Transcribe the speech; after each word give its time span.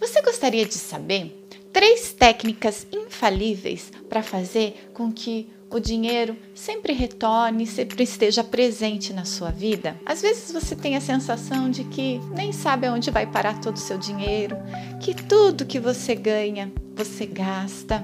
Você 0.00 0.20
gostaria 0.22 0.66
de 0.66 0.74
saber 0.74 1.48
três 1.72 2.12
técnicas 2.12 2.86
infalíveis 2.92 3.90
para 4.08 4.22
fazer 4.22 4.90
com 4.92 5.10
que 5.10 5.48
o 5.70 5.80
dinheiro 5.80 6.36
sempre 6.54 6.92
retorne, 6.92 7.66
sempre 7.66 8.02
esteja 8.04 8.44
presente 8.44 9.12
na 9.12 9.24
sua 9.24 9.50
vida? 9.50 9.98
Às 10.04 10.22
vezes 10.22 10.52
você 10.52 10.76
tem 10.76 10.96
a 10.96 11.00
sensação 11.00 11.70
de 11.70 11.84
que 11.84 12.20
nem 12.34 12.52
sabe 12.52 12.86
aonde 12.86 13.10
vai 13.10 13.26
parar 13.26 13.60
todo 13.60 13.76
o 13.76 13.80
seu 13.80 13.98
dinheiro, 13.98 14.56
que 15.00 15.14
tudo 15.14 15.66
que 15.66 15.80
você 15.80 16.14
ganha 16.14 16.72
você 16.94 17.26
gasta, 17.26 18.02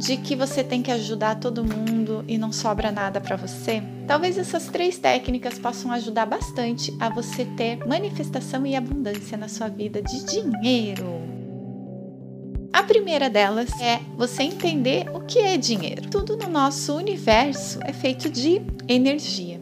de 0.00 0.16
que 0.16 0.34
você 0.34 0.64
tem 0.64 0.80
que 0.80 0.90
ajudar 0.90 1.38
todo 1.38 1.62
mundo 1.62 2.24
e 2.26 2.38
não 2.38 2.50
sobra 2.50 2.90
nada 2.90 3.20
para 3.20 3.36
você? 3.36 3.82
Talvez 4.06 4.38
essas 4.38 4.66
três 4.66 4.96
técnicas 4.98 5.58
possam 5.58 5.92
ajudar 5.92 6.24
bastante 6.24 6.90
a 6.98 7.10
você 7.10 7.44
ter 7.44 7.76
manifestação 7.86 8.66
e 8.66 8.74
abundância 8.74 9.36
na 9.36 9.46
sua 9.46 9.68
vida 9.68 10.00
de 10.00 10.24
dinheiro. 10.24 11.20
A 12.72 12.82
primeira 12.82 13.28
delas 13.28 13.68
é 13.78 14.00
você 14.16 14.42
entender 14.44 15.06
o 15.14 15.20
que 15.20 15.38
é 15.38 15.58
dinheiro. 15.58 16.08
Tudo 16.08 16.34
no 16.34 16.48
nosso 16.48 16.94
universo 16.96 17.78
é 17.82 17.92
feito 17.92 18.30
de 18.30 18.62
energia. 18.88 19.60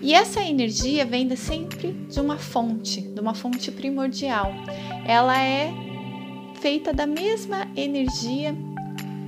E 0.00 0.14
essa 0.14 0.42
energia 0.42 1.04
vem 1.04 1.34
sempre 1.36 1.92
de 1.92 2.20
uma 2.20 2.38
fonte, 2.38 3.02
de 3.02 3.20
uma 3.20 3.34
fonte 3.34 3.70
primordial. 3.70 4.50
Ela 5.06 5.38
é 5.42 5.70
feita 6.60 6.90
da 6.90 7.06
mesma 7.06 7.68
energia 7.76 8.56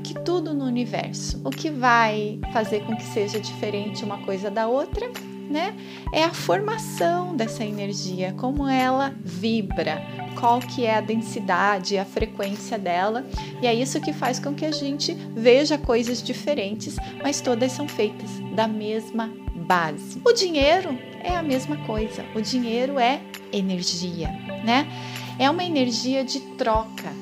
que 0.06 0.14
tudo 0.14 0.54
no 0.54 0.64
universo. 0.64 1.40
O 1.44 1.50
que 1.50 1.68
vai 1.68 2.38
fazer 2.52 2.84
com 2.84 2.96
que 2.96 3.02
seja 3.02 3.40
diferente 3.40 4.04
uma 4.04 4.18
coisa 4.18 4.48
da 4.48 4.68
outra, 4.68 5.10
né? 5.50 5.76
É 6.12 6.22
a 6.22 6.32
formação 6.32 7.34
dessa 7.34 7.64
energia, 7.64 8.32
como 8.38 8.68
ela 8.68 9.12
vibra, 9.18 10.00
qual 10.38 10.60
que 10.60 10.84
é 10.84 10.94
a 10.94 11.00
densidade, 11.00 11.98
a 11.98 12.04
frequência 12.04 12.78
dela, 12.78 13.26
e 13.60 13.66
é 13.66 13.74
isso 13.74 14.00
que 14.00 14.12
faz 14.12 14.38
com 14.38 14.54
que 14.54 14.64
a 14.64 14.70
gente 14.70 15.12
veja 15.34 15.76
coisas 15.76 16.22
diferentes, 16.22 16.96
mas 17.20 17.40
todas 17.40 17.72
são 17.72 17.88
feitas 17.88 18.30
da 18.54 18.68
mesma 18.68 19.28
base. 19.54 20.22
O 20.24 20.32
dinheiro 20.32 20.96
é 21.20 21.36
a 21.36 21.42
mesma 21.42 21.76
coisa. 21.78 22.24
O 22.32 22.40
dinheiro 22.40 22.98
é 23.00 23.20
energia, 23.52 24.28
né? 24.64 24.86
É 25.36 25.50
uma 25.50 25.64
energia 25.64 26.24
de 26.24 26.38
troca. 26.56 27.12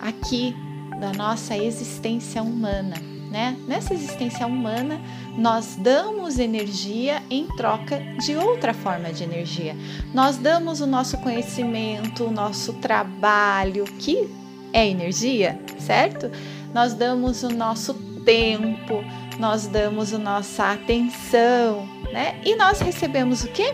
Aqui 0.00 0.56
da 1.00 1.12
nossa 1.12 1.56
existência 1.56 2.42
humana. 2.42 2.94
Né? 3.30 3.56
Nessa 3.66 3.94
existência 3.94 4.46
humana, 4.46 5.00
nós 5.38 5.76
damos 5.76 6.38
energia 6.38 7.22
em 7.30 7.46
troca 7.46 8.00
de 8.18 8.34
outra 8.36 8.74
forma 8.74 9.12
de 9.12 9.22
energia. 9.22 9.76
Nós 10.12 10.36
damos 10.36 10.80
o 10.80 10.86
nosso 10.86 11.16
conhecimento, 11.18 12.24
o 12.24 12.30
nosso 12.30 12.74
trabalho, 12.74 13.84
que 13.84 14.28
é 14.72 14.86
energia, 14.86 15.60
certo? 15.78 16.30
Nós 16.74 16.92
damos 16.92 17.44
o 17.44 17.48
nosso 17.48 17.94
tempo, 18.24 19.04
nós 19.38 19.68
damos 19.68 20.12
a 20.12 20.18
nossa 20.18 20.72
atenção, 20.72 21.88
né? 22.12 22.40
E 22.44 22.56
nós 22.56 22.80
recebemos 22.80 23.44
o 23.44 23.48
que? 23.48 23.72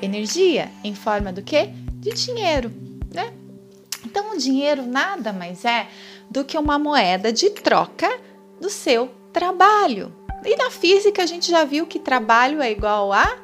Energia 0.00 0.68
em 0.82 0.94
forma 0.94 1.32
do 1.32 1.40
que? 1.40 1.66
De 1.94 2.12
dinheiro, 2.12 2.72
né? 3.14 3.32
Então, 4.04 4.34
o 4.34 4.38
dinheiro 4.38 4.84
nada 4.84 5.32
mais 5.32 5.64
é 5.64 5.86
do 6.32 6.44
que 6.44 6.56
uma 6.56 6.78
moeda 6.78 7.30
de 7.30 7.50
troca 7.50 8.08
do 8.58 8.70
seu 8.70 9.10
trabalho. 9.32 10.10
E 10.42 10.56
na 10.56 10.70
física 10.70 11.22
a 11.22 11.26
gente 11.26 11.50
já 11.50 11.62
viu 11.62 11.86
que 11.86 11.98
trabalho 11.98 12.62
é 12.62 12.72
igual 12.72 13.12
a 13.12 13.36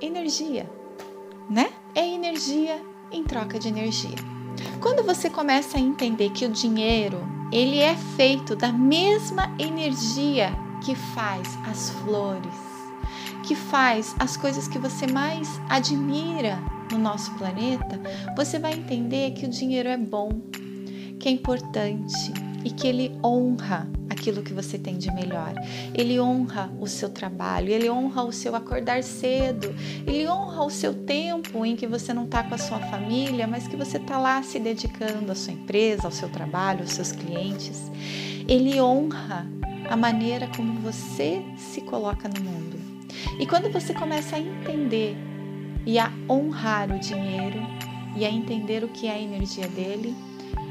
energia, 0.00 0.68
né? 1.48 1.70
É 1.94 2.04
energia 2.04 2.82
em 3.12 3.22
troca 3.22 3.56
de 3.56 3.68
energia. 3.68 4.16
Quando 4.80 5.04
você 5.04 5.30
começa 5.30 5.78
a 5.78 5.80
entender 5.80 6.30
que 6.30 6.44
o 6.44 6.50
dinheiro, 6.50 7.20
ele 7.52 7.78
é 7.78 7.94
feito 8.16 8.56
da 8.56 8.72
mesma 8.72 9.54
energia 9.56 10.52
que 10.84 10.96
faz 10.96 11.56
as 11.70 11.90
flores, 11.90 12.54
que 13.44 13.54
faz 13.54 14.16
as 14.18 14.36
coisas 14.36 14.66
que 14.66 14.78
você 14.78 15.06
mais 15.06 15.48
admira 15.68 16.58
no 16.90 16.98
nosso 16.98 17.32
planeta, 17.34 18.00
você 18.36 18.58
vai 18.58 18.72
entender 18.72 19.30
que 19.32 19.46
o 19.46 19.48
dinheiro 19.48 19.88
é 19.88 19.96
bom, 19.96 20.30
que 21.22 21.28
é 21.28 21.32
importante 21.32 22.32
e 22.64 22.70
que 22.70 22.88
ele 22.88 23.16
honra 23.24 23.88
aquilo 24.10 24.42
que 24.42 24.52
você 24.52 24.76
tem 24.76 24.98
de 24.98 25.08
melhor. 25.14 25.54
Ele 25.94 26.18
honra 26.18 26.68
o 26.80 26.88
seu 26.88 27.08
trabalho, 27.08 27.70
ele 27.70 27.88
honra 27.88 28.24
o 28.24 28.32
seu 28.32 28.56
acordar 28.56 29.04
cedo, 29.04 29.72
ele 30.04 30.26
honra 30.26 30.64
o 30.64 30.70
seu 30.70 30.92
tempo 30.92 31.64
em 31.64 31.76
que 31.76 31.86
você 31.86 32.12
não 32.12 32.24
está 32.24 32.42
com 32.42 32.56
a 32.56 32.58
sua 32.58 32.80
família, 32.80 33.46
mas 33.46 33.68
que 33.68 33.76
você 33.76 33.98
está 33.98 34.18
lá 34.18 34.42
se 34.42 34.58
dedicando 34.58 35.30
à 35.30 35.34
sua 35.36 35.52
empresa, 35.52 36.02
ao 36.06 36.10
seu 36.10 36.28
trabalho, 36.28 36.80
aos 36.80 36.90
seus 36.90 37.12
clientes. 37.12 37.80
Ele 38.48 38.80
honra 38.80 39.46
a 39.88 39.96
maneira 39.96 40.48
como 40.56 40.80
você 40.80 41.40
se 41.56 41.82
coloca 41.82 42.28
no 42.28 42.42
mundo. 42.42 42.80
E 43.38 43.46
quando 43.46 43.70
você 43.72 43.94
começa 43.94 44.34
a 44.34 44.40
entender 44.40 45.16
e 45.86 46.00
a 46.00 46.12
honrar 46.28 46.90
o 46.90 46.98
dinheiro 46.98 47.60
e 48.16 48.24
a 48.24 48.30
entender 48.30 48.82
o 48.82 48.88
que 48.88 49.06
é 49.06 49.12
a 49.12 49.20
energia 49.20 49.68
dele, 49.68 50.14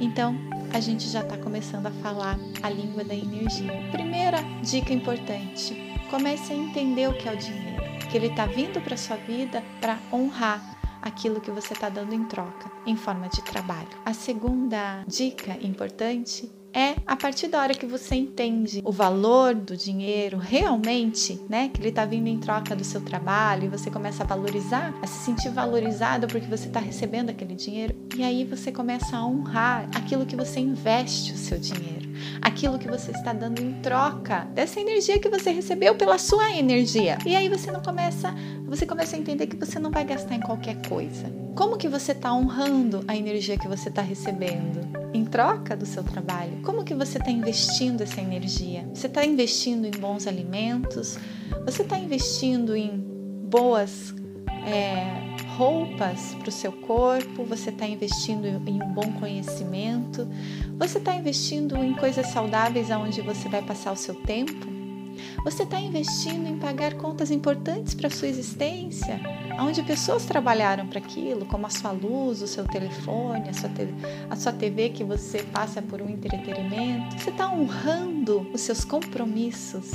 então, 0.02 0.36
a 0.74 0.80
gente 0.80 1.08
já 1.08 1.22
está 1.22 1.38
começando 1.38 1.86
a 1.86 1.92
falar 1.92 2.40
a 2.64 2.70
língua 2.70 3.04
da 3.04 3.14
energia. 3.14 3.72
Primeira 3.92 4.40
dica 4.64 4.92
importante: 4.92 5.76
comece 6.10 6.52
a 6.52 6.56
entender 6.56 7.08
o 7.08 7.14
que 7.14 7.30
é 7.30 7.34
o 7.34 7.38
dinheiro, 7.38 7.84
que 8.10 8.18
ele 8.18 8.28
está 8.28 8.48
vindo 8.48 8.82
para 8.82 8.98
sua 8.98 9.18
vida 9.18 9.64
para 9.80 10.00
honrar 10.12 11.00
aquilo 11.04 11.40
que 11.40 11.52
você 11.52 11.74
está 11.74 11.88
dando 11.88 12.14
em 12.14 12.24
troca, 12.26 12.72
em 12.86 12.96
forma 12.96 13.30
de 13.30 13.44
trabalho. 13.44 13.90
A 14.04 14.14
segunda 14.14 15.04
dica 15.08 15.58
importante 15.62 16.52
é 16.74 16.96
a 17.06 17.16
partir 17.16 17.48
da 17.48 17.60
hora 17.60 17.74
que 17.74 17.86
você 17.86 18.16
entende 18.16 18.82
o 18.84 18.92
valor 18.92 19.54
do 19.54 19.76
dinheiro 19.76 20.38
realmente, 20.38 21.40
né, 21.50 21.70
que 21.70 21.82
ele 21.82 21.90
está 21.90 22.06
vindo 22.06 22.28
em 22.28 22.40
troca 22.40 22.76
do 22.76 22.84
seu 22.84 23.02
trabalho 23.02 23.66
e 23.66 23.70
você 23.70 23.90
começa 23.90 24.24
a 24.24 24.26
valorizar, 24.26 24.94
a 25.02 25.08
se 25.08 25.26
sentir 25.26 25.50
valorizado 25.50 26.28
porque 26.28 26.48
você 26.48 26.68
está 26.68 26.80
recebendo 26.80 27.30
aquele 27.30 27.56
dinheiro 27.56 27.96
e 28.16 28.24
aí 28.24 28.44
você 28.46 28.72
começa 28.72 29.18
a 29.18 29.26
honrar 29.26 29.90
aquilo 29.96 30.26
que 30.26 30.36
você 30.36 30.60
investe 30.60 31.34
o 31.34 31.38
seu 31.38 31.60
dinheiro, 31.60 32.10
aquilo 32.42 32.80
que 32.80 32.88
você 32.88 33.12
está 33.12 33.34
dando 33.34 33.62
em 33.62 33.74
troca 33.82 34.48
dessa 34.54 34.80
energia 34.80 35.20
que 35.20 35.30
você 35.30 35.52
recebeu 35.52 35.96
pela 35.96 36.18
sua 36.18 36.52
energia. 36.52 37.18
E 37.26 37.36
aí 37.36 37.50
você 37.50 37.72
não 37.72 37.82
começa, 37.82 38.34
você 38.66 38.86
começa 38.86 39.16
a 39.16 39.20
entender 39.20 39.48
que 39.48 39.56
você 39.56 39.80
não 39.80 39.92
vai 39.92 40.04
gastar 40.06 40.36
em 40.36 40.42
qualquer 40.42 40.76
coisa. 40.88 41.32
Como 41.56 41.78
que 41.78 41.88
você 41.88 42.12
está 42.12 42.34
honrando 42.34 43.04
a 43.08 43.16
energia 43.16 43.58
que 43.58 43.68
você 43.68 43.90
está 43.90 44.02
recebendo? 44.02 45.02
em 45.14 45.26
troca 45.26 45.76
do 45.76 45.86
seu 45.86 46.04
trabalho? 46.04 46.62
Como 46.64 46.84
que 46.84 46.94
você 46.94 47.18
está 47.18 47.30
investindo 47.30 48.02
essa 48.02 48.22
energia? 48.22 48.88
Você 48.94 49.08
está 49.08 49.26
investindo 49.26 49.86
em 49.86 49.92
bons 49.92 50.28
alimentos? 50.28 51.18
Você 51.66 51.82
está 51.82 51.98
investindo 51.98 52.76
em 52.76 52.98
boas 52.98 54.14
é, 54.66 55.32
roupas 55.56 56.36
para 56.36 56.50
o 56.50 56.52
seu 56.52 56.72
corpo? 56.72 57.44
Você 57.46 57.70
está 57.70 57.86
investindo 57.86 58.46
em 58.46 58.82
um 58.82 58.94
bom 58.94 59.12
conhecimento? 59.20 60.28
Você 60.78 60.98
está 60.98 61.16
investindo 61.16 61.78
em 61.78 61.94
coisas 61.94 62.28
saudáveis 62.28 62.92
aonde 62.92 63.22
você 63.22 63.48
vai 63.50 63.62
passar 63.62 63.92
o 63.92 63.98
seu 63.98 64.16
tempo? 64.16 64.72
Você 65.44 65.64
está 65.64 65.80
investindo 65.80 66.48
em 66.48 66.58
pagar 66.58 66.96
contas 66.96 67.32
importantes 67.32 67.94
para 67.94 68.08
a 68.08 68.12
sua 68.12 68.28
existência, 68.28 69.20
onde 69.60 69.84
pessoas 69.84 70.26
trabalharam 70.26 70.88
para 70.88 71.00
aquilo, 71.00 71.46
como 71.46 71.66
a 71.66 71.70
sua 71.70 71.92
luz, 71.92 72.42
o 72.42 72.48
seu 72.48 72.66
telefone, 72.66 73.50
a 73.50 73.54
sua, 73.54 73.70
a 74.30 74.36
sua 74.36 74.54
TV 74.54 74.90
que 74.90 75.04
você 75.04 75.44
passa 75.44 75.82
por 75.82 76.02
um 76.02 76.10
entretenimento. 76.10 77.20
Você 77.20 77.30
está 77.30 77.52
honrando 77.52 78.48
os 78.54 78.62
seus 78.62 78.86
compromissos 78.86 79.92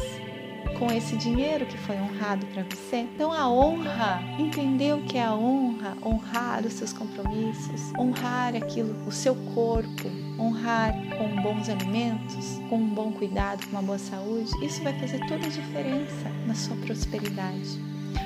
com 0.79 0.93
esse 0.93 1.17
dinheiro 1.17 1.67
que 1.67 1.77
foi 1.79 1.97
honrado 1.97 2.47
para 2.47 2.63
você. 2.65 3.07
Então 3.15 3.33
a 3.33 3.49
honra, 3.49 4.23
entender 4.39 4.95
o 4.95 5.03
que 5.03 5.17
é 5.17 5.25
a 5.25 5.35
honra, 5.35 5.97
honrar 6.05 6.65
os 6.65 6.75
seus 6.75 6.93
compromissos, 6.93 7.93
honrar 7.99 8.55
aquilo, 8.55 8.95
o 9.07 9.13
seu 9.13 9.35
corpo, 9.55 10.11
honrar 10.39 10.93
com 11.17 11.43
bons 11.43 11.69
alimentos, 11.69 12.61
com 12.69 12.77
um 12.77 12.89
bom 12.89 13.13
cuidado, 13.13 13.65
com 13.67 13.73
uma 13.73 13.83
boa 13.83 13.99
saúde, 13.99 14.51
isso 14.65 14.83
vai 14.83 14.93
fazer 14.99 15.19
toda 15.21 15.47
a 15.47 15.51
diferença 15.51 16.31
na 16.47 16.55
sua 16.55 16.77
prosperidade. 16.77 17.81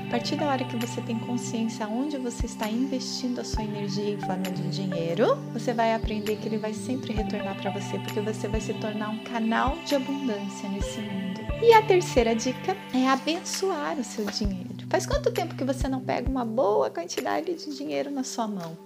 A 0.06 0.10
partir 0.10 0.36
da 0.36 0.46
hora 0.46 0.64
que 0.64 0.76
você 0.76 1.00
tem 1.00 1.18
consciência 1.20 1.86
onde 1.86 2.16
você 2.16 2.46
está 2.46 2.68
investindo 2.68 3.40
a 3.40 3.44
sua 3.44 3.62
energia 3.62 4.10
em 4.10 4.18
forma 4.18 4.42
de 4.42 4.68
dinheiro, 4.70 5.36
você 5.52 5.72
vai 5.72 5.94
aprender 5.94 6.36
que 6.36 6.48
ele 6.48 6.58
vai 6.58 6.74
sempre 6.74 7.12
retornar 7.12 7.56
para 7.56 7.70
você, 7.70 7.96
porque 7.98 8.20
você 8.20 8.48
vai 8.48 8.60
se 8.60 8.74
tornar 8.74 9.10
um 9.10 9.18
canal 9.18 9.76
de 9.86 9.94
abundância 9.94 10.68
nesse 10.68 11.00
mundo. 11.00 11.29
E 11.62 11.72
a 11.74 11.82
terceira 11.82 12.34
dica 12.34 12.76
é 12.94 13.08
abençoar 13.08 13.98
o 13.98 14.04
seu 14.04 14.24
dinheiro. 14.24 14.70
Faz 14.88 15.06
quanto 15.06 15.30
tempo 15.30 15.54
que 15.54 15.64
você 15.64 15.86
não 15.88 16.00
pega 16.00 16.28
uma 16.28 16.44
boa 16.44 16.90
quantidade 16.90 17.52
de 17.54 17.76
dinheiro 17.76 18.10
na 18.10 18.24
sua 18.24 18.48
mão? 18.48 18.76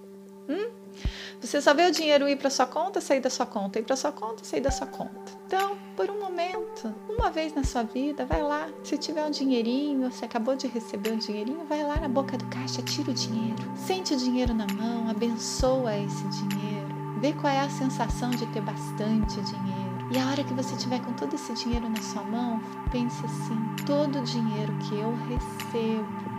Hum? 0.49 0.69
Você 1.41 1.61
só 1.61 1.73
vê 1.73 1.87
o 1.87 1.91
dinheiro 1.91 2.27
ir 2.27 2.37
para 2.37 2.49
sua 2.49 2.65
conta, 2.65 3.01
sair 3.01 3.19
da 3.19 3.29
sua 3.29 3.45
conta, 3.45 3.79
ir 3.79 3.83
para 3.83 3.95
sua 3.95 4.11
conta, 4.11 4.43
sair 4.43 4.61
da 4.61 4.71
sua 4.71 4.87
conta. 4.87 5.31
Então, 5.47 5.77
por 5.95 6.09
um 6.09 6.19
momento, 6.19 6.93
uma 7.09 7.29
vez 7.29 7.53
na 7.53 7.63
sua 7.63 7.83
vida, 7.83 8.25
vai 8.25 8.41
lá. 8.41 8.69
Se 8.83 8.97
tiver 8.97 9.25
um 9.25 9.31
dinheirinho, 9.31 10.11
você 10.11 10.25
acabou 10.25 10.55
de 10.55 10.67
receber 10.67 11.11
um 11.11 11.17
dinheirinho, 11.17 11.65
vai 11.65 11.83
lá 11.83 11.95
na 11.99 12.07
boca 12.07 12.37
do 12.37 12.45
caixa, 12.45 12.81
tira 12.81 13.11
o 13.11 13.13
dinheiro. 13.13 13.71
Sente 13.75 14.13
o 14.13 14.17
dinheiro 14.17 14.53
na 14.53 14.67
mão, 14.67 15.09
abençoa 15.09 15.97
esse 15.97 16.23
dinheiro 16.27 16.95
Vê 17.17 17.31
qual 17.33 17.51
é 17.51 17.61
a 17.61 17.69
sensação 17.69 18.29
de 18.29 18.45
ter 18.47 18.61
bastante 18.61 19.41
dinheiro. 19.41 19.84
E 20.11 20.17
a 20.19 20.27
hora 20.27 20.43
que 20.43 20.53
você 20.53 20.75
tiver 20.75 20.99
com 21.01 21.13
todo 21.13 21.33
esse 21.33 21.53
dinheiro 21.53 21.89
na 21.89 22.01
sua 22.01 22.23
mão, 22.23 22.61
pense 22.91 23.25
assim: 23.25 23.57
todo 23.85 24.19
o 24.19 24.23
dinheiro 24.23 24.73
que 24.87 24.95
eu 24.95 25.15
recebo 25.27 26.35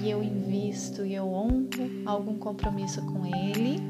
e 0.00 0.10
eu 0.10 0.22
invisto 0.22 1.04
e 1.04 1.14
eu 1.14 1.26
honro 1.26 1.64
algum 2.04 2.36
compromisso 2.36 3.00
com 3.06 3.24
ele, 3.26 3.80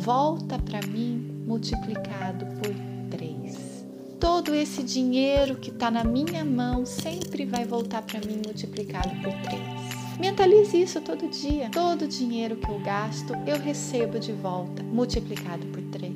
volta 0.00 0.58
para 0.58 0.80
mim 0.86 1.42
multiplicado 1.46 2.46
por 2.46 2.74
três. 3.10 3.84
Todo 4.18 4.54
esse 4.54 4.82
dinheiro 4.82 5.56
que 5.56 5.70
está 5.70 5.90
na 5.90 6.04
minha 6.04 6.44
mão 6.44 6.86
sempre 6.86 7.44
vai 7.44 7.64
voltar 7.64 8.02
para 8.02 8.20
mim 8.20 8.40
multiplicado 8.44 9.10
por 9.22 9.32
três. 9.42 9.90
Mentalize 10.20 10.80
isso 10.80 11.00
todo 11.00 11.28
dia. 11.28 11.70
Todo 11.70 12.06
dinheiro 12.06 12.56
que 12.56 12.70
eu 12.70 12.78
gasto, 12.80 13.32
eu 13.46 13.58
recebo 13.58 14.20
de 14.20 14.32
volta, 14.32 14.82
multiplicado 14.82 15.66
por 15.68 15.82
três. 15.84 16.09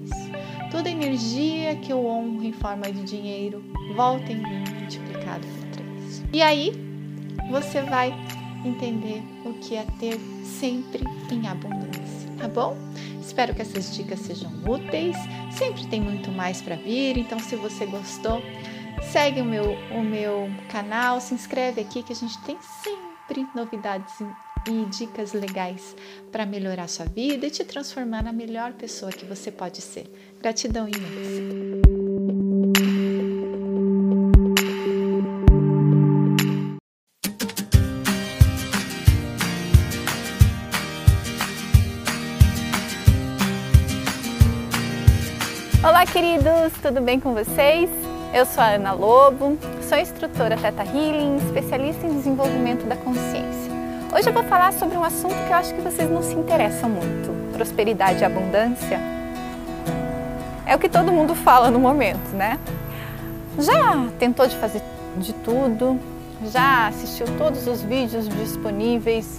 Toda 0.75 0.91
energia 0.91 1.77
que 1.77 1.93
eu 1.93 2.05
honro 2.05 2.43
em 2.43 2.53
forma 2.53 2.91
de 2.91 3.05
dinheiro, 3.05 3.65
volta 3.95 4.33
em 4.33 4.39
mim, 4.39 4.65
multiplicado 4.81 5.47
por 5.47 5.69
três. 5.69 6.21
E 6.33 6.43
aí, 6.43 6.73
você 7.49 7.81
vai 7.83 8.13
entender 8.65 9.23
o 9.45 9.55
que 9.55 9.77
é 9.77 9.87
ter 10.01 10.19
sempre 10.43 11.05
em 11.31 11.47
abundância, 11.47 12.29
tá 12.37 12.49
bom? 12.49 12.77
Espero 13.21 13.55
que 13.55 13.63
essas 13.63 13.95
dicas 13.95 14.19
sejam 14.19 14.51
úteis. 14.67 15.17
Sempre 15.53 15.87
tem 15.87 16.01
muito 16.01 16.33
mais 16.33 16.61
para 16.61 16.75
vir, 16.75 17.19
então 17.19 17.39
se 17.39 17.55
você 17.55 17.87
gostou, 17.87 18.43
segue 19.13 19.43
o 19.43 19.45
meu, 19.45 19.79
o 19.93 20.03
meu 20.03 20.51
canal, 20.71 21.21
se 21.21 21.35
inscreve 21.35 21.83
aqui 21.83 22.03
que 22.03 22.13
a 22.13 22.17
gente 22.17 22.37
tem 22.39 22.59
sempre 22.83 23.15
sempre 23.27 23.47
novidades 23.55 24.21
e 24.67 24.85
dicas 24.87 25.33
legais 25.33 25.95
para 26.33 26.47
melhorar 26.47 26.89
sua 26.89 27.07
vida 27.07 27.47
e 27.47 27.51
te 27.51 27.65
transformar 27.65 28.23
na 28.23 28.33
melhor 28.33 28.73
pessoa 28.73 29.13
que 29.13 29.25
você 29.25 29.51
pode 29.51 29.81
ser. 29.81 30.11
Gratidão 30.41 30.89
imensa. 30.89 31.85
Olá, 45.87 46.07
queridos, 46.07 46.73
tudo 46.81 47.03
bem 47.03 47.21
com 47.21 47.35
vocês? 47.35 47.91
Eu 48.33 48.47
sou 48.47 48.63
a 48.63 48.71
Ana 48.71 48.93
Lobo, 48.93 49.59
sou 49.89 49.99
instrutora 49.99 50.57
Teta 50.57 50.83
Healing, 50.83 51.37
especialista 51.37 52.07
em 52.07 52.17
desenvolvimento 52.17 52.87
da 52.87 52.97
consciência. 52.97 53.54
Hoje 54.15 54.29
eu 54.29 54.33
vou 54.33 54.45
falar 54.45 54.73
sobre 54.73 54.97
um 54.97 55.03
assunto 55.03 55.35
que 55.35 55.53
eu 55.53 55.57
acho 55.57 55.75
que 55.75 55.81
vocês 55.81 56.09
não 56.09 56.23
se 56.23 56.35
interessam 56.35 56.89
muito: 56.89 57.53
prosperidade 57.53 58.21
e 58.21 58.25
abundância. 58.25 59.01
É 60.65 60.77
o 60.77 60.79
que 60.79 60.89
todo 60.89 61.11
mundo 61.11 61.35
fala 61.35 61.69
no 61.69 61.81
momento, 61.81 62.31
né? 62.33 62.61
Já 63.59 64.07
tentou 64.17 64.47
de 64.47 64.57
fazer 64.57 64.81
de 65.17 65.33
tudo? 65.33 65.99
Já 66.45 66.87
assistiu 66.87 67.27
todos 67.37 67.67
os 67.67 67.83
vídeos 67.83 68.29
disponíveis 68.29 69.37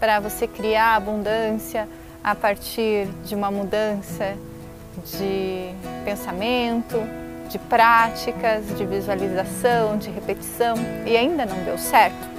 para 0.00 0.20
você 0.20 0.46
criar 0.46 0.94
abundância 0.94 1.86
a 2.22 2.34
partir 2.34 3.06
de 3.26 3.34
uma 3.34 3.50
mudança 3.50 4.32
de 5.04 5.70
pensamento, 6.02 6.98
de 7.50 7.58
práticas, 7.58 8.64
de 8.74 8.86
visualização, 8.86 9.98
de 9.98 10.08
repetição 10.08 10.76
e 11.04 11.14
ainda 11.14 11.44
não 11.44 11.62
deu 11.62 11.76
certo? 11.76 12.33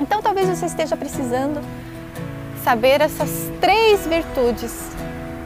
Então 0.00 0.20
talvez 0.20 0.48
você 0.48 0.66
esteja 0.66 0.96
precisando 0.96 1.60
saber 2.62 3.00
essas 3.00 3.30
três 3.60 4.06
virtudes 4.06 4.90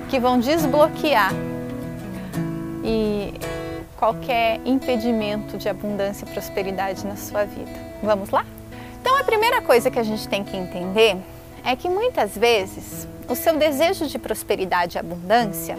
que 0.09 0.19
vão 0.19 0.39
desbloquear 0.39 1.33
e 2.85 3.35
qualquer 3.97 4.61
impedimento 4.65 5.59
de 5.59 5.69
abundância 5.69 6.25
e 6.25 6.29
prosperidade 6.29 7.07
na 7.07 7.17
sua 7.17 7.45
vida. 7.45 7.71
Vamos 8.03 8.31
lá? 8.31 8.45
Então 9.01 9.17
a 9.17 9.25
primeira 9.25 9.61
coisa 9.61 9.91
que 9.91 9.99
a 9.99 10.03
gente 10.03 10.27
tem 10.29 10.45
que 10.45 10.57
entender 10.57 11.17
é 11.65 11.75
que 11.77 11.89
muitas 11.89 12.37
vezes 12.37 13.07
o 13.29 13.35
seu 13.35 13.57
desejo 13.57 14.07
de 14.07 14.19
prosperidade 14.19 14.97
e 14.97 14.99
abundância 14.99 15.77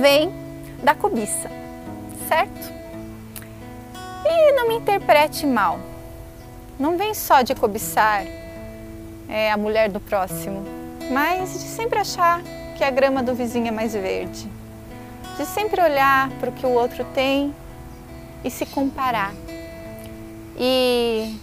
vem 0.00 0.32
da 0.82 0.94
cobiça 0.94 1.50
certo? 2.28 2.72
E 4.24 4.52
não 4.52 4.68
me 4.68 4.76
interprete 4.76 5.46
mal. 5.46 5.80
Não 6.78 6.96
vem 6.96 7.12
só 7.12 7.42
de 7.42 7.56
cobiçar 7.56 8.24
é, 9.28 9.50
a 9.50 9.56
mulher 9.56 9.90
do 9.90 9.98
próximo, 9.98 10.64
mas 11.10 11.52
de 11.54 11.68
sempre 11.68 11.98
achar 11.98 12.40
que 12.76 12.84
a 12.84 12.90
grama 12.90 13.20
do 13.20 13.34
vizinho 13.34 13.66
é 13.66 13.70
mais 13.72 13.94
verde. 13.94 14.48
De 15.36 15.44
sempre 15.44 15.82
olhar 15.82 16.30
para 16.38 16.50
o 16.50 16.52
que 16.52 16.64
o 16.64 16.70
outro 16.70 17.04
tem 17.12 17.52
e 18.44 18.50
se 18.50 18.64
comparar. 18.64 19.32
E 20.56 21.36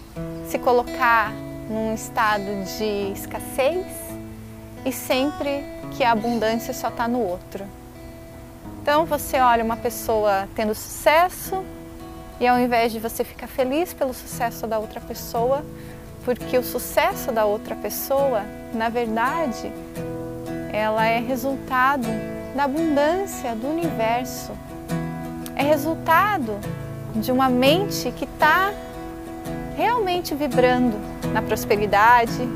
se 0.48 0.58
colocar 0.58 1.34
num 1.70 1.94
estado 1.94 2.64
de 2.78 3.12
escassez 3.12 3.86
e 4.86 4.92
sempre 4.94 5.66
que 5.98 6.04
a 6.06 6.14
abundância 6.14 6.74
só 6.74 6.88
está 6.88 7.10
no 7.10 7.20
outro. 7.20 7.66
Então 8.82 9.06
você 9.06 9.38
olha 9.40 9.66
uma 9.66 9.76
pessoa 9.76 10.48
tendo 10.56 10.74
sucesso 10.74 11.66
e 12.40 12.48
ao 12.48 12.60
invés 12.60 12.92
de 12.92 13.00
você 13.00 13.24
ficar 13.24 13.48
feliz 13.48 13.94
pelo 13.94 14.14
sucesso 14.14 14.68
da 14.68 14.78
outra 14.78 15.00
pessoa, 15.00 15.64
porque 16.24 16.58
o 16.58 16.64
sucesso 16.64 17.32
da 17.32 17.46
outra 17.46 17.76
pessoa, 17.76 18.44
na 18.74 18.90
verdade, 18.90 19.72
ela 20.74 21.06
é 21.06 21.20
resultado 21.20 22.08
da 22.56 22.64
abundância 22.64 23.56
do 23.56 23.68
universo. 23.68 24.52
É 25.56 25.64
resultado 25.64 26.60
de 27.16 27.32
uma 27.32 27.48
mente 27.48 28.12
que 28.12 28.26
está 28.26 28.74
realmente 29.78 30.34
vibrando 30.36 30.98
na 31.32 31.42
prosperidade, 31.42 32.48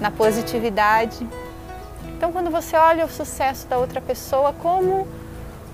na 0.00 0.10
positividade. 0.10 1.26
Então, 2.16 2.32
quando 2.32 2.50
você 2.50 2.76
olha 2.76 3.04
o 3.04 3.08
sucesso 3.08 3.66
da 3.68 3.78
outra 3.78 4.00
pessoa 4.00 4.52
como 4.52 5.06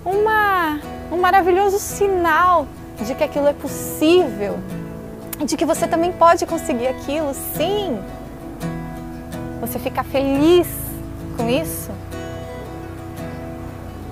uma, 0.05 0.81
um 1.11 1.19
maravilhoso 1.21 1.79
sinal 1.79 2.67
de 3.05 3.15
que 3.15 3.25
aquilo 3.25 3.47
é 3.47 3.53
possível, 3.53 4.59
de 5.45 5.57
que 5.57 5.65
você 5.65 5.87
também 5.87 6.13
pode 6.13 6.45
conseguir 6.47 6.89
aquilo, 6.89 7.33
sim. 7.57 8.01
Você 9.61 9.79
fica 9.79 10.03
feliz 10.03 10.69
com 11.37 11.49
isso? 11.49 11.91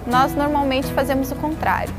Nós 0.07 0.35
normalmente 0.35 0.93
fazemos 0.93 1.33
o 1.33 1.37
contrário. 1.37 1.95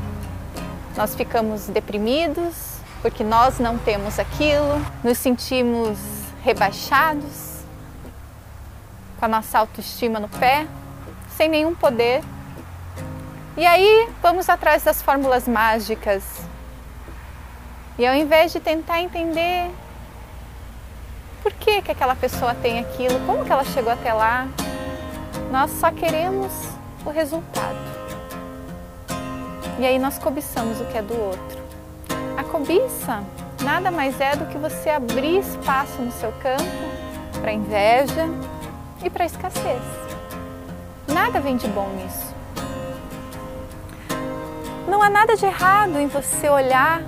Nós 0.96 1.14
ficamos 1.14 1.66
deprimidos 1.66 2.78
porque 3.02 3.22
nós 3.22 3.58
não 3.58 3.78
temos 3.78 4.18
aquilo, 4.18 4.84
nos 5.04 5.18
sentimos 5.18 5.98
rebaixados, 6.42 7.62
com 9.18 9.24
a 9.24 9.28
nossa 9.28 9.58
autoestima 9.58 10.18
no 10.18 10.28
pé, 10.28 10.66
sem 11.36 11.48
nenhum 11.48 11.74
poder 11.74 12.22
e 13.58 13.66
aí 13.66 14.08
vamos 14.22 14.48
atrás 14.48 14.84
das 14.84 15.02
fórmulas 15.02 15.48
mágicas. 15.48 16.22
E 17.98 18.06
ao 18.06 18.14
invés 18.14 18.52
de 18.52 18.60
tentar 18.60 19.00
entender 19.00 19.68
por 21.42 21.52
que, 21.52 21.82
que 21.82 21.90
aquela 21.90 22.14
pessoa 22.14 22.54
tem 22.54 22.78
aquilo, 22.78 23.18
como 23.26 23.44
que 23.44 23.50
ela 23.50 23.64
chegou 23.64 23.92
até 23.92 24.12
lá, 24.12 24.46
nós 25.50 25.72
só 25.72 25.90
queremos 25.90 26.52
o 27.04 27.10
resultado. 27.10 27.76
E 29.80 29.86
aí 29.86 29.98
nós 29.98 30.16
cobiçamos 30.16 30.80
o 30.80 30.84
que 30.84 30.96
é 30.96 31.02
do 31.02 31.20
outro. 31.20 31.58
A 32.36 32.44
cobiça 32.44 33.24
nada 33.64 33.90
mais 33.90 34.20
é 34.20 34.36
do 34.36 34.46
que 34.46 34.58
você 34.58 34.90
abrir 34.90 35.40
espaço 35.40 36.00
no 36.00 36.12
seu 36.12 36.30
campo 36.40 36.64
para 37.40 37.52
inveja 37.52 38.28
e 39.02 39.10
para 39.10 39.24
escassez. 39.24 39.82
Nada 41.08 41.40
vem 41.40 41.56
de 41.56 41.66
bom 41.66 41.88
nisso. 41.88 42.34
Não 44.86 45.02
há 45.02 45.10
nada 45.10 45.36
de 45.36 45.46
errado 45.46 45.98
em 45.98 46.06
você 46.06 46.48
olhar 46.48 47.02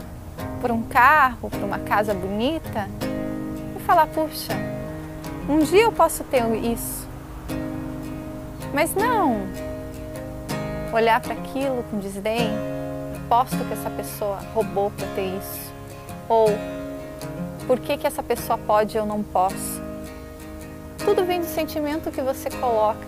por 0.61 0.71
um 0.71 0.83
carro, 0.83 1.51
por 1.51 1.61
uma 1.61 1.79
casa 1.79 2.13
bonita 2.13 2.89
e 3.77 3.81
falar: 3.81 4.07
puxa, 4.07 4.53
um 5.49 5.59
dia 5.59 5.83
eu 5.83 5.93
posso 5.93 6.23
ter 6.25 6.45
isso. 6.57 7.09
Mas 8.73 8.95
não 8.95 9.41
olhar 10.93 11.21
para 11.21 11.35
aquilo 11.35 11.85
com 11.91 11.99
desdém, 11.99 12.51
posto 13.29 13.57
que 13.57 13.73
essa 13.73 13.91
pessoa 13.91 14.39
roubou 14.55 14.91
para 14.91 15.07
ter 15.15 15.37
isso. 15.37 15.73
Ou 16.29 16.49
por 17.67 17.79
que, 17.79 17.97
que 17.97 18.07
essa 18.07 18.23
pessoa 18.23 18.59
pode 18.59 18.97
e 18.97 18.99
eu 18.99 19.07
não 19.07 19.23
posso. 19.23 19.81
Tudo 21.05 21.25
vem 21.25 21.41
do 21.41 21.47
sentimento 21.47 22.11
que 22.11 22.21
você 22.21 22.51
coloca 22.51 23.07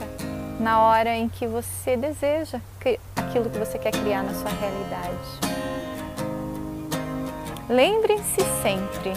na 0.58 0.80
hora 0.80 1.14
em 1.14 1.28
que 1.28 1.46
você 1.46 1.96
deseja 1.96 2.60
aquilo 3.16 3.50
que 3.50 3.58
você 3.58 3.78
quer 3.78 3.90
criar 3.90 4.22
na 4.22 4.32
sua 4.34 4.50
realidade. 4.50 5.81
Lembrem-se 7.72 8.42
sempre, 8.60 9.14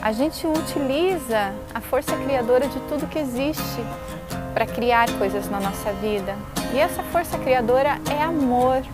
a 0.00 0.12
gente 0.12 0.46
utiliza 0.46 1.52
a 1.74 1.80
força 1.80 2.16
criadora 2.16 2.68
de 2.68 2.78
tudo 2.82 3.08
que 3.08 3.18
existe 3.18 3.84
para 4.54 4.64
criar 4.66 5.10
coisas 5.18 5.50
na 5.50 5.58
nossa 5.58 5.92
vida. 5.94 6.36
E 6.72 6.78
essa 6.78 7.02
força 7.02 7.36
criadora 7.38 7.98
é 8.08 8.22
amor. 8.22 8.84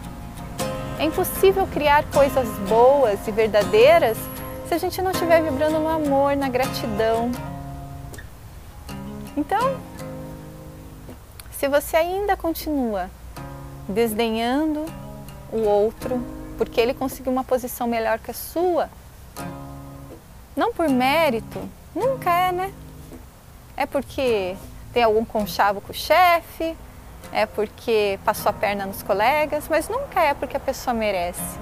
É 0.99 1.05
impossível 1.05 1.67
criar 1.67 2.03
coisas 2.05 2.49
boas 2.67 3.29
e 3.29 3.31
verdadeiras 3.31 4.17
se 4.67 4.73
a 4.73 4.79
gente 4.79 5.03
não 5.03 5.11
estiver 5.11 5.43
vibrando 5.43 5.79
no 5.79 5.89
amor, 5.89 6.35
na 6.35 6.49
gratidão. 6.49 7.31
Então, 9.37 9.77
se 11.51 11.69
você 11.69 11.99
ainda 11.99 12.39
continua 12.39 13.11
desdenhando 13.87 14.87
o 15.53 15.59
outro 15.59 16.42
porque 16.57 16.81
ele 16.81 16.95
conseguiu 16.95 17.33
uma 17.33 17.45
posição 17.45 17.87
melhor 17.87 18.19
que 18.19 18.31
a 18.31 18.35
sua, 18.35 18.89
não 20.57 20.73
por 20.73 20.89
mérito, 20.89 21.61
nunca 21.95 22.31
é, 22.31 22.53
né? 22.53 22.73
É 23.77 23.87
porque 23.87 24.57
tem 24.93 25.03
algum 25.03 25.25
conchavo 25.25 25.81
com 25.81 25.93
o 25.93 25.95
chefe, 25.95 26.77
é 27.33 27.47
porque 27.47 28.19
passou 28.25 28.51
a 28.51 28.53
perna 28.53 28.85
nos 28.85 29.03
colegas, 29.03 29.67
mas 29.69 29.89
nunca 29.89 30.21
é 30.21 30.35
porque 30.35 30.57
a 30.57 30.61
pessoa 30.61 30.93
merece. 30.93 31.59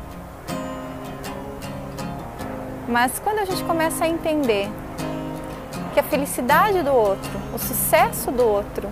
Mas 2.89 3.21
quando 3.21 3.39
a 3.39 3.45
gente 3.45 3.63
começa 3.63 4.05
a 4.05 4.09
entender 4.09 4.69
que 5.95 6.01
a 6.01 6.03
felicidade 6.03 6.83
do 6.83 6.93
outro, 6.93 7.31
o 7.55 7.59
sucesso 7.59 8.33
do 8.33 8.43
outro, 8.43 8.91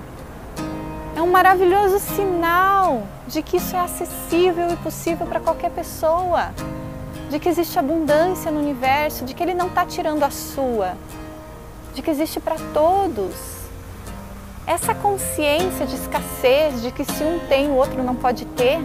um 1.28 1.30
maravilhoso 1.30 1.98
sinal 1.98 3.02
de 3.26 3.42
que 3.42 3.58
isso 3.58 3.76
é 3.76 3.80
acessível 3.80 4.70
e 4.70 4.76
possível 4.76 5.26
para 5.26 5.38
qualquer 5.38 5.70
pessoa, 5.70 6.54
de 7.28 7.38
que 7.38 7.50
existe 7.50 7.78
abundância 7.78 8.50
no 8.50 8.58
universo, 8.58 9.26
de 9.26 9.34
que 9.34 9.42
ele 9.42 9.52
não 9.52 9.66
está 9.66 9.84
tirando 9.84 10.22
a 10.22 10.30
sua, 10.30 10.96
de 11.94 12.00
que 12.00 12.10
existe 12.10 12.40
para 12.40 12.56
todos. 12.72 13.58
Essa 14.66 14.94
consciência 14.94 15.84
de 15.84 15.96
escassez, 15.96 16.80
de 16.80 16.90
que 16.90 17.04
se 17.04 17.22
um 17.22 17.38
tem, 17.46 17.68
o 17.68 17.74
outro 17.74 18.02
não 18.02 18.14
pode 18.14 18.46
ter, 18.46 18.80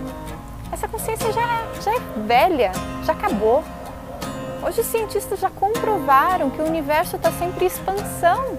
essa 0.70 0.86
consciência 0.86 1.32
já 1.32 1.42
é, 1.42 1.82
já 1.82 1.96
é 1.96 2.00
velha, 2.28 2.72
já 3.06 3.14
acabou. 3.14 3.64
Hoje 4.66 4.82
os 4.82 4.88
cientistas 4.88 5.40
já 5.40 5.50
comprovaram 5.50 6.50
que 6.50 6.62
o 6.62 6.66
universo 6.66 7.16
está 7.16 7.32
sempre 7.32 7.64
em 7.64 7.68
expansão. 7.68 8.58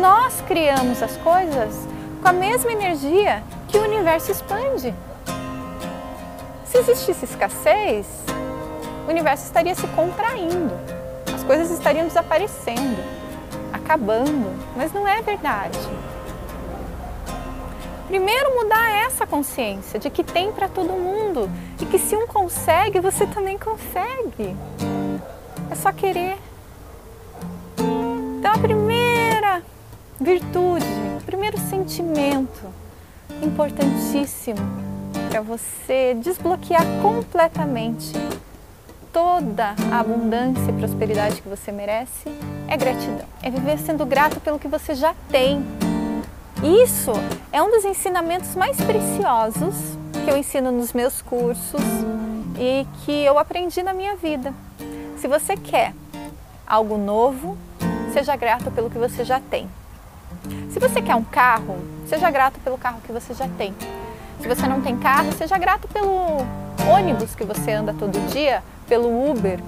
Nós 0.00 0.42
criamos 0.46 1.02
as 1.02 1.16
coisas 1.18 1.95
com 2.26 2.30
a 2.30 2.32
mesma 2.32 2.72
energia 2.72 3.40
que 3.68 3.78
o 3.78 3.84
universo 3.84 4.32
expande. 4.32 4.92
Se 6.64 6.76
existisse 6.78 7.24
escassez, 7.24 8.04
o 9.06 9.10
universo 9.10 9.44
estaria 9.44 9.76
se 9.76 9.86
contraindo, 9.86 10.74
as 11.32 11.44
coisas 11.44 11.70
estariam 11.70 12.04
desaparecendo, 12.08 13.00
acabando, 13.72 14.52
mas 14.76 14.92
não 14.92 15.06
é 15.06 15.22
verdade. 15.22 15.78
Primeiro 18.08 18.56
mudar 18.56 18.90
essa 19.06 19.24
consciência 19.24 20.00
de 20.00 20.10
que 20.10 20.24
tem 20.24 20.50
para 20.50 20.68
todo 20.68 20.88
mundo 20.94 21.48
e 21.80 21.86
que 21.86 21.96
se 21.96 22.16
um 22.16 22.26
consegue, 22.26 22.98
você 22.98 23.24
também 23.28 23.56
consegue. 23.56 24.56
É 25.70 25.74
só 25.76 25.92
querer. 25.92 26.36
Então 27.78 28.52
a 28.52 28.58
primeira 28.58 29.25
virtude, 30.20 30.86
primeiro 31.24 31.58
sentimento 31.58 32.72
importantíssimo 33.42 34.58
para 35.28 35.40
você 35.40 36.14
desbloquear 36.14 36.82
completamente 37.02 38.12
toda 39.12 39.74
a 39.92 40.00
abundância 40.00 40.70
e 40.70 40.72
prosperidade 40.72 41.42
que 41.42 41.48
você 41.48 41.70
merece 41.70 42.30
é 42.68 42.76
gratidão. 42.76 43.26
É 43.42 43.50
viver 43.50 43.78
sendo 43.78 44.06
grato 44.06 44.40
pelo 44.40 44.58
que 44.58 44.68
você 44.68 44.94
já 44.94 45.14
tem. 45.30 45.64
Isso 46.82 47.12
é 47.52 47.62
um 47.62 47.70
dos 47.70 47.84
ensinamentos 47.84 48.54
mais 48.54 48.76
preciosos 48.78 49.74
que 50.24 50.30
eu 50.30 50.36
ensino 50.36 50.72
nos 50.72 50.92
meus 50.92 51.20
cursos 51.20 51.80
e 52.58 52.86
que 53.04 53.12
eu 53.24 53.38
aprendi 53.38 53.82
na 53.82 53.92
minha 53.92 54.16
vida. 54.16 54.54
Se 55.18 55.28
você 55.28 55.56
quer 55.56 55.94
algo 56.66 56.96
novo, 56.96 57.56
seja 58.12 58.34
grato 58.36 58.70
pelo 58.70 58.90
que 58.90 58.98
você 58.98 59.24
já 59.24 59.40
tem. 59.40 59.68
Se 60.76 60.80
você 60.80 61.00
quer 61.00 61.14
um 61.14 61.24
carro, 61.24 61.78
seja 62.06 62.30
grato 62.30 62.60
pelo 62.60 62.76
carro 62.76 63.00
que 63.00 63.10
você 63.10 63.32
já 63.32 63.48
tem. 63.48 63.74
Se 64.38 64.46
você 64.46 64.68
não 64.68 64.82
tem 64.82 64.94
carro, 64.98 65.32
seja 65.32 65.56
grato 65.56 65.88
pelo 65.88 66.44
ônibus 66.86 67.34
que 67.34 67.44
você 67.44 67.72
anda 67.72 67.94
todo 67.94 68.12
dia, 68.30 68.62
pelo 68.86 69.30
Uber. 69.30 69.58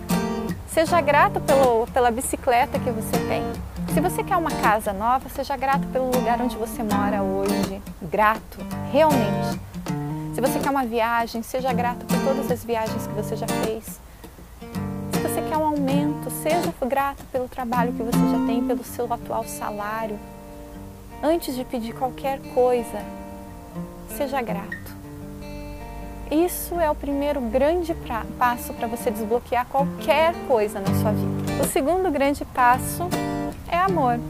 Seja 0.67 1.00
grato 1.00 1.41
pelo, 1.41 1.87
pela 1.95 2.11
bicicleta 2.11 2.79
que 2.79 2.91
você 2.91 3.17
tem. 3.27 3.43
Se 3.95 4.00
você 4.03 4.23
quer 4.23 4.37
uma 4.37 4.50
casa 4.50 4.93
nova, 4.93 5.31
seja 5.31 5.57
grato 5.57 5.87
pelo 5.87 6.11
lugar 6.11 6.43
onde 6.43 6.59
você 6.59 6.83
mora 6.83 7.23
hoje. 7.23 7.81
Grato, 8.03 8.59
realmente. 8.93 9.59
Se 10.35 10.43
você 10.43 10.59
quer 10.59 10.69
uma 10.69 10.85
viagem, 10.85 11.43
seja 11.43 11.73
grato 11.73 12.05
por 12.05 12.19
todas 12.23 12.50
as 12.50 12.62
viagens 12.62 13.07
que 13.07 13.15
você 13.15 13.35
já 13.35 13.47
fez. 13.65 13.99
Se 15.11 15.21
você 15.21 15.41
quer 15.41 15.57
um 15.57 15.69
aumento, 15.69 16.31
seja 16.43 16.71
grato 16.87 17.25
pelo 17.33 17.49
trabalho 17.49 17.95
que 17.95 18.03
você 18.03 18.19
já 18.19 18.47
tem, 18.47 18.62
pelo 18.62 18.85
seu 18.85 19.11
atual 19.11 19.45
salário. 19.45 20.19
Antes 21.22 21.56
de 21.56 21.64
pedir 21.64 21.94
qualquer 21.94 22.38
coisa, 22.54 23.02
seja 24.16 24.40
grato. 24.40 24.96
Isso 26.30 26.78
é 26.78 26.88
o 26.88 26.94
primeiro 26.94 27.40
grande 27.40 27.92
pra, 27.92 28.25
passo 28.38 28.72
para 28.72 28.87
você 28.87 29.10
desbloquear 29.10 29.66
qualquer 29.66 30.32
coisa 30.46 30.78
na 30.78 30.94
sua 30.94 31.10
vida. 31.10 31.60
O 31.60 31.66
segundo 31.66 32.08
grande 32.12 32.44
passo 32.44 33.08
é 33.66 33.76
amor. 33.76 34.20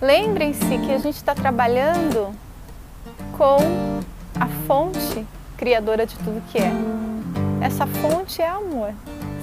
Lembrem-se 0.00 0.78
que 0.78 0.92
a 0.92 0.98
gente 0.98 1.16
está 1.16 1.34
trabalhando 1.34 2.32
com 3.36 3.56
a 4.38 4.46
fonte 4.68 5.26
criadora 5.56 6.06
de 6.06 6.16
tudo 6.18 6.40
que 6.52 6.58
é. 6.58 6.70
Essa 7.60 7.88
fonte 7.88 8.40
é 8.40 8.48
amor. 8.48 8.94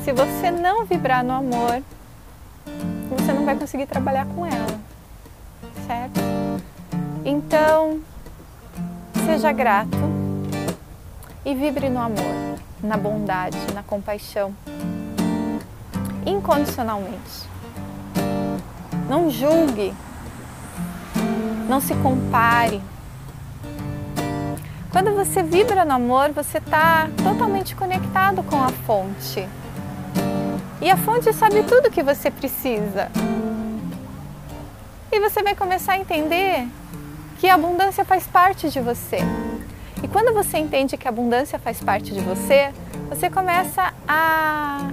Se 0.05 0.13
você 0.13 0.49
não 0.51 0.85
vibrar 0.85 1.21
no 1.21 1.33
amor, 1.33 1.83
você 3.09 3.33
não 3.33 3.43
vai 3.43 3.57
conseguir 3.57 3.87
trabalhar 3.87 4.25
com 4.27 4.45
ela 4.45 4.92
certo? 5.85 6.19
Então, 7.25 7.99
seja 9.25 9.51
grato 9.51 9.97
e 11.45 11.53
vibre 11.53 11.89
no 11.89 11.99
amor, 11.99 12.57
na 12.81 12.97
bondade, 12.97 13.57
na 13.73 13.83
compaixão, 13.83 14.53
incondicionalmente. 16.25 17.49
Não 19.09 19.29
julgue, 19.29 19.93
não 21.67 21.79
se 21.79 21.93
compare. 21.95 22.81
Quando 24.91 25.13
você 25.15 25.41
vibra 25.41 25.83
no 25.83 25.93
amor, 25.93 26.31
você 26.31 26.59
está 26.59 27.09
totalmente 27.23 27.75
conectado 27.75 28.43
com 28.43 28.61
a 28.61 28.69
fonte. 28.69 29.47
E 30.81 30.89
a 30.89 30.97
fonte 30.97 31.33
sabe 31.33 31.63
tudo 31.63 31.89
que 31.89 32.03
você 32.03 32.29
precisa. 32.29 33.09
E 35.13 35.20
você 35.20 35.43
vai 35.43 35.53
começar 35.53 35.93
a 35.93 36.00
entender 36.00 36.67
que 37.39 37.48
a 37.48 37.53
abundância 37.53 38.03
faz 38.03 38.25
parte 38.25 38.67
de 38.72 38.79
você. 38.79 39.20
E 40.01 40.08
quando 40.08 40.34
você 40.34 40.58
entende 40.58 40.98
que 40.98 41.08
a 41.08 41.12
abundância 41.12 41.60
faz 41.60 41.79
parte 41.79 42.12
de 42.12 42.20
você, 42.20 42.74
você 43.10 43.29
começa 43.29 43.93
a, 44.08 44.89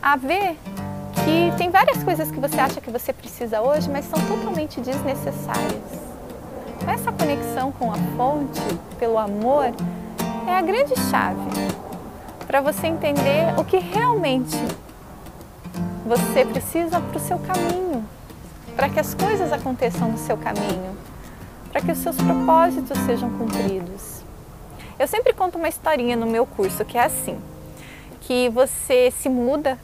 a 0.00 0.16
ver 0.16 0.56
que 1.24 1.58
tem 1.58 1.70
várias 1.70 2.04
coisas 2.04 2.30
que 2.30 2.38
você 2.38 2.60
acha 2.60 2.80
que 2.80 2.88
você 2.88 3.12
precisa 3.12 3.60
hoje, 3.60 3.90
mas 3.90 4.04
são 4.04 4.20
totalmente 4.28 4.80
desnecessárias. 4.80 5.82
Essa 6.86 7.10
conexão 7.10 7.72
com 7.72 7.90
a 7.90 7.96
fonte, 8.16 8.60
pelo 8.96 9.18
amor, 9.18 9.72
é 10.46 10.56
a 10.56 10.62
grande 10.62 10.94
chave 11.10 11.50
para 12.46 12.60
você 12.60 12.86
entender 12.86 13.58
o 13.58 13.64
que 13.64 13.78
realmente 13.78 14.56
você 16.04 16.44
precisa 16.44 17.00
para 17.00 17.16
o 17.16 17.20
seu 17.20 17.38
caminho, 17.38 18.04
para 18.76 18.90
que 18.90 19.00
as 19.00 19.14
coisas 19.14 19.50
aconteçam 19.52 20.10
no 20.10 20.18
seu 20.18 20.36
caminho, 20.36 20.96
para 21.72 21.80
que 21.80 21.90
os 21.90 21.98
seus 21.98 22.16
propósitos 22.16 22.98
sejam 22.98 23.30
cumpridos. 23.30 24.22
Eu 24.98 25.08
sempre 25.08 25.32
conto 25.32 25.56
uma 25.56 25.68
historinha 25.68 26.14
no 26.14 26.26
meu 26.26 26.44
curso 26.44 26.84
que 26.84 26.98
é 26.98 27.04
assim, 27.04 27.38
que 28.20 28.50
você 28.50 29.10
se 29.10 29.28
muda 29.28 29.78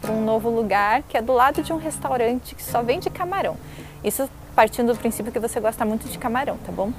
para 0.00 0.10
um 0.10 0.24
novo 0.24 0.48
lugar 0.48 1.02
que 1.02 1.16
é 1.16 1.22
do 1.22 1.32
lado 1.32 1.62
de 1.62 1.72
um 1.72 1.76
restaurante 1.76 2.54
que 2.54 2.62
só 2.62 2.82
vende 2.82 3.10
camarão. 3.10 3.56
Isso 4.02 4.28
partindo 4.54 4.92
do 4.92 4.98
princípio 4.98 5.30
que 5.30 5.38
você 5.38 5.60
gosta 5.60 5.84
muito 5.84 6.08
de 6.08 6.18
camarão, 6.18 6.56
tá 6.64 6.72
bom? 6.72 6.92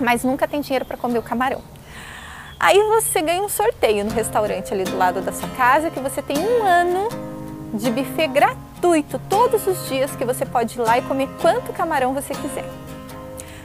Mas 0.00 0.22
nunca 0.22 0.46
tem 0.46 0.60
dinheiro 0.60 0.84
para 0.84 0.96
comer 0.96 1.18
o 1.18 1.22
camarão. 1.22 1.60
Aí 2.58 2.78
você 2.84 3.20
ganha 3.20 3.42
um 3.42 3.48
sorteio 3.48 4.04
no 4.04 4.12
restaurante 4.12 4.72
ali 4.72 4.84
do 4.84 4.96
lado 4.96 5.20
da 5.20 5.32
sua 5.32 5.48
casa 5.50 5.90
que 5.90 6.00
você 6.00 6.22
tem 6.22 6.38
um 6.38 6.64
ano 6.64 7.08
de 7.74 7.90
buffet 7.90 8.28
gratuito 8.28 9.20
todos 9.28 9.66
os 9.66 9.88
dias 9.88 10.14
que 10.14 10.24
você 10.24 10.46
pode 10.46 10.78
ir 10.78 10.82
lá 10.82 10.98
e 10.98 11.02
comer 11.02 11.28
quanto 11.40 11.72
camarão 11.72 12.14
você 12.14 12.32
quiser. 12.34 12.64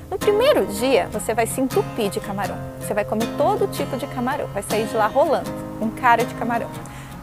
No 0.10 0.18
primeiro 0.18 0.66
dia, 0.66 1.08
você 1.12 1.36
vai 1.36 1.46
se 1.46 1.62
entupir 1.62 2.10
de 2.10 2.20
camarão. 2.20 2.58
Você 2.82 2.94
vai 2.94 3.06
comer 3.06 3.28
todo 3.38 3.68
tipo 3.68 3.96
de 3.96 4.08
camarão, 4.08 4.48
vai 4.48 4.64
sair 4.64 4.88
de 4.88 4.96
lá 4.96 5.06
rolando, 5.06 5.50
um 5.80 5.92
cara 5.92 6.26
de 6.26 6.34
camarão. 6.34 6.68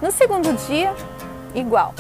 No 0.00 0.12
segundo 0.12 0.52
dia, 0.68 0.94
igual. 1.52 1.92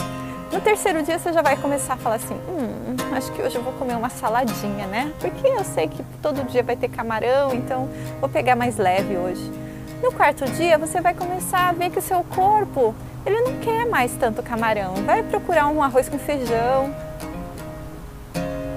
No 0.52 0.60
terceiro 0.60 1.02
dia, 1.02 1.18
você 1.18 1.32
já 1.32 1.42
vai 1.42 1.56
começar 1.56 1.94
a 1.94 1.96
falar 1.96 2.16
assim: 2.16 2.34
hum, 2.48 2.94
acho 3.16 3.32
que 3.32 3.42
hoje 3.42 3.56
eu 3.56 3.62
vou 3.62 3.72
comer 3.72 3.96
uma 3.96 4.08
saladinha, 4.08 4.86
né? 4.86 5.12
Porque 5.18 5.48
eu 5.48 5.64
sei 5.64 5.88
que 5.88 6.04
todo 6.22 6.46
dia 6.46 6.62
vai 6.62 6.76
ter 6.76 6.88
camarão, 6.88 7.52
então 7.52 7.88
vou 8.20 8.28
pegar 8.28 8.54
mais 8.54 8.76
leve 8.76 9.16
hoje. 9.16 9.65
No 10.02 10.12
quarto 10.12 10.44
dia, 10.44 10.76
você 10.76 11.00
vai 11.00 11.14
começar 11.14 11.70
a 11.70 11.72
ver 11.72 11.90
que 11.90 11.98
o 11.98 12.02
seu 12.02 12.22
corpo, 12.22 12.94
ele 13.24 13.40
não 13.40 13.58
quer 13.60 13.86
mais 13.86 14.12
tanto 14.12 14.42
camarão. 14.42 14.94
Vai 15.06 15.22
procurar 15.22 15.68
um 15.68 15.82
arroz 15.82 16.06
com 16.06 16.18
feijão. 16.18 16.94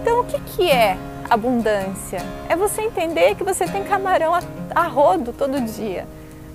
Então, 0.02 0.22
o 0.22 0.24
que, 0.24 0.40
que 0.40 0.72
é 0.72 0.98
abundância? 1.30 2.22
É 2.48 2.56
você 2.56 2.84
entender 2.84 3.36
que 3.36 3.44
você 3.44 3.66
tem 3.66 3.84
camarão 3.84 4.34
a, 4.34 4.42
a 4.74 4.88
rodo 4.88 5.34
todo 5.34 5.60
dia. 5.60 6.08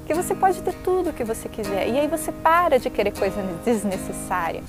Que 0.06 0.14
você 0.14 0.34
pode 0.34 0.62
ter 0.62 0.72
tudo 0.82 1.10
o 1.10 1.12
que 1.12 1.24
você 1.24 1.46
quiser. 1.46 1.86
E 1.88 1.98
aí 1.98 2.08
você 2.08 2.32
para 2.32 2.78
de 2.78 2.88
querer 2.88 3.12
coisa 3.12 3.42
desnecessária. 3.66 4.62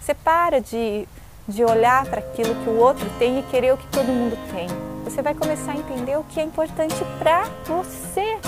Você 0.00 0.14
para 0.14 0.60
de, 0.60 1.06
de 1.48 1.64
olhar 1.64 2.06
para 2.06 2.20
aquilo 2.20 2.54
que 2.62 2.70
o 2.70 2.78
outro 2.78 3.08
tem 3.18 3.40
e 3.40 3.42
querer 3.42 3.74
o 3.74 3.76
que 3.76 3.86
todo 3.88 4.06
mundo 4.06 4.38
tem. 4.54 4.68
Você 5.04 5.20
vai 5.20 5.34
começar 5.34 5.72
a 5.72 5.76
entender 5.76 6.16
o 6.16 6.22
que 6.24 6.38
é 6.38 6.44
importante 6.44 6.96
para 7.18 7.44
você 7.66 8.38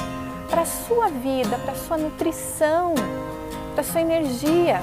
para 0.54 0.62
a 0.62 0.66
sua 0.66 1.08
vida, 1.08 1.58
para 1.58 1.72
a 1.72 1.74
sua 1.74 1.98
nutrição, 1.98 2.94
para 3.72 3.80
a 3.80 3.84
sua 3.84 4.00
energia. 4.00 4.80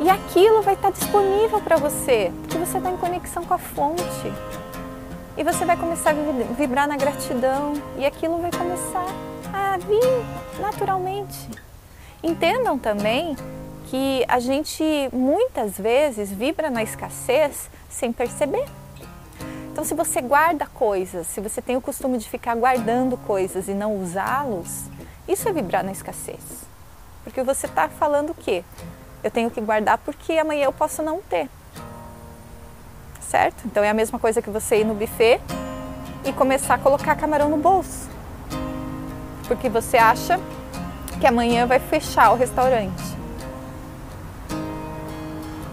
E 0.00 0.10
aquilo 0.10 0.62
vai 0.62 0.74
estar 0.74 0.90
disponível 0.90 1.60
para 1.60 1.76
você, 1.76 2.32
porque 2.40 2.58
você 2.58 2.78
está 2.78 2.90
em 2.90 2.96
conexão 2.96 3.44
com 3.44 3.54
a 3.54 3.58
fonte. 3.58 4.02
E 5.36 5.44
você 5.44 5.64
vai 5.64 5.76
começar 5.76 6.10
a 6.10 6.54
vibrar 6.54 6.88
na 6.88 6.96
gratidão 6.96 7.74
e 7.96 8.04
aquilo 8.04 8.38
vai 8.38 8.50
começar 8.50 9.06
a 9.52 9.78
vir 9.78 10.60
naturalmente. 10.60 11.48
Entendam 12.20 12.76
também 12.76 13.36
que 13.86 14.24
a 14.26 14.40
gente 14.40 14.82
muitas 15.12 15.78
vezes 15.78 16.32
vibra 16.32 16.68
na 16.68 16.82
escassez 16.82 17.70
sem 17.88 18.12
perceber. 18.12 18.64
Então, 19.80 19.88
se 19.88 19.94
você 19.94 20.20
guarda 20.20 20.66
coisas, 20.66 21.26
se 21.26 21.40
você 21.40 21.62
tem 21.62 21.74
o 21.74 21.80
costume 21.80 22.18
de 22.18 22.28
ficar 22.28 22.54
guardando 22.54 23.16
coisas 23.16 23.66
e 23.66 23.72
não 23.72 23.96
usá-los, 23.96 24.84
isso 25.26 25.48
é 25.48 25.52
vibrar 25.54 25.82
na 25.82 25.90
escassez. 25.90 26.66
Porque 27.24 27.42
você 27.42 27.64
está 27.64 27.88
falando 27.88 28.28
o 28.28 28.34
quê? 28.34 28.62
Eu 29.24 29.30
tenho 29.30 29.50
que 29.50 29.58
guardar 29.58 29.96
porque 29.96 30.34
amanhã 30.34 30.66
eu 30.66 30.72
posso 30.72 31.02
não 31.02 31.22
ter. 31.22 31.48
Certo? 33.22 33.62
Então 33.64 33.82
é 33.82 33.88
a 33.88 33.94
mesma 33.94 34.18
coisa 34.18 34.42
que 34.42 34.50
você 34.50 34.80
ir 34.80 34.84
no 34.84 34.92
buffet 34.92 35.40
e 36.26 36.32
começar 36.34 36.74
a 36.74 36.78
colocar 36.78 37.16
camarão 37.16 37.48
no 37.48 37.56
bolso. 37.56 38.06
Porque 39.48 39.70
você 39.70 39.96
acha 39.96 40.38
que 41.18 41.26
amanhã 41.26 41.66
vai 41.66 41.80
fechar 41.80 42.32
o 42.32 42.36
restaurante. 42.36 43.16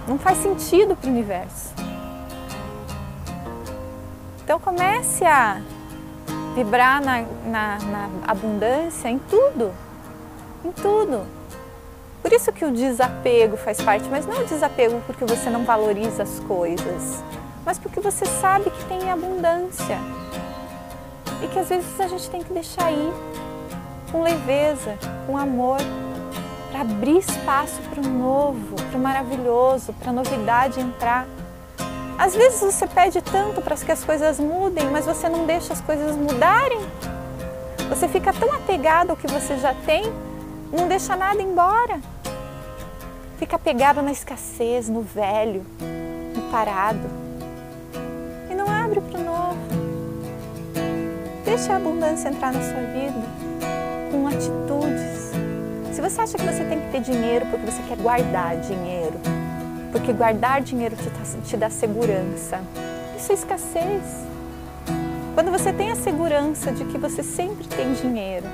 Não 0.08 0.18
faz 0.18 0.38
sentido 0.38 0.96
para 0.96 1.10
o 1.10 1.12
universo. 1.12 1.77
Então 4.48 4.62
comece 4.62 5.26
a 5.26 5.60
vibrar 6.56 7.02
na, 7.02 7.22
na, 7.44 7.78
na 7.80 8.10
abundância 8.26 9.10
em 9.10 9.20
tudo, 9.20 9.74
em 10.64 10.72
tudo. 10.72 11.28
Por 12.22 12.32
isso 12.32 12.54
que 12.54 12.64
o 12.64 12.72
desapego 12.72 13.58
faz 13.58 13.82
parte, 13.82 14.08
mas 14.08 14.26
não 14.26 14.40
o 14.40 14.46
desapego 14.46 15.02
porque 15.06 15.26
você 15.26 15.50
não 15.50 15.66
valoriza 15.66 16.24
as 16.24 16.40
coisas, 16.40 17.22
mas 17.66 17.78
porque 17.78 18.00
você 18.00 18.26
sabe 18.26 18.70
que 18.70 18.86
tem 18.86 19.12
abundância 19.12 20.00
e 21.44 21.48
que 21.50 21.60
às 21.60 21.68
vezes 21.68 22.00
a 22.00 22.08
gente 22.08 22.30
tem 22.30 22.42
que 22.42 22.54
deixar 22.54 22.90
ir 22.90 23.12
com 24.14 24.24
leveza, 24.24 24.98
com 25.26 25.38
amor, 25.38 25.80
para 26.72 26.80
abrir 26.84 27.18
espaço 27.18 27.82
para 27.90 28.00
o 28.00 28.14
novo, 28.14 28.78
para 28.90 28.98
o 28.98 29.02
maravilhoso, 29.02 29.92
para 29.92 30.12
a 30.12 30.14
novidade 30.14 30.80
entrar. 30.80 31.28
Às 32.18 32.36
vezes 32.36 32.60
você 32.60 32.88
pede 32.88 33.22
tanto 33.22 33.62
para 33.62 33.76
que 33.76 33.92
as 33.92 34.04
coisas 34.04 34.40
mudem, 34.40 34.90
mas 34.90 35.06
você 35.06 35.30
não 35.30 35.46
deixa 35.46 35.74
as 35.74 35.82
coisas 35.82 36.16
mudarem. 36.16 36.80
Você 37.90 38.08
fica 38.08 38.34
tão 38.34 38.52
apegado 38.52 39.12
ao 39.12 39.16
que 39.16 39.28
você 39.28 39.58
já 39.58 39.74
tem, 39.86 40.12
não 40.72 40.88
deixa 40.88 41.16
nada 41.16 41.42
embora. 41.42 42.02
Fica 43.38 43.56
apegado 43.56 44.02
na 44.02 44.12
escassez, 44.12 44.90
no 44.90 45.02
velho, 45.02 45.64
no 46.36 46.42
parado. 46.50 47.08
E 48.50 48.56
não 48.56 48.68
abre 48.68 49.00
para 49.00 49.20
o 49.20 49.24
novo. 49.24 49.58
Deixa 51.46 51.74
a 51.74 51.76
abundância 51.78 52.30
entrar 52.30 52.52
na 52.52 52.62
sua 52.62 52.82
vida 52.82 53.22
com 54.12 54.28
atitudes. 54.28 55.32
Se 55.94 56.02
você 56.02 56.22
acha 56.22 56.38
que 56.38 56.44
você 56.44 56.64
tem 56.64 56.80
que 56.82 56.92
ter 56.92 57.02
dinheiro 57.02 57.46
porque 57.46 57.72
você 57.72 57.82
quer 57.84 57.98
guardar 57.98 58.58
dinheiro, 58.58 59.20
porque 59.92 60.14
guardar 60.14 60.62
dinheiro 60.62 60.96
te, 60.96 61.38
te 61.42 61.58
dá 61.58 61.70
segurança. 61.70 62.62
Isso 63.18 63.32
é 63.32 63.36
escassez. 63.36 64.04
Quando 65.34 65.52
você 65.52 65.72
tem 65.72 65.92
a 65.92 65.96
segurança 65.96 66.72
de 66.72 66.86
que 66.86 66.98
você 66.98 67.22
sempre 67.22 67.68
tem 67.68 67.94
dinheiro, 67.94 68.48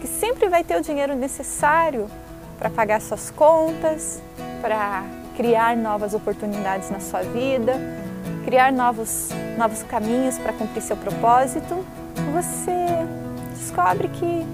que 0.00 0.06
sempre 0.06 0.48
vai 0.48 0.64
ter 0.64 0.76
o 0.76 0.82
dinheiro 0.82 1.14
necessário 1.14 2.08
para 2.58 2.68
pagar 2.68 3.00
suas 3.00 3.30
contas, 3.30 4.20
para 4.60 5.04
criar 5.36 5.76
novas 5.76 6.12
oportunidades 6.12 6.90
na 6.90 7.00
sua 7.00 7.22
vida, 7.22 7.74
criar 8.44 8.72
novos, 8.72 9.30
novos 9.56 9.82
caminhos 9.84 10.38
para 10.38 10.52
cumprir 10.52 10.82
seu 10.82 10.96
propósito, 10.96 11.84
você 12.32 12.76
descobre 13.56 14.08
que 14.08 14.46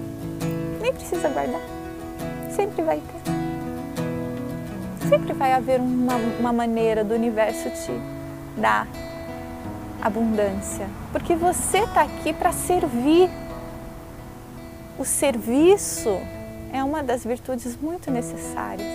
nem 0.81 0.93
precisa 0.93 1.27
guardar, 1.29 1.61
sempre 2.49 2.83
vai 2.83 2.97
ter. 3.01 3.36
Sempre 5.09 5.33
vai 5.33 5.53
haver 5.53 5.79
uma, 5.79 6.15
uma 6.39 6.51
maneira 6.51 7.03
do 7.03 7.13
universo 7.13 7.69
te 7.69 7.91
dar 8.59 8.87
abundância, 10.01 10.87
porque 11.11 11.35
você 11.35 11.79
está 11.79 12.01
aqui 12.03 12.33
para 12.33 12.51
servir. 12.51 13.29
O 14.99 15.05
serviço 15.05 16.09
é 16.73 16.83
uma 16.83 17.03
das 17.03 17.23
virtudes 17.23 17.77
muito 17.77 18.11
necessárias 18.11 18.87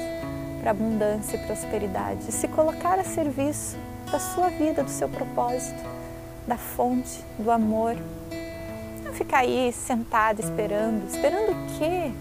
para 0.60 0.72
abundância 0.72 1.36
e 1.36 1.46
prosperidade. 1.46 2.30
Se 2.30 2.46
colocar 2.48 2.98
a 2.98 3.04
serviço 3.04 3.76
da 4.10 4.18
sua 4.18 4.48
vida, 4.50 4.82
do 4.82 4.90
seu 4.90 5.08
propósito, 5.08 5.82
da 6.46 6.56
fonte, 6.56 7.24
do 7.38 7.50
amor. 7.50 7.96
Não 9.04 9.12
ficar 9.12 9.38
aí 9.38 9.72
sentado 9.72 10.40
esperando. 10.40 11.08
Esperando 11.08 11.52
o 11.52 11.78
quê? 11.78 12.12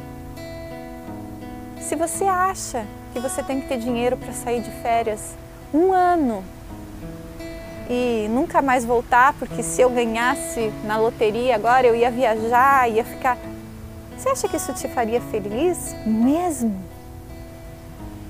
Se 1.82 1.96
você 1.96 2.24
acha 2.26 2.86
que 3.14 3.20
você 3.20 3.44
tem 3.44 3.62
que 3.62 3.68
ter 3.68 3.78
dinheiro 3.78 4.18
para 4.18 4.34
sair 4.34 4.62
de 4.62 4.72
férias 4.82 5.36
um 5.74 5.94
ano 5.94 6.44
e 7.90 8.28
nunca 8.30 8.62
mais 8.62 8.86
voltar, 8.86 9.34
porque 9.34 9.62
se 9.62 9.82
eu 9.82 9.90
ganhasse 9.90 10.72
na 10.86 10.98
loteria 10.98 11.56
agora 11.56 11.86
eu 11.86 11.96
ia 11.96 12.10
viajar, 12.10 12.90
ia 12.90 13.04
ficar. 13.04 13.38
Você 14.18 14.30
acha 14.30 14.48
que 14.48 14.56
isso 14.56 14.74
te 14.74 14.88
faria 14.88 15.20
feliz 15.20 15.96
mesmo? 16.06 16.84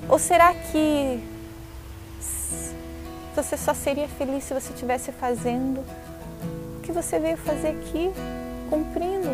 Ou 0.08 0.18
será 0.18 0.52
que 0.52 1.22
você 3.34 3.56
só 3.56 3.72
seria 3.72 4.08
feliz 4.08 4.44
se 4.44 4.52
você 4.52 4.72
estivesse 4.72 5.12
fazendo 5.12 5.80
o 6.78 6.80
que 6.82 6.92
você 6.92 7.18
veio 7.18 7.36
fazer 7.36 7.68
aqui, 7.68 8.10
cumprindo 8.68 9.30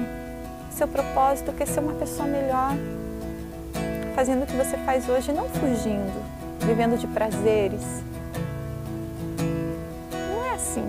seu 0.71 0.87
propósito, 0.87 1.53
que 1.53 1.63
é 1.63 1.67
ser 1.67 1.81
uma 1.81 1.95
pessoa 1.95 2.29
melhor? 2.29 2.77
Fazendo 4.19 4.43
o 4.43 4.47
que 4.47 4.57
você 4.57 4.77
faz 4.79 5.09
hoje, 5.09 5.33
não 5.33 5.49
fugindo, 5.49 6.21
vivendo 6.67 6.99
de 6.99 7.07
prazeres. 7.07 7.85
Não 10.11 10.45
é 10.45 10.55
assim. 10.57 10.83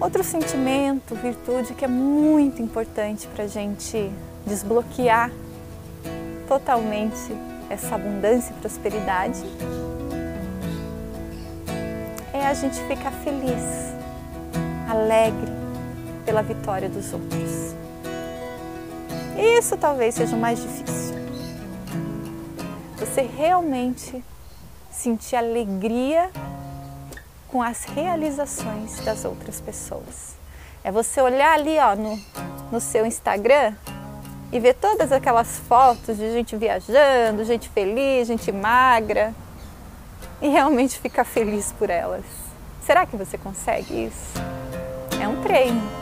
Outro 0.00 0.24
sentimento, 0.24 1.14
virtude 1.14 1.74
que 1.74 1.84
é 1.84 1.88
muito 1.88 2.62
importante 2.62 3.26
para 3.26 3.44
a 3.44 3.46
gente 3.46 4.10
desbloquear 4.46 5.30
totalmente 6.48 7.36
essa 7.68 7.96
abundância 7.96 8.54
e 8.54 8.54
prosperidade 8.54 9.44
é 12.32 12.46
a 12.46 12.54
gente 12.54 12.80
ficar 12.88 13.12
feliz, 13.22 13.92
alegre 14.88 15.52
pela 16.24 16.40
vitória 16.42 16.88
dos 16.88 17.12
outros. 17.12 17.81
Isso 19.36 19.76
talvez 19.76 20.14
seja 20.14 20.36
o 20.36 20.38
mais 20.38 20.60
difícil. 20.60 21.14
Você 22.98 23.22
realmente 23.22 24.22
sentir 24.90 25.36
alegria 25.36 26.30
com 27.48 27.62
as 27.62 27.84
realizações 27.84 29.00
das 29.00 29.24
outras 29.24 29.60
pessoas. 29.60 30.36
É 30.84 30.90
você 30.90 31.20
olhar 31.20 31.52
ali 31.52 31.78
ó, 31.78 31.94
no, 31.94 32.18
no 32.70 32.80
seu 32.80 33.06
Instagram 33.06 33.74
e 34.50 34.60
ver 34.60 34.74
todas 34.74 35.12
aquelas 35.12 35.58
fotos 35.60 36.16
de 36.16 36.32
gente 36.32 36.56
viajando, 36.56 37.44
gente 37.44 37.68
feliz, 37.68 38.28
gente 38.28 38.52
magra 38.52 39.34
e 40.40 40.48
realmente 40.48 40.98
ficar 40.98 41.24
feliz 41.24 41.72
por 41.78 41.88
elas. 41.88 42.24
Será 42.84 43.06
que 43.06 43.16
você 43.16 43.38
consegue 43.38 44.06
isso? 44.06 44.34
É 45.20 45.26
um 45.28 45.40
treino 45.42 46.01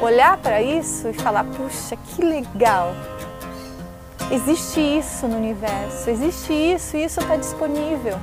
olhar 0.00 0.36
para 0.38 0.62
isso 0.62 1.08
e 1.08 1.12
falar: 1.12 1.44
puxa, 1.44 1.96
que 1.96 2.22
legal! 2.22 2.94
Existe 4.30 4.80
isso 4.80 5.26
no 5.26 5.36
universo, 5.36 6.08
existe 6.08 6.52
isso 6.52 6.96
e 6.96 7.04
isso 7.04 7.20
está 7.20 7.36
disponível. 7.36 8.16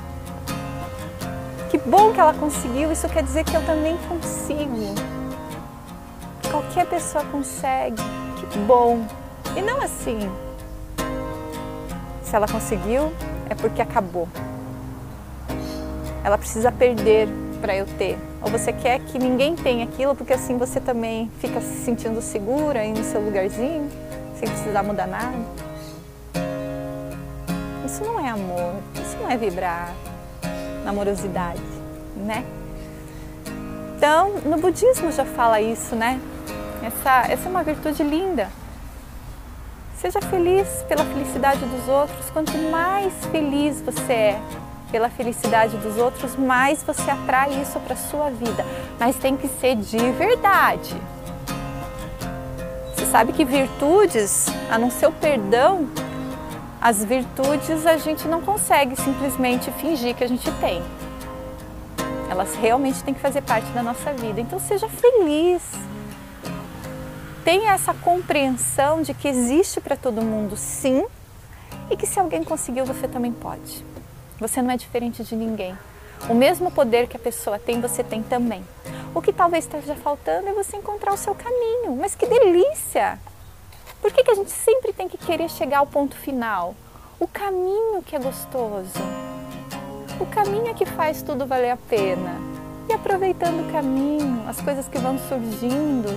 Que 1.70 1.76
bom 1.76 2.14
que 2.14 2.20
ela 2.20 2.32
conseguiu, 2.32 2.90
isso 2.90 3.06
quer 3.10 3.22
dizer 3.22 3.44
que 3.44 3.54
eu 3.54 3.64
também 3.66 3.96
consigo. 4.08 4.94
Qualquer 6.50 6.86
pessoa 6.86 7.22
consegue, 7.26 8.02
que 8.50 8.58
bom. 8.60 9.06
E 9.54 9.60
não 9.60 9.82
assim. 9.82 10.18
Se 12.22 12.34
ela 12.34 12.48
conseguiu, 12.48 13.12
é 13.50 13.54
porque 13.54 13.82
acabou. 13.82 14.28
Ela 16.24 16.38
precisa 16.38 16.72
perder 16.72 17.28
para 17.60 17.76
eu 17.76 17.86
ter. 17.98 18.18
Ou 18.42 18.50
você 18.50 18.72
quer 18.72 19.00
que 19.00 19.18
ninguém 19.18 19.56
tenha 19.56 19.84
aquilo, 19.84 20.14
porque 20.14 20.32
assim 20.32 20.56
você 20.56 20.80
também 20.80 21.30
fica 21.40 21.60
se 21.60 21.84
sentindo 21.84 22.22
segura 22.22 22.80
aí 22.80 22.92
no 22.92 23.02
seu 23.04 23.20
lugarzinho, 23.20 23.88
sem 24.38 24.48
precisar 24.48 24.82
mudar 24.82 25.06
nada. 25.06 25.36
Isso 27.84 28.04
não 28.04 28.24
é 28.24 28.28
amor, 28.28 28.74
isso 28.94 29.16
não 29.20 29.30
é 29.30 29.36
vibrar 29.36 29.94
na 30.84 30.90
amorosidade, 30.90 31.60
né? 32.16 32.44
Então, 33.96 34.34
no 34.44 34.56
budismo 34.58 35.10
já 35.10 35.24
fala 35.24 35.60
isso, 35.60 35.96
né? 35.96 36.20
Essa, 36.82 37.32
essa 37.32 37.48
é 37.48 37.50
uma 37.50 37.64
virtude 37.64 38.02
linda. 38.04 38.48
Seja 39.96 40.20
feliz 40.20 40.68
pela 40.86 41.04
felicidade 41.04 41.64
dos 41.66 41.88
outros. 41.88 42.30
Quanto 42.30 42.56
mais 42.70 43.12
feliz 43.32 43.80
você 43.80 44.12
é 44.12 44.40
pela 44.90 45.08
felicidade 45.08 45.76
dos 45.76 45.96
outros, 45.96 46.36
mais 46.36 46.82
você 46.82 47.10
atrai 47.10 47.60
isso 47.60 47.78
para 47.80 47.96
sua 47.96 48.30
vida. 48.30 48.64
Mas 48.98 49.16
tem 49.16 49.36
que 49.36 49.48
ser 49.48 49.76
de 49.76 49.98
verdade. 50.12 50.94
Você 52.94 53.06
sabe 53.06 53.32
que 53.32 53.44
virtudes, 53.44 54.46
a 54.70 54.78
não 54.78 54.90
ser 54.90 55.06
o 55.06 55.12
perdão, 55.12 55.88
as 56.80 57.04
virtudes 57.04 57.86
a 57.86 57.96
gente 57.96 58.26
não 58.28 58.40
consegue 58.40 58.96
simplesmente 58.96 59.70
fingir 59.72 60.14
que 60.14 60.24
a 60.24 60.28
gente 60.28 60.50
tem. 60.52 60.82
Elas 62.30 62.54
realmente 62.54 63.02
têm 63.02 63.14
que 63.14 63.20
fazer 63.20 63.42
parte 63.42 63.66
da 63.72 63.82
nossa 63.82 64.12
vida. 64.12 64.40
Então 64.40 64.58
seja 64.58 64.88
feliz. 64.88 65.62
Tenha 67.44 67.72
essa 67.72 67.94
compreensão 67.94 69.00
de 69.02 69.14
que 69.14 69.26
existe 69.26 69.80
para 69.80 69.96
todo 69.96 70.20
mundo 70.22 70.56
sim 70.56 71.04
e 71.90 71.96
que 71.96 72.06
se 72.06 72.20
alguém 72.20 72.44
conseguiu, 72.44 72.84
você 72.84 73.08
também 73.08 73.32
pode. 73.32 73.84
Você 74.40 74.62
não 74.62 74.70
é 74.70 74.76
diferente 74.76 75.24
de 75.24 75.34
ninguém. 75.34 75.76
O 76.28 76.34
mesmo 76.34 76.70
poder 76.70 77.08
que 77.08 77.16
a 77.16 77.20
pessoa 77.20 77.58
tem, 77.58 77.80
você 77.80 78.04
tem 78.04 78.22
também. 78.22 78.64
O 79.14 79.20
que 79.20 79.32
talvez 79.32 79.64
esteja 79.64 79.94
faltando 79.96 80.48
é 80.48 80.52
você 80.52 80.76
encontrar 80.76 81.12
o 81.12 81.16
seu 81.16 81.34
caminho. 81.34 81.96
Mas 81.96 82.14
que 82.14 82.26
delícia! 82.26 83.18
Por 84.00 84.12
que, 84.12 84.22
que 84.22 84.30
a 84.30 84.34
gente 84.34 84.50
sempre 84.50 84.92
tem 84.92 85.08
que 85.08 85.18
querer 85.18 85.50
chegar 85.50 85.78
ao 85.78 85.86
ponto 85.86 86.16
final? 86.16 86.74
O 87.18 87.26
caminho 87.26 88.02
que 88.02 88.14
é 88.14 88.18
gostoso. 88.18 88.92
O 90.20 90.26
caminho 90.26 90.68
é 90.68 90.74
que 90.74 90.86
faz 90.86 91.20
tudo 91.20 91.46
valer 91.46 91.70
a 91.70 91.76
pena. 91.76 92.36
E 92.88 92.92
aproveitando 92.92 93.68
o 93.68 93.72
caminho, 93.72 94.44
as 94.48 94.60
coisas 94.60 94.86
que 94.88 94.98
vão 94.98 95.18
surgindo. 95.18 96.08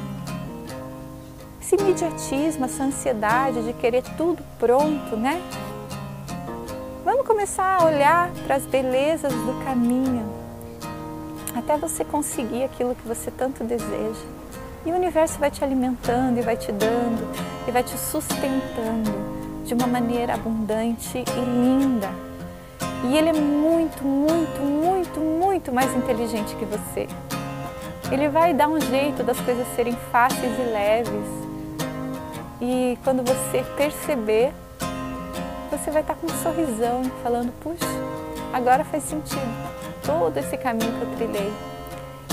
Esse 1.60 1.76
imediatismo, 1.76 2.66
essa 2.66 2.84
ansiedade 2.84 3.64
de 3.64 3.74
querer 3.74 4.04
tudo 4.16 4.44
pronto, 4.60 5.16
né? 5.16 5.42
Começar 7.32 7.78
a 7.80 7.86
olhar 7.86 8.30
para 8.46 8.58
as 8.58 8.66
belezas 8.66 9.32
do 9.32 9.64
caminho, 9.64 10.30
até 11.56 11.78
você 11.78 12.04
conseguir 12.04 12.66
aquilo 12.66 12.94
que 12.94 13.08
você 13.08 13.32
tanto 13.32 13.64
deseja. 13.64 14.26
E 14.86 14.92
o 14.92 14.96
universo 14.96 15.40
vai 15.40 15.50
te 15.50 15.64
alimentando 15.64 16.38
e 16.38 16.42
vai 16.42 16.58
te 16.58 16.74
dando 16.74 17.26
e 17.66 17.72
vai 17.72 17.84
te 17.84 17.98
sustentando 17.98 19.10
de 19.64 19.74
uma 19.74 19.88
maneira 19.88 20.34
abundante 20.34 21.20
e 21.20 21.40
linda. 21.40 22.10
E 23.10 23.18
ele 23.18 23.30
é 23.30 23.34
muito, 23.34 24.04
muito, 24.04 24.60
muito, 24.62 25.20
muito 25.22 25.72
mais 25.72 25.96
inteligente 25.96 26.54
que 26.58 26.66
você. 26.66 27.08
Ele 28.12 28.28
vai 28.28 28.54
dar 28.54 28.68
um 28.68 28.80
jeito 28.80 29.24
das 29.24 29.40
coisas 29.40 29.66
serem 29.74 29.96
fáceis 30.12 30.52
e 30.60 30.64
leves. 30.64 31.28
E 32.60 33.00
quando 33.06 33.24
você 33.24 33.64
perceber, 33.78 34.54
você 35.72 35.90
vai 35.90 36.02
estar 36.02 36.16
com 36.16 36.28
um 36.28 36.44
sorrisão, 36.44 37.04
falando: 37.24 37.52
puxa, 37.62 37.88
agora 38.52 38.84
faz 38.84 39.04
sentido 39.04 39.72
todo 40.06 40.38
esse 40.38 40.58
caminho 40.58 40.92
que 40.92 41.02
eu 41.02 41.16
trilhei. 41.16 41.54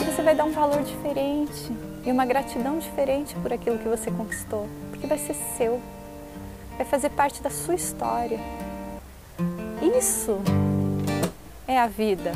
E 0.00 0.04
você 0.04 0.22
vai 0.22 0.34
dar 0.34 0.44
um 0.44 0.52
valor 0.52 0.82
diferente 0.82 1.72
e 2.04 2.10
uma 2.10 2.26
gratidão 2.26 2.78
diferente 2.78 3.34
por 3.36 3.52
aquilo 3.52 3.78
que 3.78 3.88
você 3.88 4.10
conquistou, 4.10 4.68
porque 4.90 5.06
vai 5.06 5.18
ser 5.18 5.34
seu, 5.56 5.80
vai 6.76 6.84
fazer 6.84 7.10
parte 7.10 7.40
da 7.40 7.50
sua 7.50 7.74
história. 7.74 8.40
Isso 9.96 10.40
é 11.66 11.78
a 11.78 11.86
vida. 11.86 12.32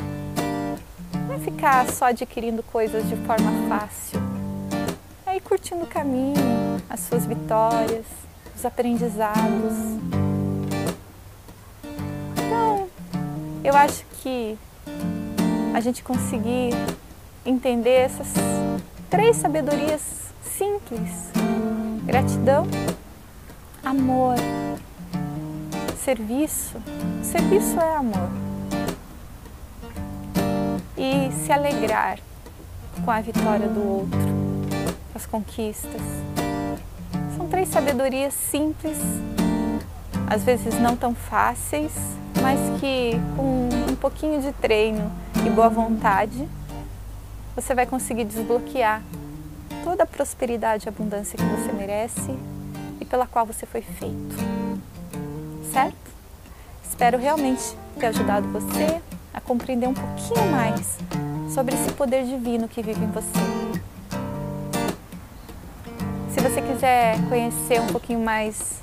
Não 1.27 1.35
é 1.35 1.39
ficar 1.39 1.89
só 1.89 2.05
adquirindo 2.05 2.63
coisas 2.63 3.07
de 3.09 3.17
forma 3.17 3.51
fácil. 3.67 4.21
É 5.25 5.35
ir 5.35 5.41
curtindo 5.41 5.83
o 5.83 5.87
caminho, 5.87 6.81
as 6.89 7.01
suas 7.01 7.25
vitórias, 7.25 8.05
os 8.55 8.65
aprendizados. 8.65 9.73
Eu 13.73 13.77
acho 13.77 14.05
que 14.21 14.55
a 15.73 15.79
gente 15.79 16.03
conseguir 16.03 16.75
entender 17.43 18.01
essas 18.01 18.27
três 19.09 19.35
sabedorias 19.37 19.99
simples: 20.43 21.31
gratidão, 22.05 22.67
amor, 23.83 24.35
serviço. 26.03 26.77
Serviço 27.23 27.79
é 27.79 27.95
amor. 27.95 28.29
E 30.95 31.31
se 31.43 31.51
alegrar 31.51 32.19
com 33.03 33.09
a 33.09 33.21
vitória 33.21 33.67
do 33.67 33.81
outro, 33.81 34.19
com 35.11 35.17
as 35.17 35.25
conquistas. 35.25 36.01
São 37.35 37.47
três 37.47 37.69
sabedorias 37.69 38.35
simples, 38.35 38.99
às 40.27 40.43
vezes 40.43 40.79
não 40.79 40.95
tão 40.95 41.13
fáceis, 41.13 41.93
mas 42.41 42.59
que 42.79 43.11
com 43.35 43.69
um 43.91 43.95
pouquinho 43.95 44.41
de 44.41 44.51
treino 44.53 45.11
e 45.45 45.49
boa 45.49 45.69
vontade, 45.69 46.47
você 47.55 47.75
vai 47.75 47.85
conseguir 47.85 48.25
desbloquear 48.25 49.01
toda 49.83 50.03
a 50.03 50.07
prosperidade 50.07 50.87
e 50.87 50.89
abundância 50.89 51.37
que 51.37 51.43
você 51.43 51.71
merece 51.71 52.35
e 52.99 53.05
pela 53.05 53.27
qual 53.27 53.45
você 53.45 53.65
foi 53.65 53.81
feito. 53.81 54.35
Certo? 55.71 55.95
Espero 56.83 57.17
realmente 57.17 57.75
ter 57.99 58.07
ajudado 58.07 58.47
você 58.49 59.01
a 59.33 59.41
compreender 59.41 59.87
um 59.87 59.93
pouquinho 59.93 60.51
mais 60.51 60.97
sobre 61.53 61.75
esse 61.75 61.91
poder 61.93 62.25
divino 62.25 62.67
que 62.67 62.81
vive 62.81 63.03
em 63.03 63.11
você. 63.11 63.29
Se 66.29 66.39
você 66.39 66.61
quiser 66.61 67.17
conhecer 67.29 67.79
um 67.81 67.87
pouquinho 67.87 68.19
mais 68.19 68.81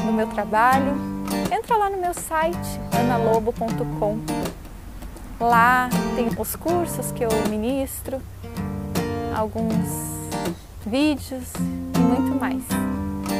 do 0.00 0.12
meu 0.12 0.26
trabalho, 0.26 0.94
entra 1.52 1.76
lá 1.76 1.90
no 1.90 1.98
meu 1.98 2.14
site 2.14 2.80
analobo.com. 2.92 4.18
Lá 5.40 5.88
tem 6.16 6.28
os 6.38 6.56
cursos 6.56 7.12
que 7.12 7.24
eu 7.24 7.30
ministro, 7.48 8.20
alguns 9.34 9.86
vídeos 10.84 11.52
e 11.94 11.98
muito 11.98 12.38
mais. 12.38 12.62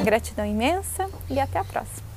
Gratidão 0.04 0.46
imensa 0.46 1.08
e 1.28 1.38
até 1.38 1.58
a 1.58 1.64
próxima! 1.64 2.09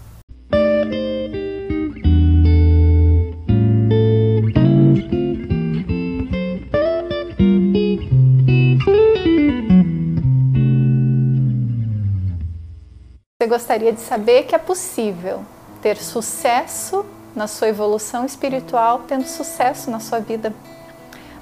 Você 13.43 13.47
gostaria 13.47 13.91
de 13.91 13.99
saber 13.99 14.43
que 14.43 14.56
é 14.56 14.58
possível 14.58 15.43
ter 15.82 15.97
sucesso 15.97 17.06
na 17.36 17.45
sua 17.45 17.67
evolução 17.67 18.23
espiritual, 18.23 19.01
tendo 19.06 19.27
sucesso 19.27 19.91
na 19.91 19.99
sua 19.99 20.19
vida 20.19 20.53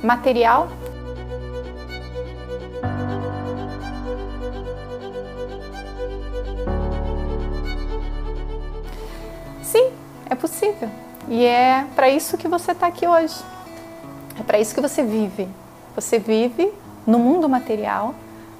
material. 0.01 0.67
Sim, 9.61 9.91
é 10.27 10.33
possível. 10.33 10.89
E 11.27 11.45
é 11.45 11.85
para 11.93 12.09
isso 12.09 12.35
que 12.35 12.47
você 12.47 12.71
está 12.71 12.87
aqui 12.87 13.05
hoje. 13.05 13.35
É 14.39 14.41
para 14.41 14.59
isso 14.59 14.73
que 14.73 14.81
você 14.81 15.03
vive. 15.03 15.47
Você 15.93 16.17
vive 16.17 16.73
no 17.05 17.19
mundo 17.19 17.47
material 17.47 18.15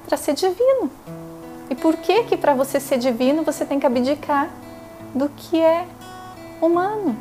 para 0.06 0.16
ser 0.16 0.34
divino. 0.34 0.88
E 1.70 1.74
por 1.74 1.96
que 1.96 2.24
que 2.24 2.36
para 2.36 2.54
você 2.54 2.78
ser 2.78 2.98
divino 2.98 3.42
você 3.42 3.64
tem 3.64 3.80
que 3.80 3.86
abdicar 3.86 4.50
do 5.14 5.28
que 5.28 5.60
é 5.60 5.86
humano, 6.60 7.16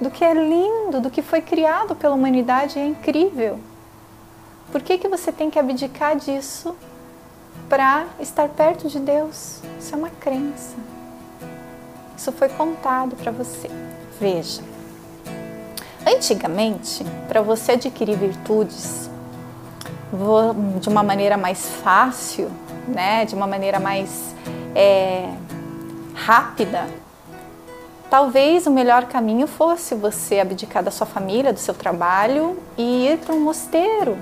do 0.00 0.10
que 0.10 0.24
é 0.24 0.34
lindo, 0.34 1.00
do 1.00 1.10
que 1.10 1.22
foi 1.22 1.40
criado 1.40 1.94
pela 1.94 2.14
humanidade 2.14 2.78
é 2.78 2.86
incrível. 2.86 3.58
Por 4.70 4.82
que, 4.82 4.98
que 4.98 5.08
você 5.08 5.30
tem 5.30 5.50
que 5.50 5.58
abdicar 5.58 6.16
disso 6.16 6.74
para 7.68 8.06
estar 8.18 8.48
perto 8.48 8.88
de 8.88 8.98
Deus? 8.98 9.60
Isso 9.78 9.94
é 9.94 9.98
uma 9.98 10.10
crença. 10.10 10.76
Isso 12.16 12.32
foi 12.32 12.48
contado 12.48 13.14
para 13.16 13.30
você. 13.30 13.70
Veja. 14.20 14.62
Antigamente, 16.06 17.04
para 17.28 17.40
você 17.40 17.72
adquirir 17.72 18.16
virtudes 18.16 19.08
de 20.80 20.88
uma 20.88 21.02
maneira 21.02 21.36
mais 21.36 21.66
fácil, 21.82 22.50
né, 22.88 23.24
de 23.24 23.34
uma 23.34 23.46
maneira 23.46 23.78
mais 23.78 24.34
é, 24.74 25.28
rápida, 26.14 26.86
talvez 28.10 28.66
o 28.66 28.70
melhor 28.70 29.04
caminho 29.06 29.46
fosse 29.46 29.94
você 29.94 30.40
abdicar 30.40 30.82
da 30.82 30.90
sua 30.90 31.06
família, 31.06 31.52
do 31.52 31.58
seu 31.58 31.74
trabalho 31.74 32.56
e 32.76 33.08
ir 33.08 33.18
para 33.18 33.34
um 33.34 33.40
mosteiro, 33.40 34.16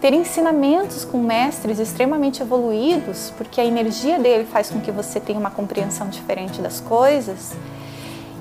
ter 0.00 0.14
ensinamentos 0.14 1.04
com 1.04 1.18
mestres 1.18 1.78
extremamente 1.78 2.42
evoluídos, 2.42 3.32
porque 3.36 3.60
a 3.60 3.64
energia 3.64 4.18
dele 4.18 4.44
faz 4.44 4.70
com 4.70 4.80
que 4.80 4.90
você 4.90 5.20
tenha 5.20 5.38
uma 5.38 5.50
compreensão 5.50 6.08
diferente 6.08 6.60
das 6.60 6.80
coisas, 6.80 7.54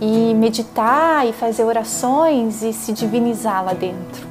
e 0.01 0.33
meditar 0.33 1.27
e 1.27 1.33
fazer 1.33 1.63
orações 1.63 2.63
e 2.63 2.71
se 2.71 2.93
divinizar 2.93 3.63
lá 3.63 3.73
dentro. 3.73 4.27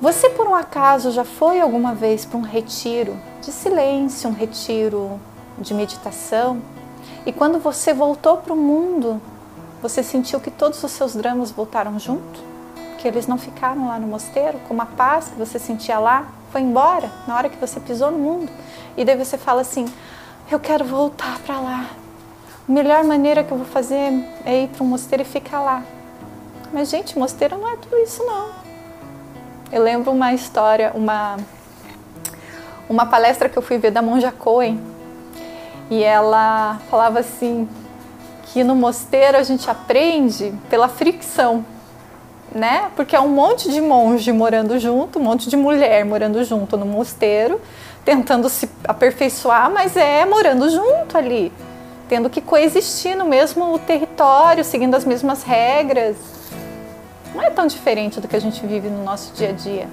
Você 0.00 0.30
por 0.30 0.46
um 0.46 0.54
acaso 0.54 1.10
já 1.10 1.24
foi 1.24 1.60
alguma 1.60 1.94
vez 1.94 2.24
para 2.24 2.38
um 2.38 2.42
retiro 2.42 3.16
de 3.44 3.52
silêncio, 3.52 4.30
um 4.30 4.32
retiro 4.32 5.20
de 5.58 5.74
meditação? 5.74 6.60
E 7.26 7.32
quando 7.32 7.58
você 7.58 7.92
voltou 7.92 8.38
para 8.38 8.52
o 8.52 8.56
mundo, 8.56 9.20
você 9.82 10.02
sentiu 10.02 10.40
que 10.40 10.50
todos 10.50 10.82
os 10.82 10.90
seus 10.92 11.14
dramas 11.14 11.50
voltaram 11.50 11.98
junto? 11.98 12.54
que 13.04 13.08
eles 13.08 13.26
não 13.26 13.36
ficaram 13.36 13.88
lá 13.88 13.98
no 13.98 14.06
mosteiro, 14.06 14.58
como 14.66 14.80
a 14.80 14.86
paz 14.86 15.28
que 15.28 15.34
você 15.34 15.58
sentia 15.58 15.98
lá 15.98 16.26
foi 16.50 16.62
embora 16.62 17.12
na 17.28 17.36
hora 17.36 17.50
que 17.50 17.56
você 17.58 17.78
pisou 17.78 18.10
no 18.10 18.16
mundo. 18.16 18.50
E 18.96 19.04
daí 19.04 19.14
você 19.14 19.36
fala 19.36 19.60
assim: 19.60 19.84
eu 20.50 20.58
quero 20.58 20.86
voltar 20.86 21.38
para 21.40 21.60
lá. 21.60 21.90
A 22.66 22.72
melhor 22.72 23.04
maneira 23.04 23.44
que 23.44 23.52
eu 23.52 23.58
vou 23.58 23.66
fazer 23.66 24.10
é 24.46 24.62
ir 24.62 24.68
para 24.68 24.82
um 24.82 24.86
mosteiro 24.86 25.22
e 25.22 25.26
ficar 25.26 25.60
lá. 25.60 25.82
Mas, 26.72 26.88
gente, 26.88 27.18
mosteiro 27.18 27.58
não 27.58 27.68
é 27.68 27.76
tudo 27.76 27.94
isso, 27.98 28.24
não. 28.24 28.48
Eu 29.70 29.82
lembro 29.82 30.10
uma 30.10 30.32
história, 30.32 30.90
uma, 30.94 31.36
uma 32.88 33.06
palestra 33.06 33.48
que 33.48 33.56
eu 33.56 33.62
fui 33.62 33.78
ver 33.78 33.90
da 33.90 34.02
Monja 34.02 34.32
Cohen. 34.32 34.80
E 35.90 36.02
ela 36.02 36.80
falava 36.90 37.20
assim: 37.20 37.68
que 38.52 38.64
no 38.64 38.74
mosteiro 38.74 39.36
a 39.36 39.42
gente 39.42 39.68
aprende 39.70 40.52
pela 40.68 40.88
fricção 40.88 41.64
né? 42.54 42.90
Porque 42.94 43.16
é 43.16 43.20
um 43.20 43.28
monte 43.28 43.68
de 43.68 43.80
monge 43.80 44.30
morando 44.32 44.78
junto, 44.78 45.18
um 45.18 45.22
monte 45.22 45.50
de 45.50 45.56
mulher 45.56 46.04
morando 46.04 46.42
junto 46.44 46.76
no 46.76 46.86
mosteiro, 46.86 47.60
tentando 48.04 48.48
se 48.48 48.70
aperfeiçoar, 48.86 49.70
mas 49.70 49.96
é 49.96 50.24
morando 50.24 50.70
junto 50.70 51.18
ali, 51.18 51.52
tendo 52.08 52.30
que 52.30 52.40
coexistir 52.40 53.16
no 53.16 53.24
mesmo 53.24 53.78
território, 53.80 54.64
seguindo 54.64 54.94
as 54.94 55.04
mesmas 55.04 55.42
regras. 55.42 56.16
Não 57.34 57.42
é 57.42 57.50
tão 57.50 57.66
diferente 57.66 58.20
do 58.20 58.28
que 58.28 58.36
a 58.36 58.40
gente 58.40 58.64
vive 58.64 58.88
no 58.88 59.02
nosso 59.02 59.32
dia 59.34 59.48
a 59.48 59.52
dia. 59.52 59.88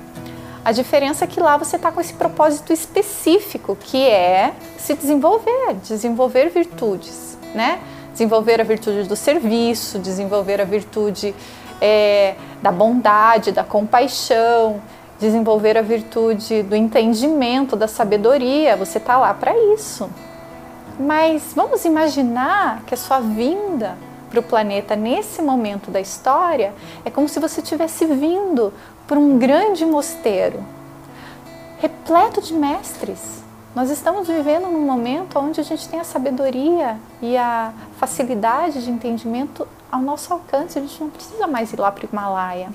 A 0.64 0.72
diferença 0.72 1.26
é 1.26 1.28
que 1.28 1.40
lá 1.40 1.58
você 1.58 1.76
está 1.76 1.92
com 1.92 2.00
esse 2.00 2.14
propósito 2.14 2.72
específico, 2.72 3.76
que 3.76 4.08
é 4.08 4.54
se 4.78 4.94
desenvolver, 4.94 5.74
desenvolver 5.84 6.50
virtudes, 6.50 7.36
né? 7.56 7.80
Desenvolver 8.12 8.62
a 8.62 8.64
virtude 8.64 9.08
do 9.08 9.16
serviço, 9.16 9.98
desenvolver 9.98 10.62
a 10.62 10.64
virtude 10.64 11.34
é, 11.82 12.36
da 12.62 12.72
bondade, 12.72 13.52
da 13.52 13.64
compaixão, 13.64 14.80
desenvolver 15.20 15.80
a 15.80 15.82
virtude 15.82 16.62
do 16.62 16.76
entendimento, 16.76 17.76
da 17.76 17.88
sabedoria. 17.88 18.78
Você 18.78 19.00
está 19.00 19.18
lá 19.18 19.34
para 19.34 19.58
isso. 19.74 20.08
Mas 21.00 21.54
vamos 21.56 21.86
imaginar 21.86 22.84
que 22.86 22.94
a 22.94 22.98
sua 22.98 23.20
vinda 23.20 23.98
para 24.32 24.40
o 24.40 24.44
planeta 24.44 24.96
nesse 24.96 25.42
momento 25.42 25.92
da 25.92 26.00
história 26.00 26.74
é 27.04 27.10
como 27.10 27.28
se 27.28 27.40
você 27.40 27.62
tivesse 27.62 28.06
vindo 28.06 28.74
para 29.12 29.20
um 29.20 29.38
grande 29.38 29.86
mosteiro 29.86 30.64
repleto 31.80 32.42
de 32.42 32.54
mestres. 32.54 33.44
Nós 33.76 33.90
estamos 33.90 34.26
vivendo 34.26 34.68
num 34.70 34.86
momento 34.86 35.38
onde 35.38 35.60
a 35.60 35.64
gente 35.66 35.90
tem 35.90 36.00
a 36.00 36.06
sabedoria 36.06 36.98
e 37.22 37.36
a 37.36 37.74
facilidade 37.98 38.82
de 38.82 38.90
entendimento 38.90 39.68
ao 39.92 40.02
nosso 40.02 40.32
alcance, 40.32 40.80
a 40.80 40.82
gente 40.82 40.98
não 41.04 41.10
precisa 41.10 41.46
mais 41.46 41.74
ir 41.74 41.80
lá 41.82 41.92
para 41.92 42.06
o 42.06 42.10
Himalaia. 42.10 42.70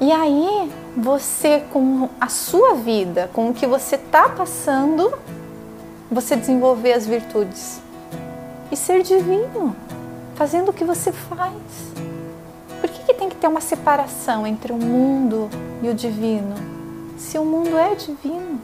E 0.00 0.10
aí, 0.10 0.72
você, 0.96 1.62
com 1.72 2.08
a 2.20 2.26
sua 2.26 2.74
vida, 2.74 3.30
com 3.32 3.50
o 3.50 3.54
que 3.54 3.64
você 3.64 3.94
está 3.94 4.28
passando, 4.28 5.16
você 6.10 6.34
desenvolver 6.34 6.94
as 6.94 7.06
virtudes 7.06 7.80
e 8.72 8.76
ser 8.76 9.04
divino, 9.04 9.76
fazendo 10.34 10.70
o 10.70 10.72
que 10.72 10.84
você 10.84 11.12
faz. 11.12 11.95
Tem 13.26 13.30
que 13.34 13.40
ter 13.40 13.48
uma 13.48 13.60
separação 13.60 14.46
entre 14.46 14.72
o 14.72 14.76
mundo 14.76 15.50
e 15.82 15.88
o 15.88 15.94
divino? 15.94 16.54
Se 17.18 17.36
o 17.36 17.44
mundo 17.44 17.76
é 17.76 17.92
divino, 17.96 18.60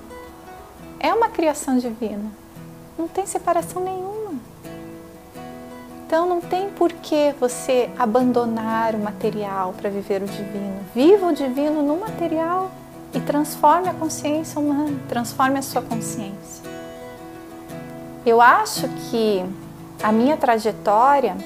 é 1.01 1.12
uma 1.12 1.29
criação 1.29 1.79
divina, 1.79 2.31
não 2.96 3.09
tem 3.09 3.27
separação 3.27 3.83
nenhuma. 3.83 4.35
Então 6.07 6.29
não 6.29 6.40
tem 6.40 6.70
por 6.70 6.92
que 6.92 7.35
você 7.40 7.90
abandonar 7.98 8.94
o 8.94 8.98
material 8.98 9.75
para 9.77 9.90
viver 9.90 10.22
o 10.22 10.27
divino. 10.27 10.79
Viva 10.94 11.27
o 11.27 11.35
divino 11.35 11.83
no 11.83 11.96
material 11.96 12.70
e 13.12 13.18
transforme 13.18 13.88
a 13.88 13.94
consciência 13.94 14.61
humana, 14.61 14.96
transforme 15.09 15.59
a 15.59 15.62
sua 15.62 15.83
consciência. 15.83 16.64
Eu 18.25 18.40
acho 18.40 18.87
que 19.11 19.44
a 20.01 20.12
minha 20.12 20.37
trajetória, 20.37 21.37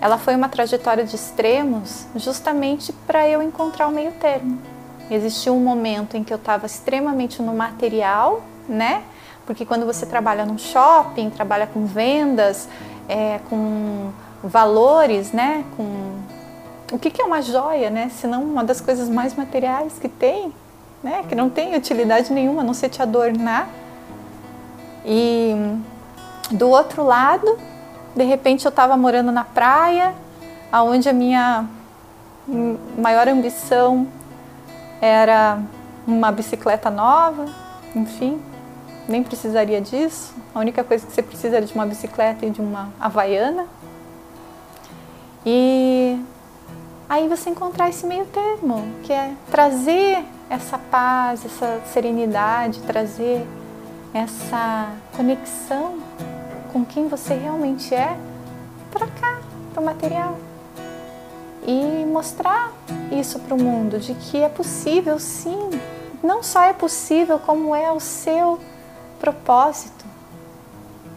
ela 0.00 0.18
foi 0.18 0.34
uma 0.34 0.48
trajetória 0.48 1.04
de 1.04 1.16
extremos 1.16 2.06
justamente 2.14 2.92
para 3.06 3.28
eu 3.28 3.42
encontrar 3.42 3.88
o 3.88 3.90
meio 3.90 4.12
termo. 4.12 4.58
Existiu 5.10 5.56
um 5.56 5.60
momento 5.60 6.16
em 6.16 6.22
que 6.22 6.32
eu 6.32 6.36
estava 6.36 6.66
extremamente 6.66 7.42
no 7.42 7.54
material, 7.54 8.42
né? 8.68 9.02
Porque 9.46 9.64
quando 9.64 9.86
você 9.86 10.04
trabalha 10.04 10.44
num 10.44 10.58
shopping, 10.58 11.30
trabalha 11.30 11.66
com 11.66 11.86
vendas, 11.86 12.68
é, 13.08 13.40
com 13.48 14.10
valores, 14.42 15.32
né? 15.32 15.64
Com 15.76 16.18
o 16.92 16.98
que, 16.98 17.10
que 17.10 17.20
é 17.20 17.24
uma 17.24 17.42
joia, 17.42 17.90
né? 17.90 18.10
Se 18.10 18.26
não 18.26 18.44
uma 18.44 18.62
das 18.62 18.80
coisas 18.80 19.08
mais 19.08 19.34
materiais 19.34 19.94
que 19.98 20.08
tem, 20.08 20.52
né? 21.02 21.24
Que 21.28 21.34
não 21.34 21.48
tem 21.48 21.74
utilidade 21.74 22.32
nenhuma, 22.32 22.60
a 22.60 22.64
não 22.64 22.74
ser 22.74 22.90
te 22.90 23.02
adornar. 23.02 23.68
E 25.04 25.54
do 26.50 26.68
outro 26.68 27.02
lado, 27.02 27.58
de 28.18 28.24
repente 28.24 28.64
eu 28.64 28.70
estava 28.70 28.96
morando 28.96 29.30
na 29.30 29.44
praia, 29.44 30.12
aonde 30.72 31.08
a 31.08 31.12
minha 31.12 31.66
maior 32.98 33.28
ambição 33.28 34.08
era 35.00 35.60
uma 36.04 36.32
bicicleta 36.32 36.90
nova, 36.90 37.46
enfim, 37.94 38.42
nem 39.08 39.22
precisaria 39.22 39.80
disso. 39.80 40.34
A 40.52 40.58
única 40.58 40.82
coisa 40.82 41.06
que 41.06 41.12
você 41.12 41.22
precisa 41.22 41.58
é 41.58 41.60
de 41.60 41.72
uma 41.72 41.86
bicicleta 41.86 42.44
e 42.44 42.50
de 42.50 42.60
uma 42.60 42.88
havaiana. 42.98 43.66
E 45.46 46.20
aí 47.08 47.28
você 47.28 47.50
encontrar 47.50 47.88
esse 47.88 48.04
meio 48.04 48.24
termo, 48.26 48.84
que 49.04 49.12
é 49.12 49.30
trazer 49.48 50.24
essa 50.50 50.76
paz, 50.76 51.44
essa 51.44 51.80
serenidade, 51.86 52.80
trazer 52.80 53.46
essa 54.12 54.88
conexão 55.16 56.07
com 56.72 56.84
quem 56.84 57.08
você 57.08 57.34
realmente 57.34 57.94
é 57.94 58.16
para 58.90 59.06
cá, 59.06 59.40
para 59.72 59.82
o 59.82 59.84
material. 59.84 60.36
E 61.66 62.04
mostrar 62.06 62.72
isso 63.10 63.38
para 63.40 63.54
o 63.54 63.62
mundo, 63.62 63.98
de 63.98 64.14
que 64.14 64.38
é 64.38 64.48
possível 64.48 65.18
sim. 65.18 65.70
Não 66.22 66.42
só 66.42 66.62
é 66.62 66.72
possível, 66.72 67.38
como 67.38 67.74
é 67.74 67.92
o 67.92 68.00
seu 68.00 68.58
propósito, 69.20 70.04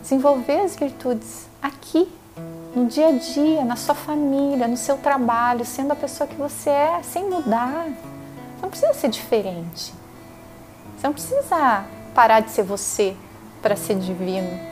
desenvolver 0.02 0.62
as 0.62 0.76
virtudes 0.76 1.48
aqui, 1.62 2.12
no 2.76 2.86
dia 2.86 3.08
a 3.08 3.12
dia, 3.12 3.64
na 3.64 3.76
sua 3.76 3.96
família, 3.96 4.68
no 4.68 4.78
seu 4.78 4.98
trabalho, 4.98 5.66
sendo 5.66 5.92
a 5.92 5.96
pessoa 5.96 6.28
que 6.28 6.36
você 6.36 6.70
é, 6.70 7.02
sem 7.04 7.30
mudar. 7.30 7.86
Você 7.86 8.62
não 8.62 8.70
precisa 8.70 8.94
ser 8.94 9.10
diferente. 9.10 9.94
Você 10.98 11.08
não 11.08 11.14
precisa 11.14 11.86
parar 12.14 12.42
de 12.42 12.52
ser 12.52 12.64
você 12.64 13.16
para 13.62 13.76
ser 13.76 13.96
divino. 13.96 14.71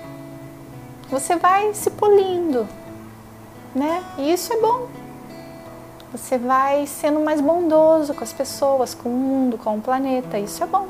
Você 1.12 1.36
vai 1.38 1.74
se 1.74 1.90
polindo, 1.90 2.68
né? 3.74 4.04
E 4.18 4.32
isso 4.32 4.54
é 4.54 4.58
bom. 4.62 4.88
Você 6.12 6.38
vai 6.38 6.86
sendo 6.86 7.20
mais 7.20 7.42
bondoso 7.42 8.14
com 8.14 8.24
as 8.24 8.32
pessoas, 8.32 8.94
com 8.94 9.10
o 9.10 9.12
mundo, 9.12 9.58
com 9.58 9.78
o 9.78 9.82
planeta. 9.82 10.38
Isso 10.38 10.64
é 10.64 10.68
bom. 10.68 10.88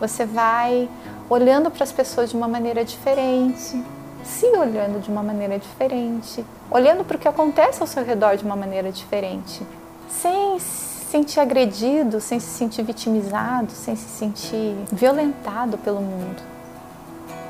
Você 0.00 0.24
vai 0.24 0.88
olhando 1.28 1.70
para 1.70 1.84
as 1.84 1.92
pessoas 1.92 2.30
de 2.30 2.36
uma 2.36 2.48
maneira 2.48 2.84
diferente, 2.84 3.82
se 4.22 4.46
olhando 4.46 5.00
de 5.00 5.10
uma 5.10 5.22
maneira 5.22 5.58
diferente, 5.58 6.44
olhando 6.70 7.04
para 7.04 7.16
o 7.16 7.20
que 7.20 7.28
acontece 7.28 7.82
ao 7.82 7.86
seu 7.86 8.04
redor 8.04 8.36
de 8.36 8.44
uma 8.44 8.56
maneira 8.56 8.90
diferente, 8.90 9.62
sem 10.08 10.58
se 10.58 11.04
sentir 11.10 11.40
agredido, 11.40 12.20
sem 12.20 12.40
se 12.40 12.48
sentir 12.48 12.82
vitimizado, 12.82 13.70
sem 13.70 13.94
se 13.94 14.08
sentir 14.08 14.74
violentado 14.90 15.78
pelo 15.78 16.00
mundo. 16.00 16.53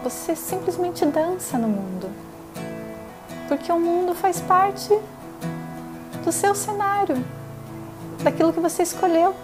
Você 0.05 0.37
simplesmente 0.37 1.05
dança 1.07 1.57
no 1.57 1.67
mundo. 1.67 2.11
Porque 3.49 3.73
o 3.73 3.81
mundo 3.81 4.15
faz 4.15 4.39
parte 4.39 4.97
do 6.23 6.31
seu 6.31 6.55
cenário, 6.55 7.25
daquilo 8.23 8.53
que 8.53 8.61
você 8.61 8.83
escolheu. 8.83 9.35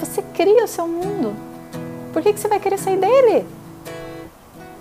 Você 0.00 0.20
cria 0.34 0.64
o 0.64 0.68
seu 0.68 0.88
mundo. 0.88 1.36
Por 2.12 2.20
que, 2.20 2.32
que 2.32 2.40
você 2.40 2.48
vai 2.48 2.58
querer 2.58 2.78
sair 2.78 2.98
dele? 2.98 3.46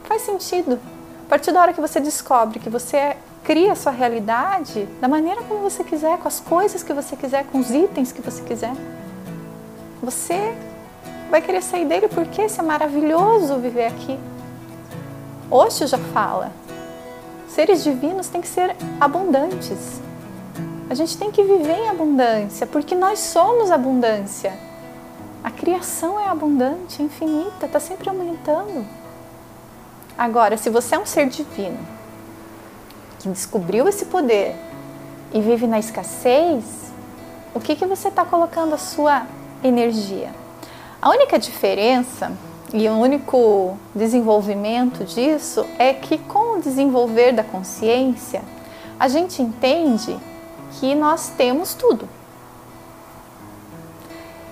Faz 0.06 0.24
sentido. 0.24 0.80
A 1.28 1.30
partir 1.30 1.52
da 1.52 1.62
hora 1.62 1.74
que 1.74 1.80
você 1.80 2.00
descobre 2.00 2.60
que 2.60 2.70
você 2.70 3.16
cria 3.44 3.74
a 3.74 3.76
sua 3.76 3.92
realidade 3.92 4.86
da 5.00 5.08
maneira 5.08 5.44
como 5.44 5.62
você 5.62 5.84
quiser, 5.84 6.18
com 6.18 6.28
as 6.28 6.40
coisas 6.40 6.82
que 6.82 6.94
você 6.94 7.16
quiser, 7.16 7.46
com 7.46 7.60
os 7.60 7.70
itens 7.70 8.12
que 8.12 8.22
você 8.22 8.42
quiser, 8.42 8.74
você 10.02 10.56
vai 11.30 11.42
querer 11.42 11.62
sair 11.62 11.86
dele 11.86 12.08
porque 12.08 12.44
isso 12.44 12.60
é 12.60 12.64
maravilhoso 12.64 13.58
viver 13.58 13.86
aqui. 13.86 14.20
Osho 15.52 15.86
já 15.86 15.98
fala, 15.98 16.54
seres 17.50 17.84
divinos 17.84 18.30
têm 18.30 18.40
que 18.40 18.48
ser 18.48 18.74
abundantes. 19.02 20.00
A 20.90 20.94
gente 20.94 21.18
tem 21.18 21.30
que 21.30 21.44
viver 21.44 21.74
em 21.74 21.90
abundância, 21.90 22.66
porque 22.66 22.96
nós 22.96 23.20
somos 23.20 23.70
abundância. 23.70 24.58
A 25.44 25.52
criação 25.52 26.18
é 26.18 26.28
abundante, 26.30 27.02
é 27.02 27.06
infinita, 27.06 27.66
está 27.66 27.82
sempre 27.82 28.10
aumentando. 28.10 28.86
Agora, 30.18 30.56
se 30.56 30.70
você 30.70 30.96
é 30.96 31.00
um 31.00 31.06
ser 31.06 31.28
divino, 31.28 31.80
que 33.20 33.28
descobriu 33.28 33.88
esse 33.90 34.06
poder 34.06 34.56
e 35.34 35.42
vive 35.42 35.68
na 35.68 35.80
escassez, 35.80 36.64
o 37.54 37.60
que, 37.60 37.76
que 37.76 37.86
você 37.86 38.08
está 38.08 38.24
colocando 38.24 38.74
a 38.74 38.78
sua 38.78 39.26
energia? 39.62 40.30
A 41.02 41.10
única 41.10 41.38
diferença 41.38 42.32
e 42.74 42.88
o 42.88 42.94
único 42.94 43.78
desenvolvimento 43.94 45.04
disso 45.04 45.66
é 45.78 45.94
que 45.94 46.18
com 46.18 46.58
o 46.58 46.62
desenvolver 46.62 47.34
da 47.34 47.44
consciência, 47.44 48.42
a 48.98 49.10
gente 49.10 49.42
entende 49.42 50.18
que 50.80 50.96
nós 50.96 51.30
temos 51.36 51.74
tudo. 51.74 52.08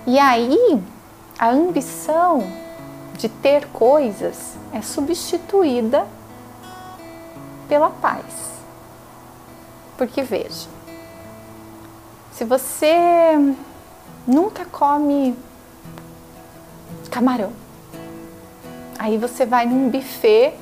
E 0.05 0.19
aí, 0.19 0.82
a 1.38 1.49
ambição 1.49 2.45
de 3.17 3.29
ter 3.29 3.67
coisas 3.67 4.55
é 4.73 4.82
substituída 4.82 6.05
pela 7.69 7.89
paz. 7.89 8.51
Porque 9.97 10.23
veja, 10.23 10.67
se 12.34 12.43
você 12.43 13.55
nunca 14.27 14.65
come 14.65 15.38
camarão, 17.10 17.51
aí 18.99 19.17
você 19.17 19.45
vai 19.45 19.65
num 19.65 19.89
buffet 19.89 20.53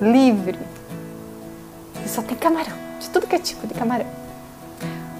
livre 0.00 0.58
e 2.04 2.08
só 2.08 2.20
tem 2.20 2.36
camarão, 2.36 2.76
de 3.00 3.08
tudo 3.08 3.26
que 3.26 3.36
é 3.36 3.38
tipo 3.38 3.66
de 3.66 3.72
camarão 3.72 4.18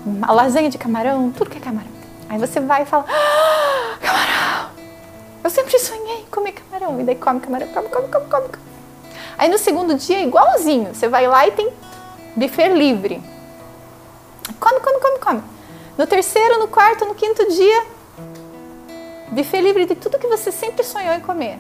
uma 0.09 0.33
lasanha 0.33 0.71
de 0.71 0.79
camarão, 0.79 1.31
tudo 1.31 1.51
que 1.51 1.59
é 1.59 1.61
camarão. 1.61 1.91
Aí 2.29 2.39
você 2.39 2.61
vai 2.61 2.83
e 2.83 2.87
fala, 2.87 3.05
ah, 3.09 3.99
camarão! 4.01 4.71
Eu 5.45 5.51
sempre 5.51 5.79
sonhei 5.79 6.23
em 6.23 6.27
comer 6.27 6.53
camarão. 6.53 7.01
E 7.01 7.05
daí 7.05 7.15
come 7.15 7.41
camarão, 7.41 7.69
come, 7.69 7.89
come, 7.89 8.09
come, 8.09 8.29
come. 8.29 8.49
Aí 9.37 9.49
no 9.49 9.59
segundo 9.59 9.95
dia, 9.95 10.23
igualzinho, 10.23 10.95
você 10.95 11.09
vai 11.09 11.27
lá 11.27 11.47
e 11.47 11.53
tem 11.53 11.71
buffet 12.35 12.69
livre. 12.75 13.23
Come, 14.59 14.81
come, 14.81 15.01
come, 15.01 15.19
come. 15.19 15.43
No 15.97 16.07
terceiro, 16.07 16.59
no 16.59 16.69
quarto, 16.69 17.05
no 17.05 17.15
quinto 17.15 17.49
dia, 17.51 17.87
buffet 19.31 19.61
livre 19.61 19.87
de 19.87 19.95
tudo 19.95 20.19
que 20.19 20.27
você 20.27 20.51
sempre 20.51 20.85
sonhou 20.85 21.15
em 21.15 21.21
comer. 21.21 21.59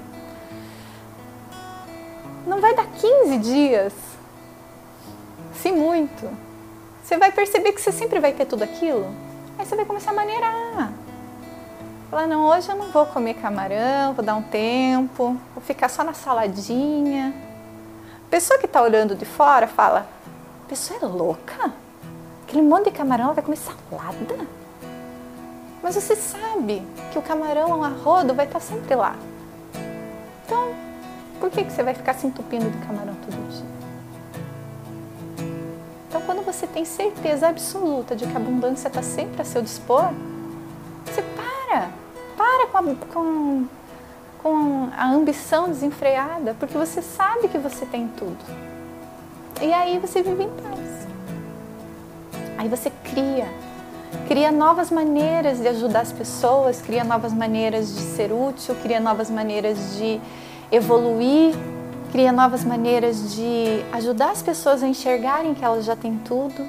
Não 2.48 2.60
vai 2.60 2.74
dar 2.74 2.86
15 2.86 3.38
dias, 3.38 3.92
se 5.54 5.70
muito 5.70 6.28
você 7.08 7.16
vai 7.16 7.32
perceber 7.32 7.72
que 7.72 7.80
você 7.80 7.90
sempre 7.90 8.20
vai 8.20 8.34
ter 8.34 8.44
tudo 8.44 8.62
aquilo. 8.62 9.06
Aí 9.58 9.64
você 9.64 9.74
vai 9.74 9.86
começar 9.86 10.10
a 10.10 10.14
maneirar. 10.14 10.92
Falar, 12.10 12.26
não, 12.26 12.44
hoje 12.44 12.68
eu 12.68 12.76
não 12.76 12.90
vou 12.90 13.06
comer 13.06 13.32
camarão, 13.32 14.12
vou 14.12 14.22
dar 14.22 14.34
um 14.34 14.42
tempo, 14.42 15.34
vou 15.54 15.62
ficar 15.62 15.88
só 15.88 16.04
na 16.04 16.12
saladinha. 16.12 17.32
A 18.26 18.30
pessoa 18.30 18.58
que 18.58 18.66
está 18.66 18.82
olhando 18.82 19.14
de 19.14 19.24
fora 19.24 19.66
fala, 19.66 20.06
a 20.64 20.68
pessoa 20.68 21.00
é 21.02 21.06
louca? 21.06 21.72
Aquele 22.42 22.60
monte 22.60 22.84
de 22.84 22.90
camarão 22.90 23.32
vai 23.32 23.42
comer 23.42 23.56
salada? 23.56 24.46
Mas 25.82 25.94
você 25.94 26.14
sabe 26.14 26.82
que 27.10 27.18
o 27.18 27.22
camarão 27.22 27.82
a 27.82 27.88
rodo 27.88 28.34
vai 28.34 28.44
estar 28.44 28.58
tá 28.58 28.64
sempre 28.64 28.94
lá. 28.94 29.16
Então, 30.44 30.87
por 31.38 31.50
que, 31.50 31.64
que 31.64 31.72
você 31.72 31.82
vai 31.82 31.94
ficar 31.94 32.14
se 32.14 32.26
entupindo 32.26 32.68
de 32.70 32.78
camarão 32.78 33.14
todo 33.14 33.48
dia? 33.50 33.78
Então, 36.08 36.22
quando 36.22 36.44
você 36.44 36.66
tem 36.66 36.84
certeza 36.84 37.48
absoluta 37.48 38.16
de 38.16 38.26
que 38.26 38.32
a 38.32 38.36
abundância 38.36 38.88
está 38.88 39.02
sempre 39.02 39.42
a 39.42 39.44
seu 39.44 39.62
dispor, 39.62 40.10
você 41.04 41.22
para, 41.22 41.90
para 42.36 42.66
com 42.66 42.78
a, 42.78 42.94
com, 43.12 43.66
com 44.42 44.88
a 44.96 45.10
ambição 45.10 45.68
desenfreada, 45.68 46.56
porque 46.58 46.76
você 46.76 47.02
sabe 47.02 47.48
que 47.48 47.58
você 47.58 47.84
tem 47.84 48.08
tudo. 48.08 48.38
E 49.60 49.72
aí 49.72 49.98
você 49.98 50.22
vive 50.22 50.44
em 50.44 50.50
paz. 50.50 51.06
Aí 52.56 52.68
você 52.68 52.90
cria, 53.04 53.48
cria 54.26 54.50
novas 54.50 54.90
maneiras 54.90 55.60
de 55.60 55.68
ajudar 55.68 56.00
as 56.00 56.12
pessoas, 56.12 56.80
cria 56.80 57.04
novas 57.04 57.32
maneiras 57.32 57.94
de 57.94 58.00
ser 58.00 58.32
útil, 58.32 58.74
cria 58.82 58.98
novas 58.98 59.30
maneiras 59.30 59.96
de 59.96 60.20
evoluir 60.70 61.54
cria 62.10 62.32
novas 62.32 62.64
maneiras 62.64 63.34
de 63.34 63.84
ajudar 63.92 64.30
as 64.30 64.42
pessoas 64.42 64.82
a 64.82 64.88
enxergarem 64.88 65.54
que 65.54 65.64
elas 65.64 65.84
já 65.84 65.94
têm 65.94 66.18
tudo. 66.18 66.66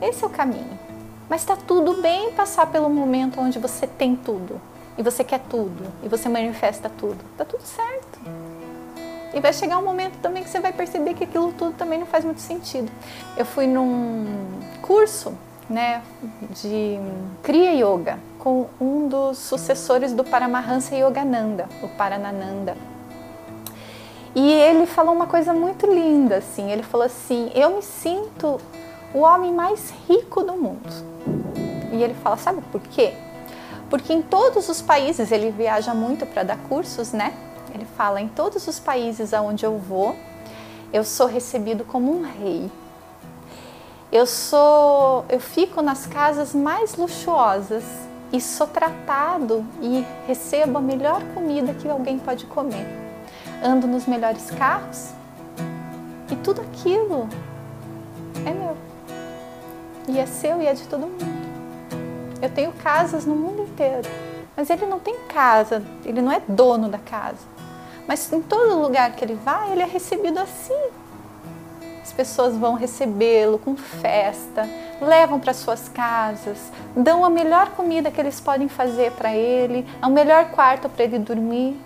Esse 0.00 0.24
é 0.24 0.26
o 0.26 0.30
caminho. 0.30 0.78
Mas 1.28 1.42
está 1.42 1.56
tudo 1.56 2.00
bem 2.00 2.32
passar 2.32 2.66
pelo 2.66 2.88
momento 2.88 3.40
onde 3.40 3.58
você 3.58 3.86
tem 3.86 4.16
tudo 4.16 4.60
e 4.98 5.02
você 5.02 5.22
quer 5.22 5.40
tudo 5.40 5.92
e 6.02 6.08
você 6.08 6.28
manifesta 6.28 6.90
tudo. 6.90 7.18
Está 7.32 7.44
tudo 7.44 7.62
certo. 7.62 8.20
E 9.32 9.40
vai 9.40 9.52
chegar 9.52 9.78
um 9.78 9.84
momento 9.84 10.18
também 10.20 10.42
que 10.42 10.50
você 10.50 10.58
vai 10.58 10.72
perceber 10.72 11.14
que 11.14 11.24
aquilo 11.24 11.52
tudo 11.52 11.72
também 11.76 11.98
não 11.98 12.06
faz 12.06 12.24
muito 12.24 12.40
sentido. 12.40 12.90
Eu 13.36 13.46
fui 13.46 13.66
num 13.66 14.26
curso, 14.82 15.32
né, 15.68 16.02
de 16.50 16.98
Kriya 17.42 17.72
Yoga 17.74 18.18
com 18.40 18.66
um 18.80 19.06
dos 19.06 19.38
sucessores 19.38 20.12
do 20.12 20.24
Paramahansa 20.24 20.96
Yogananda, 20.96 21.68
o 21.80 21.88
Paranananda. 21.88 22.76
E 24.34 24.52
ele 24.52 24.86
falou 24.86 25.14
uma 25.14 25.26
coisa 25.26 25.52
muito 25.52 25.86
linda, 25.86 26.36
assim. 26.36 26.70
Ele 26.70 26.82
falou 26.82 27.06
assim: 27.06 27.50
Eu 27.54 27.76
me 27.76 27.82
sinto 27.82 28.60
o 29.12 29.20
homem 29.20 29.52
mais 29.52 29.92
rico 30.08 30.42
do 30.42 30.52
mundo. 30.52 30.88
E 31.92 32.02
ele 32.02 32.14
fala: 32.14 32.36
Sabe 32.36 32.62
por 32.70 32.80
quê? 32.80 33.12
Porque 33.88 34.12
em 34.12 34.22
todos 34.22 34.68
os 34.68 34.80
países, 34.80 35.32
ele 35.32 35.50
viaja 35.50 35.92
muito 35.92 36.24
para 36.26 36.44
dar 36.44 36.58
cursos, 36.68 37.12
né? 37.12 37.34
Ele 37.74 37.84
fala: 37.96 38.20
Em 38.20 38.28
todos 38.28 38.68
os 38.68 38.78
países 38.78 39.34
aonde 39.34 39.66
eu 39.66 39.76
vou, 39.78 40.14
eu 40.92 41.02
sou 41.02 41.26
recebido 41.26 41.84
como 41.84 42.16
um 42.16 42.22
rei. 42.22 42.70
Eu 44.12 44.26
sou, 44.26 45.24
eu 45.28 45.38
fico 45.38 45.82
nas 45.82 46.04
casas 46.04 46.52
mais 46.52 46.96
luxuosas 46.96 47.84
e 48.32 48.40
sou 48.40 48.66
tratado 48.66 49.64
e 49.80 50.04
recebo 50.26 50.78
a 50.78 50.80
melhor 50.80 51.22
comida 51.32 51.74
que 51.74 51.88
alguém 51.88 52.18
pode 52.18 52.44
comer 52.46 53.09
ando 53.62 53.86
nos 53.86 54.06
melhores 54.06 54.50
carros 54.50 55.10
e 56.30 56.36
tudo 56.36 56.60
aquilo 56.60 57.28
é 58.46 58.52
meu. 58.52 58.76
E 60.08 60.18
é 60.18 60.26
seu 60.26 60.60
e 60.60 60.66
é 60.66 60.72
de 60.72 60.86
todo 60.88 61.02
mundo. 61.02 61.50
Eu 62.40 62.48
tenho 62.50 62.72
casas 62.72 63.26
no 63.26 63.34
mundo 63.34 63.62
inteiro, 63.62 64.08
mas 64.56 64.70
ele 64.70 64.86
não 64.86 64.98
tem 64.98 65.14
casa, 65.28 65.82
ele 66.04 66.22
não 66.22 66.32
é 66.32 66.40
dono 66.48 66.88
da 66.88 66.98
casa. 66.98 67.46
Mas 68.08 68.32
em 68.32 68.40
todo 68.40 68.80
lugar 68.80 69.12
que 69.12 69.24
ele 69.24 69.34
vai, 69.34 69.72
ele 69.72 69.82
é 69.82 69.86
recebido 69.86 70.38
assim. 70.38 70.80
As 72.02 72.12
pessoas 72.12 72.56
vão 72.56 72.74
recebê-lo 72.74 73.58
com 73.58 73.76
festa, 73.76 74.68
levam 75.00 75.38
para 75.38 75.54
suas 75.54 75.88
casas, 75.88 76.58
dão 76.96 77.24
a 77.24 77.30
melhor 77.30 77.70
comida 77.70 78.10
que 78.10 78.20
eles 78.20 78.40
podem 78.40 78.68
fazer 78.68 79.12
para 79.12 79.34
ele, 79.34 79.86
o 80.02 80.08
melhor 80.08 80.46
quarto 80.46 80.88
para 80.88 81.04
ele 81.04 81.18
dormir. 81.18 81.78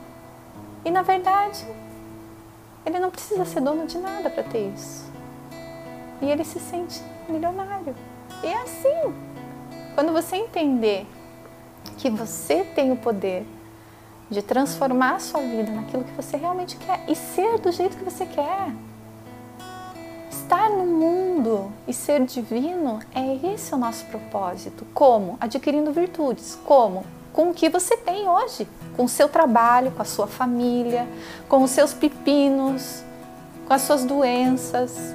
E 0.85 0.91
na 0.91 1.03
verdade, 1.03 1.67
ele 2.85 2.99
não 2.99 3.11
precisa 3.11 3.45
ser 3.45 3.61
dono 3.61 3.87
de 3.87 3.99
nada 3.99 4.29
para 4.29 4.43
ter 4.43 4.73
isso. 4.75 5.11
E 6.21 6.31
ele 6.31 6.45
se 6.45 6.61
sente 6.61 7.01
milionário. 7.29 7.95
E 8.43 8.47
é 8.47 8.63
assim. 8.63 9.15
Quando 9.95 10.13
você 10.13 10.37
entender 10.37 11.07
que 11.99 12.11
você 12.11 12.65
tem 12.65 12.93
o 12.93 12.97
poder 12.97 13.47
de 14.29 14.43
transformar 14.43 15.17
a 15.17 15.21
sua 15.21 15.41
vida 15.41 15.71
naquilo 15.71 16.05
que 16.05 16.13
você 16.13 16.37
realmente 16.37 16.77
quer 16.77 17.05
e 17.09 17.15
ser 17.15 17.59
do 17.59 17.71
jeito 17.71 17.97
que 17.97 18.05
você 18.05 18.27
quer. 18.27 18.73
Estar 20.31 20.69
no 20.69 20.85
mundo 20.85 21.73
e 21.87 21.93
ser 21.93 22.25
divino 22.25 23.01
é 23.15 23.53
esse 23.53 23.75
o 23.75 23.79
nosso 23.79 24.05
propósito. 24.07 24.87
Como? 24.93 25.39
Adquirindo 25.41 25.93
virtudes. 25.93 26.59
Como? 26.65 27.05
com 27.35 27.51
o 27.51 27.55
que 27.55 27.69
você 27.69 27.97
tem 27.97 28.29
hoje, 28.29 28.67
com 28.97 29.05
o 29.05 29.09
seu 29.09 29.29
trabalho, 29.29 29.91
com 29.91 30.03
a 30.03 30.05
sua 30.05 30.27
família, 30.27 31.07
com 31.49 31.63
os 31.63 31.71
seus 31.71 31.93
pepinos, 31.93 33.03
com 33.67 33.75
as 33.75 33.83
suas 33.83 34.05
doenças. 34.05 35.15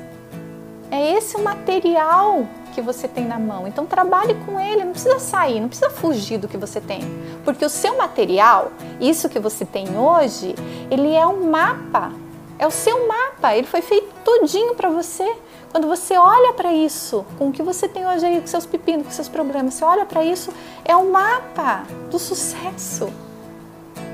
É 0.91 1.13
esse 1.13 1.35
o 1.35 1.43
material 1.43 2.45
que 2.73 2.81
você 2.81 3.07
tem 3.07 3.25
na 3.25 3.37
mão. 3.37 3.67
Então 3.67 3.85
trabalhe 3.85 4.35
com 4.45 4.59
ele, 4.59 4.83
não 4.83 4.91
precisa 4.91 5.19
sair, 5.19 5.59
não 5.59 5.67
precisa 5.67 5.89
fugir 5.89 6.37
do 6.37 6.47
que 6.47 6.57
você 6.57 6.79
tem. 6.79 7.01
Porque 7.43 7.63
o 7.63 7.69
seu 7.69 7.97
material, 7.97 8.71
isso 8.99 9.29
que 9.29 9.39
você 9.39 9.65
tem 9.65 9.97
hoje, 9.97 10.55
ele 10.89 11.13
é 11.13 11.25
um 11.25 11.49
mapa. 11.49 12.11
É 12.57 12.67
o 12.67 12.71
seu 12.71 13.07
mapa, 13.07 13.55
ele 13.55 13.67
foi 13.67 13.81
feito 13.81 14.13
todinho 14.23 14.75
para 14.75 14.89
você. 14.89 15.35
Quando 15.71 15.87
você 15.87 16.17
olha 16.17 16.53
para 16.53 16.73
isso, 16.73 17.25
com 17.37 17.49
o 17.49 17.51
que 17.51 17.61
você 17.61 17.87
tem 17.87 18.05
hoje 18.05 18.25
aí, 18.25 18.41
com 18.41 18.47
seus 18.47 18.65
pepinos, 18.65 19.05
com 19.05 19.11
seus 19.11 19.29
problemas, 19.29 19.75
você 19.75 19.85
olha 19.85 20.05
para 20.05 20.25
isso, 20.25 20.51
é 20.83 20.95
um 20.95 21.11
mapa 21.11 21.83
do 22.09 22.17
sucesso. 22.17 23.09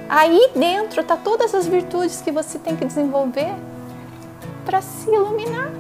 Aí 0.08 0.52
dentro 0.56 1.04
tá 1.04 1.18
todas 1.18 1.56
as 1.56 1.66
virtudes 1.66 2.22
que 2.22 2.32
você 2.32 2.60
tem 2.60 2.76
que 2.76 2.86
desenvolver 2.86 3.54
para 4.64 4.82
se 4.82 5.10
iluminar. 5.10 5.72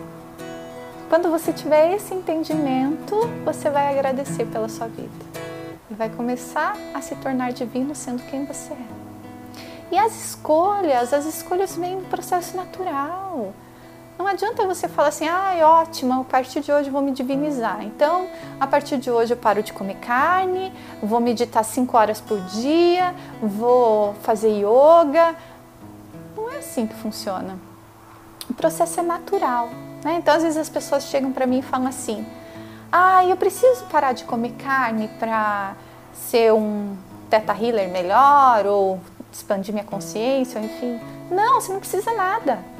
Quando 1.09 1.29
você 1.29 1.53
tiver 1.53 1.95
esse 1.95 2.13
entendimento, 2.13 3.15
você 3.43 3.69
vai 3.69 3.93
agradecer 3.93 4.45
pela 4.45 4.67
sua 4.67 4.87
vida 4.87 5.25
e 5.89 5.93
vai 5.93 6.09
começar 6.09 6.75
a 6.93 7.01
se 7.01 7.15
tornar 7.17 7.53
divino 7.53 7.93
sendo 7.93 8.23
quem 8.23 8.45
você 8.45 8.73
é. 8.73 8.87
E 9.91 9.97
as 9.97 10.15
escolhas, 10.15 11.13
as 11.13 11.25
escolhas 11.25 11.75
vêm 11.75 11.97
no 11.97 12.05
processo 12.05 12.57
natural. 12.57 13.53
Não 14.17 14.27
adianta 14.27 14.65
você 14.65 14.87
falar 14.87 15.09
assim, 15.09 15.27
ah, 15.27 15.53
ótimo, 15.81 16.21
a 16.21 16.23
partir 16.23 16.61
de 16.61 16.71
hoje 16.71 16.89
vou 16.89 17.01
me 17.01 17.11
divinizar. 17.11 17.83
Então, 17.83 18.27
a 18.59 18.65
partir 18.65 18.97
de 18.97 19.11
hoje 19.11 19.33
eu 19.33 19.37
paro 19.37 19.61
de 19.61 19.73
comer 19.73 19.95
carne, 19.95 20.73
vou 21.03 21.19
meditar 21.19 21.63
cinco 21.65 21.97
horas 21.97 22.21
por 22.21 22.39
dia, 22.41 23.13
vou 23.41 24.13
fazer 24.21 24.49
yoga. 24.49 25.35
Não 26.35 26.49
é 26.49 26.59
assim 26.59 26.87
que 26.87 26.95
funciona. 26.95 27.59
O 28.49 28.53
processo 28.53 29.01
é 29.01 29.03
natural. 29.03 29.69
Né? 30.03 30.15
Então, 30.15 30.33
às 30.33 30.43
vezes 30.43 30.57
as 30.57 30.69
pessoas 30.69 31.03
chegam 31.03 31.33
para 31.33 31.45
mim 31.45 31.59
e 31.59 31.61
falam 31.61 31.87
assim: 31.87 32.25
ah, 32.91 33.25
eu 33.25 33.35
preciso 33.35 33.83
parar 33.85 34.13
de 34.13 34.23
comer 34.23 34.53
carne 34.53 35.09
para 35.19 35.75
ser 36.13 36.53
um 36.53 36.95
teta 37.29 37.53
healer 37.53 37.89
melhor 37.89 38.65
ou 38.65 39.01
expandir 39.31 39.73
minha 39.73 39.85
consciência, 39.85 40.59
enfim. 40.59 41.01
Não, 41.29 41.59
você 41.59 41.73
não 41.73 41.79
precisa 41.79 42.13
nada. 42.13 42.74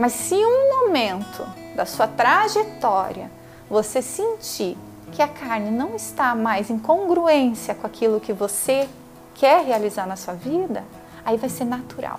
Mas 0.00 0.12
se 0.12 0.34
um 0.34 0.86
momento 0.86 1.46
da 1.76 1.84
sua 1.84 2.06
trajetória 2.06 3.30
você 3.68 4.00
sentir 4.00 4.74
que 5.12 5.20
a 5.20 5.28
carne 5.28 5.70
não 5.70 5.94
está 5.94 6.34
mais 6.34 6.70
em 6.70 6.78
congruência 6.78 7.74
com 7.74 7.86
aquilo 7.86 8.18
que 8.18 8.32
você 8.32 8.88
quer 9.34 9.62
realizar 9.62 10.06
na 10.06 10.16
sua 10.16 10.32
vida, 10.32 10.84
aí 11.22 11.36
vai 11.36 11.50
ser 11.50 11.66
natural. 11.66 12.18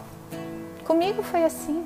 Comigo 0.85 1.23
foi 1.23 1.43
assim. 1.43 1.83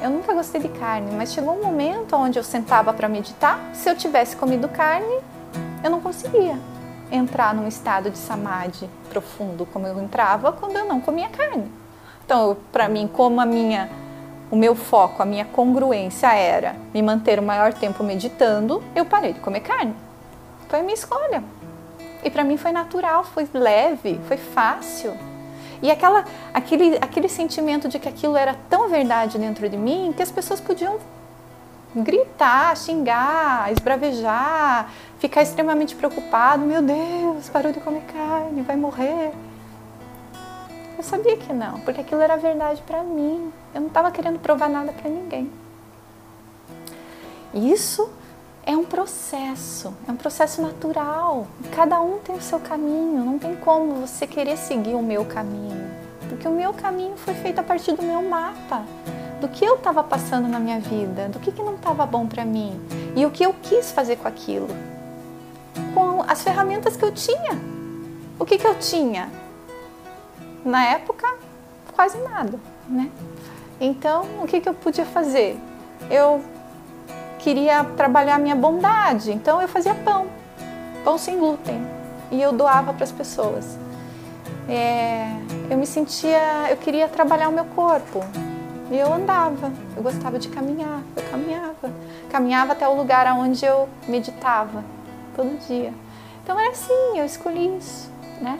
Eu 0.00 0.10
nunca 0.10 0.32
gostei 0.32 0.60
de 0.60 0.68
carne, 0.68 1.10
mas 1.10 1.32
chegou 1.32 1.58
um 1.58 1.64
momento 1.64 2.14
onde 2.14 2.38
eu 2.38 2.44
sentava 2.44 2.92
para 2.92 3.08
meditar. 3.08 3.58
Se 3.72 3.90
eu 3.90 3.96
tivesse 3.96 4.36
comido 4.36 4.68
carne, 4.68 5.18
eu 5.82 5.90
não 5.90 6.00
conseguia 6.00 6.56
entrar 7.10 7.52
num 7.52 7.66
estado 7.66 8.08
de 8.08 8.18
samadhi 8.18 8.88
profundo 9.08 9.66
como 9.66 9.84
eu 9.88 10.00
entrava 10.00 10.52
quando 10.52 10.76
eu 10.76 10.84
não 10.84 11.00
comia 11.00 11.28
carne. 11.28 11.68
Então, 12.24 12.56
para 12.70 12.88
mim, 12.88 13.10
como 13.12 13.40
a 13.40 13.46
minha 13.46 14.03
o 14.50 14.56
meu 14.56 14.74
foco, 14.74 15.22
a 15.22 15.26
minha 15.26 15.44
congruência 15.44 16.32
era 16.34 16.76
me 16.92 17.02
manter 17.02 17.38
o 17.38 17.42
maior 17.42 17.72
tempo 17.72 18.04
meditando, 18.04 18.82
eu 18.94 19.04
parei 19.04 19.32
de 19.32 19.40
comer 19.40 19.60
carne. 19.60 19.94
Foi 20.68 20.80
a 20.80 20.82
minha 20.82 20.94
escolha. 20.94 21.42
E 22.22 22.30
para 22.30 22.44
mim 22.44 22.56
foi 22.56 22.72
natural, 22.72 23.24
foi 23.24 23.48
leve, 23.52 24.20
foi 24.26 24.36
fácil. 24.36 25.14
E 25.82 25.90
aquela, 25.90 26.24
aquele, 26.52 26.96
aquele 26.96 27.28
sentimento 27.28 27.88
de 27.88 27.98
que 27.98 28.08
aquilo 28.08 28.36
era 28.36 28.56
tão 28.70 28.88
verdade 28.88 29.38
dentro 29.38 29.68
de 29.68 29.76
mim 29.76 30.14
que 30.16 30.22
as 30.22 30.30
pessoas 30.30 30.60
podiam 30.60 30.98
gritar, 31.94 32.76
xingar, 32.76 33.70
esbravejar, 33.70 34.90
ficar 35.18 35.42
extremamente 35.42 35.94
preocupado. 35.94 36.64
Meu 36.64 36.82
Deus, 36.82 37.48
parou 37.50 37.72
de 37.72 37.80
comer 37.80 38.02
carne, 38.12 38.62
vai 38.62 38.76
morrer. 38.76 39.32
Eu 40.96 41.02
sabia 41.02 41.36
que 41.36 41.52
não, 41.52 41.80
porque 41.80 42.00
aquilo 42.00 42.20
era 42.20 42.36
verdade 42.36 42.82
para 42.86 43.02
mim. 43.02 43.52
Eu 43.74 43.80
não 43.80 43.88
estava 43.88 44.10
querendo 44.10 44.38
provar 44.38 44.68
nada 44.68 44.92
para 44.92 45.10
ninguém. 45.10 45.50
Isso 47.52 48.08
é 48.66 48.76
um 48.76 48.84
processo, 48.84 49.92
é 50.08 50.12
um 50.12 50.16
processo 50.16 50.62
natural. 50.62 51.46
Cada 51.74 52.00
um 52.00 52.18
tem 52.18 52.34
o 52.34 52.40
seu 52.40 52.58
caminho, 52.58 53.24
não 53.24 53.38
tem 53.38 53.54
como 53.56 54.06
você 54.06 54.26
querer 54.26 54.56
seguir 54.56 54.94
o 54.94 55.02
meu 55.02 55.24
caminho, 55.24 55.90
porque 56.28 56.48
o 56.48 56.50
meu 56.50 56.72
caminho 56.72 57.16
foi 57.16 57.34
feito 57.34 57.58
a 57.58 57.62
partir 57.62 57.92
do 57.92 58.02
meu 58.02 58.22
mapa, 58.22 58.84
do 59.40 59.48
que 59.48 59.64
eu 59.64 59.74
estava 59.74 60.02
passando 60.02 60.48
na 60.48 60.58
minha 60.58 60.80
vida, 60.80 61.28
do 61.28 61.38
que, 61.38 61.52
que 61.52 61.62
não 61.62 61.74
estava 61.74 62.06
bom 62.06 62.26
para 62.26 62.44
mim 62.44 62.80
e 63.14 63.26
o 63.26 63.30
que 63.30 63.44
eu 63.44 63.54
quis 63.62 63.92
fazer 63.92 64.16
com 64.16 64.26
aquilo, 64.26 64.68
com 65.92 66.22
as 66.26 66.42
ferramentas 66.42 66.96
que 66.96 67.04
eu 67.04 67.12
tinha. 67.12 67.60
O 68.38 68.44
que, 68.44 68.58
que 68.58 68.66
eu 68.66 68.74
tinha? 68.78 69.30
Na 70.64 70.84
época, 70.86 71.26
quase 71.92 72.18
nada, 72.18 72.58
né? 72.88 73.10
Então, 73.80 74.24
o 74.42 74.46
que, 74.46 74.60
que 74.60 74.68
eu 74.68 74.74
podia 74.74 75.04
fazer? 75.04 75.58
Eu 76.10 76.42
queria 77.38 77.84
trabalhar 77.96 78.38
minha 78.38 78.56
bondade, 78.56 79.32
então 79.32 79.60
eu 79.60 79.68
fazia 79.68 79.94
pão, 79.94 80.26
pão 81.04 81.18
sem 81.18 81.38
glúten, 81.38 81.86
e 82.30 82.40
eu 82.40 82.52
doava 82.52 82.92
para 82.94 83.04
as 83.04 83.12
pessoas. 83.12 83.78
É, 84.68 85.26
eu 85.68 85.76
me 85.76 85.86
sentia, 85.86 86.70
eu 86.70 86.76
queria 86.76 87.06
trabalhar 87.08 87.48
o 87.48 87.52
meu 87.52 87.66
corpo, 87.66 88.20
e 88.90 88.96
eu 88.96 89.12
andava, 89.12 89.72
eu 89.96 90.02
gostava 90.02 90.38
de 90.38 90.48
caminhar, 90.48 91.02
eu 91.16 91.22
caminhava, 91.30 91.92
caminhava 92.30 92.72
até 92.72 92.88
o 92.88 92.94
lugar 92.94 93.26
onde 93.36 93.64
eu 93.64 93.88
meditava 94.06 94.84
todo 95.34 95.58
dia. 95.66 95.92
Então 96.42 96.58
é 96.58 96.68
assim, 96.68 97.18
eu 97.18 97.24
escolhi 97.24 97.76
isso, 97.76 98.10
né? 98.40 98.58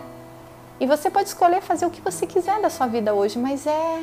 E 0.81 0.87
você 0.87 1.09
pode 1.09 1.29
escolher 1.29 1.61
fazer 1.61 1.87
o 1.87 1.91
que 1.91 2.01
você 2.01 2.27
quiser 2.27 2.61
da 2.61 2.69
sua 2.69 2.87
vida 2.87 3.15
hoje, 3.15 3.39
mas 3.39 3.67
é 3.67 4.03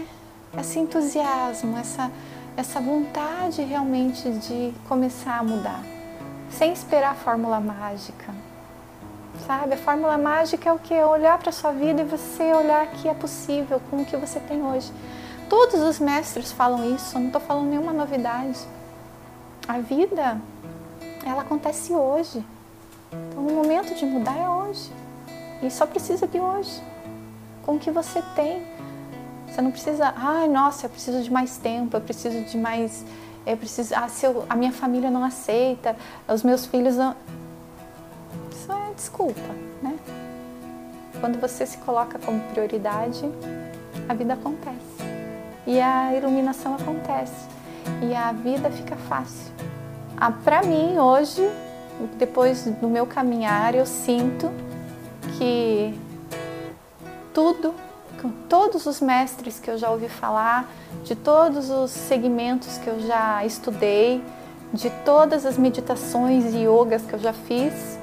esse 0.57 0.79
entusiasmo, 0.79 1.77
essa 1.77 2.11
essa 2.55 2.81
vontade 2.81 3.61
realmente 3.61 4.29
de 4.29 4.73
começar 4.87 5.39
a 5.39 5.43
mudar, 5.43 5.81
sem 6.49 6.73
esperar 6.73 7.11
a 7.11 7.15
fórmula 7.15 7.59
mágica. 7.59 8.33
Sabe, 9.47 9.73
a 9.73 9.77
fórmula 9.77 10.17
mágica 10.17 10.69
é 10.69 10.73
o 10.73 10.77
que? 10.77 10.93
Olhar 10.93 11.37
para 11.39 11.49
a 11.49 11.53
sua 11.53 11.71
vida 11.71 12.01
e 12.01 12.05
você 12.05 12.53
olhar 12.53 12.85
que 12.87 13.07
é 13.07 13.13
possível 13.13 13.81
com 13.89 14.01
o 14.01 14.05
que 14.05 14.15
você 14.17 14.39
tem 14.39 14.61
hoje. 14.61 14.91
Todos 15.49 15.81
os 15.81 15.99
mestres 15.99 16.51
falam 16.51 16.93
isso, 16.95 17.17
não 17.17 17.27
estou 17.27 17.41
falando 17.41 17.69
nenhuma 17.69 17.91
novidade. 17.91 18.59
A 19.67 19.79
vida, 19.79 20.39
ela 21.25 21.41
acontece 21.41 21.93
hoje. 21.93 22.43
Então, 23.11 23.47
o 23.47 23.51
momento 23.51 23.95
de 23.95 24.05
mudar 24.05 24.37
é 24.37 24.47
hoje. 24.47 24.91
E 25.63 25.71
só 25.71 25.85
precisa 25.85 26.27
de 26.27 26.39
hoje. 26.39 26.81
Com 27.65 27.75
o 27.75 27.79
que 27.79 27.91
você 27.91 28.21
tem. 28.35 28.65
Você 29.51 29.61
não 29.61 29.69
precisa, 29.69 30.13
ai, 30.15 30.47
nossa, 30.47 30.85
eu 30.85 30.89
preciso 30.89 31.21
de 31.21 31.29
mais 31.29 31.57
tempo, 31.57 31.97
eu 31.97 32.01
preciso 32.01 32.41
de 32.43 32.57
mais. 32.57 33.03
Eu 33.45 33.57
preciso. 33.57 33.93
Ah, 33.93 34.07
se 34.07 34.25
eu, 34.25 34.45
a 34.49 34.55
minha 34.55 34.71
família 34.71 35.11
não 35.11 35.25
aceita, 35.25 35.93
os 36.25 36.41
meus 36.41 36.65
filhos 36.65 36.95
não. 36.95 37.13
Isso 38.49 38.71
é 38.71 38.93
desculpa, 38.95 39.41
né? 39.83 39.99
Quando 41.19 41.37
você 41.39 41.65
se 41.65 41.77
coloca 41.79 42.17
como 42.19 42.39
prioridade, 42.53 43.29
a 44.07 44.13
vida 44.13 44.33
acontece. 44.35 44.79
E 45.67 45.81
a 45.81 46.15
iluminação 46.15 46.75
acontece. 46.75 47.49
E 48.09 48.15
a 48.15 48.31
vida 48.31 48.71
fica 48.71 48.95
fácil. 48.95 49.51
Ah, 50.15 50.31
Para 50.31 50.63
mim, 50.63 50.97
hoje, 50.97 51.41
depois 52.17 52.63
do 52.63 52.87
meu 52.87 53.05
caminhar, 53.05 53.75
eu 53.75 53.85
sinto 53.85 54.49
que 55.37 55.93
tudo 57.33 57.73
com 58.19 58.31
todos 58.49 58.85
os 58.85 58.99
mestres 58.99 59.59
que 59.59 59.69
eu 59.69 59.77
já 59.77 59.89
ouvi 59.89 60.09
falar, 60.09 60.69
de 61.03 61.15
todos 61.15 61.69
os 61.69 61.91
segmentos 61.91 62.77
que 62.77 62.87
eu 62.87 62.99
já 63.01 63.45
estudei, 63.45 64.23
de 64.73 64.89
todas 65.03 65.45
as 65.45 65.57
meditações 65.57 66.53
e 66.53 66.65
yogas 66.65 67.03
que 67.03 67.13
eu 67.13 67.19
já 67.19 67.33
fiz, 67.33 67.99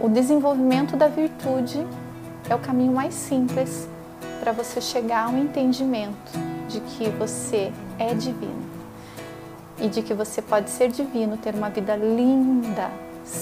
o 0.00 0.08
desenvolvimento 0.08 0.96
da 0.96 1.08
virtude 1.08 1.86
é 2.48 2.54
o 2.54 2.58
caminho 2.58 2.92
mais 2.92 3.14
simples 3.14 3.88
para 4.40 4.52
você 4.52 4.80
chegar 4.80 5.26
a 5.26 5.28
um 5.28 5.38
entendimento 5.38 6.32
de 6.68 6.80
que 6.80 7.08
você 7.10 7.72
é 7.98 8.14
divino 8.14 8.68
e 9.80 9.88
de 9.88 10.02
que 10.02 10.14
você 10.14 10.40
pode 10.42 10.70
ser 10.70 10.90
divino, 10.90 11.36
ter 11.36 11.54
uma 11.54 11.70
vida 11.70 11.96
linda, 11.96 12.90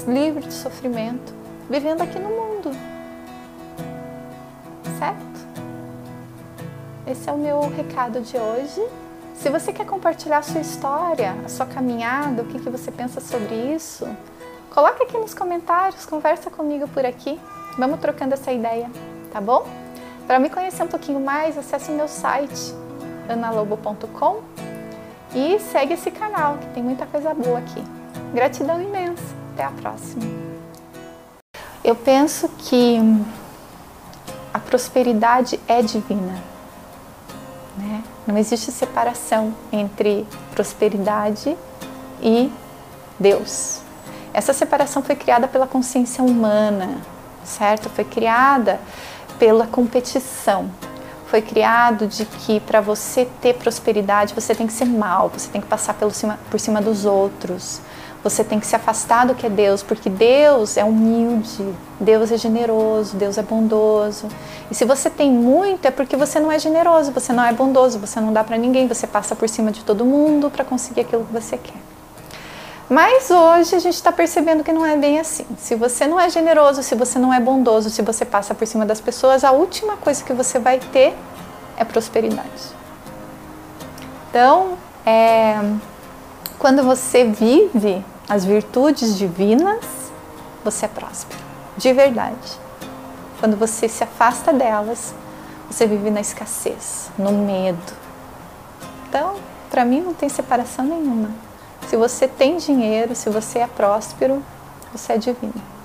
livre 0.07 0.47
de 0.47 0.53
sofrimento, 0.53 1.34
vivendo 1.68 2.03
aqui 2.03 2.18
no 2.18 2.28
mundo 2.28 2.95
certo? 4.99 5.47
Esse 7.07 7.28
é 7.28 7.32
o 7.32 7.38
meu 7.38 7.61
recado 7.68 8.20
de 8.20 8.36
hoje. 8.36 8.84
Se 9.34 9.49
você 9.51 9.72
quer 9.72 9.86
compartilhar 9.86 10.38
a 10.38 10.42
sua 10.42 10.61
história, 10.61 11.36
a 11.44 11.49
sua 11.49 11.66
caminhada, 11.66 12.42
o 12.42 12.47
que, 12.47 12.59
que 12.59 12.70
você 12.70 12.90
pensa 12.90 13.20
sobre 13.20 13.55
isso, 13.55 14.09
Coloca 14.76 15.05
aqui 15.05 15.16
nos 15.16 15.32
comentários, 15.32 16.05
conversa 16.05 16.51
comigo 16.51 16.86
por 16.88 17.03
aqui. 17.03 17.40
Vamos 17.78 17.99
trocando 17.99 18.34
essa 18.34 18.53
ideia, 18.53 18.90
tá 19.32 19.40
bom? 19.40 19.66
Para 20.26 20.38
me 20.38 20.51
conhecer 20.51 20.82
um 20.82 20.86
pouquinho 20.86 21.18
mais, 21.18 21.57
acesse 21.57 21.90
o 21.90 21.94
meu 21.94 22.07
site 22.07 22.74
analobo.com 23.26 24.42
e 25.34 25.59
segue 25.61 25.94
esse 25.94 26.11
canal 26.11 26.59
que 26.59 26.66
tem 26.74 26.82
muita 26.82 27.07
coisa 27.07 27.32
boa 27.32 27.59
aqui. 27.59 27.82
Gratidão 28.34 28.78
imensa. 28.78 29.22
Até 29.55 29.64
a 29.64 29.70
próxima. 29.70 30.24
Eu 31.82 31.94
penso 31.97 32.47
que 32.59 32.99
a 34.57 34.59
prosperidade 34.59 35.61
é 35.69 35.83
divina. 35.83 36.43
Né? 37.77 38.03
Não 38.27 38.39
existe 38.39 38.73
separação 38.73 39.55
entre 39.71 40.27
prosperidade 40.55 41.55
e 42.23 42.51
Deus. 43.21 43.83
Essa 44.33 44.55
separação 44.55 45.03
foi 45.03 45.15
criada 45.15 45.47
pela 45.47 45.67
consciência 45.67 46.25
humana, 46.25 47.03
certo? 47.45 47.91
Foi 47.91 48.03
criada 48.03 48.81
pela 49.39 49.67
competição. 49.67 50.71
Foi 51.27 51.43
criado 51.43 52.07
de 52.07 52.25
que 52.25 52.59
para 52.61 52.81
você 52.81 53.29
ter 53.43 53.57
prosperidade 53.57 54.33
você 54.33 54.55
tem 54.55 54.67
que 54.67 54.73
ser 54.73 54.87
mal, 54.87 55.29
você 55.29 55.51
tem 55.51 55.61
que 55.61 55.67
passar 55.67 55.93
pelo 55.93 56.13
cima, 56.13 56.39
por 56.51 56.59
cima 56.59 56.81
dos 56.81 57.05
outros, 57.05 57.83
você 58.29 58.43
tem 58.43 58.59
que 58.59 58.66
se 58.66 58.74
afastar 58.74 59.24
do 59.24 59.37
que 59.37 59.47
é 59.47 59.49
Deus, 59.49 59.85
porque 59.85 60.11
Deus 60.11 60.77
é 60.77 60.85
humilde, 60.85 61.64
Deus 62.01 62.33
é 62.33 62.37
generoso, 62.37 63.16
Deus 63.16 63.39
é 63.39 63.43
bondoso. 63.43 64.27
E 64.68 64.74
se 64.74 64.85
você 64.85 65.09
tem 65.09 65.31
muito 65.31 65.87
é 65.87 65.93
porque 65.93 66.16
você 66.16 66.41
não 66.41 66.51
é 66.51 66.59
generoso, 66.59 67.12
você 67.12 67.33
não 67.33 67.45
é 67.45 67.53
bondoso, 67.53 68.01
você 68.01 68.20
não 68.20 68.33
dá 68.33 68.43
para 68.43 68.57
ninguém, 68.59 68.89
você 68.89 69.07
passa 69.07 69.37
por 69.37 69.49
cima 69.49 69.70
de 69.70 69.85
todo 69.85 70.05
mundo 70.05 70.51
para 70.51 70.64
conseguir 70.64 71.03
aquilo 71.03 71.24
que 71.24 71.33
você 71.33 71.57
quer. 71.57 71.81
Mas 72.89 73.31
hoje 73.31 73.77
a 73.77 73.79
gente 73.79 73.95
está 73.95 74.11
percebendo 74.11 74.64
que 74.64 74.72
não 74.72 74.85
é 74.85 74.97
bem 74.97 75.20
assim. 75.20 75.47
Se 75.57 75.77
você 75.77 76.09
não 76.09 76.18
é 76.18 76.29
generoso, 76.29 76.83
se 76.83 76.97
você 76.97 77.20
não 77.20 77.33
é 77.33 77.39
bondoso, 77.39 77.91
se 77.91 78.03
você 78.03 78.24
passa 78.24 78.55
por 78.55 78.66
cima 78.66 78.85
das 78.85 79.01
pessoas, 79.01 79.45
a 79.45 79.53
última 79.53 79.97
coisa 79.97 80.22
que 80.24 80.33
você 80.33 80.59
vai 80.59 80.81
ter 80.81 81.14
é 81.77 81.85
prosperidade. 81.85 82.74
Então, 84.31 84.77
é, 85.05 85.61
quando 86.59 86.83
você 86.83 87.24
vive 87.24 88.05
as 88.29 88.45
virtudes 88.45 89.16
divinas, 89.16 89.85
você 90.64 90.87
é 90.87 90.89
próspero, 90.89 91.41
de 91.77 91.93
verdade. 91.93 92.59
Quando 93.39 93.57
você 93.57 93.89
se 93.89 94.03
afasta 94.03 94.53
delas, 94.53 95.14
você 95.70 95.87
vive 95.87 96.11
na 96.11 96.20
escassez, 96.20 97.11
no 97.18 97.33
medo. 97.33 97.93
Então, 99.09 99.37
para 99.70 99.85
mim 99.85 100.01
não 100.01 100.14
tem 100.14 100.29
separação 100.29 100.85
nenhuma. 100.85 101.31
Se 101.89 101.97
você 101.97 102.27
tem 102.27 102.57
dinheiro, 102.57 103.14
se 103.14 103.31
você 103.31 103.61
é 103.61 103.66
próspero, 103.66 104.43
você 104.93 105.12
é 105.12 105.18
divino. 105.18 105.76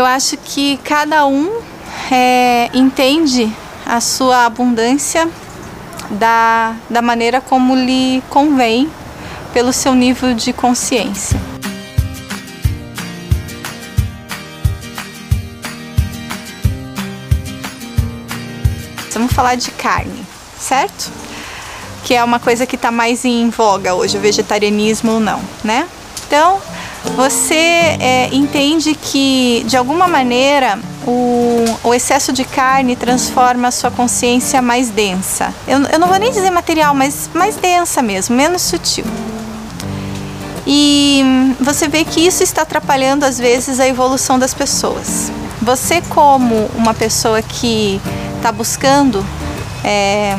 Eu 0.00 0.06
acho 0.06 0.38
que 0.38 0.78
cada 0.78 1.26
um 1.26 1.60
é, 2.10 2.70
entende 2.72 3.54
a 3.84 4.00
sua 4.00 4.46
abundância 4.46 5.28
da, 6.12 6.74
da 6.88 7.02
maneira 7.02 7.38
como 7.38 7.74
lhe 7.74 8.22
convém 8.30 8.90
pelo 9.52 9.74
seu 9.74 9.94
nível 9.94 10.32
de 10.32 10.54
consciência. 10.54 11.38
Vamos 19.12 19.34
falar 19.34 19.56
de 19.56 19.70
carne, 19.70 20.24
certo? 20.58 21.12
Que 22.04 22.14
é 22.14 22.24
uma 22.24 22.40
coisa 22.40 22.64
que 22.64 22.76
está 22.76 22.90
mais 22.90 23.26
em 23.26 23.50
voga 23.50 23.92
hoje, 23.92 24.16
o 24.16 24.20
vegetarianismo 24.22 25.12
ou 25.12 25.20
não, 25.20 25.42
né? 25.62 25.86
Então, 26.26 26.58
você 27.16 27.54
é, 27.54 28.28
entende 28.32 28.94
que, 28.94 29.64
de 29.66 29.76
alguma 29.76 30.06
maneira, 30.06 30.78
o, 31.06 31.64
o, 31.84 31.94
excesso 31.94 32.32
de 32.32 32.44
carne 32.44 32.94
transforma 32.94 33.68
a 33.68 33.70
sua 33.70 33.90
consciência 33.90 34.60
mais 34.60 34.90
densa. 34.90 35.52
Eu, 35.66 35.80
eu 35.84 35.98
não 35.98 36.08
vou 36.08 36.18
nem 36.18 36.30
dizer 36.30 36.50
material, 36.50 36.94
mas 36.94 37.30
mais 37.34 37.56
densa 37.56 38.02
mesmo, 38.02 38.36
menos 38.36 38.62
sutil. 38.62 39.04
E 40.66 41.24
você 41.60 41.88
vê 41.88 42.04
que 42.04 42.20
isso 42.20 42.42
está 42.42 42.62
atrapalhando 42.62 43.24
às 43.24 43.38
vezes 43.38 43.80
a 43.80 43.88
evolução 43.88 44.38
das 44.38 44.52
pessoas. 44.52 45.32
Você, 45.62 46.02
como 46.02 46.70
uma 46.74 46.94
pessoa 46.94 47.42
que 47.42 48.00
está 48.36 48.52
buscando 48.52 49.24
é, 49.82 50.36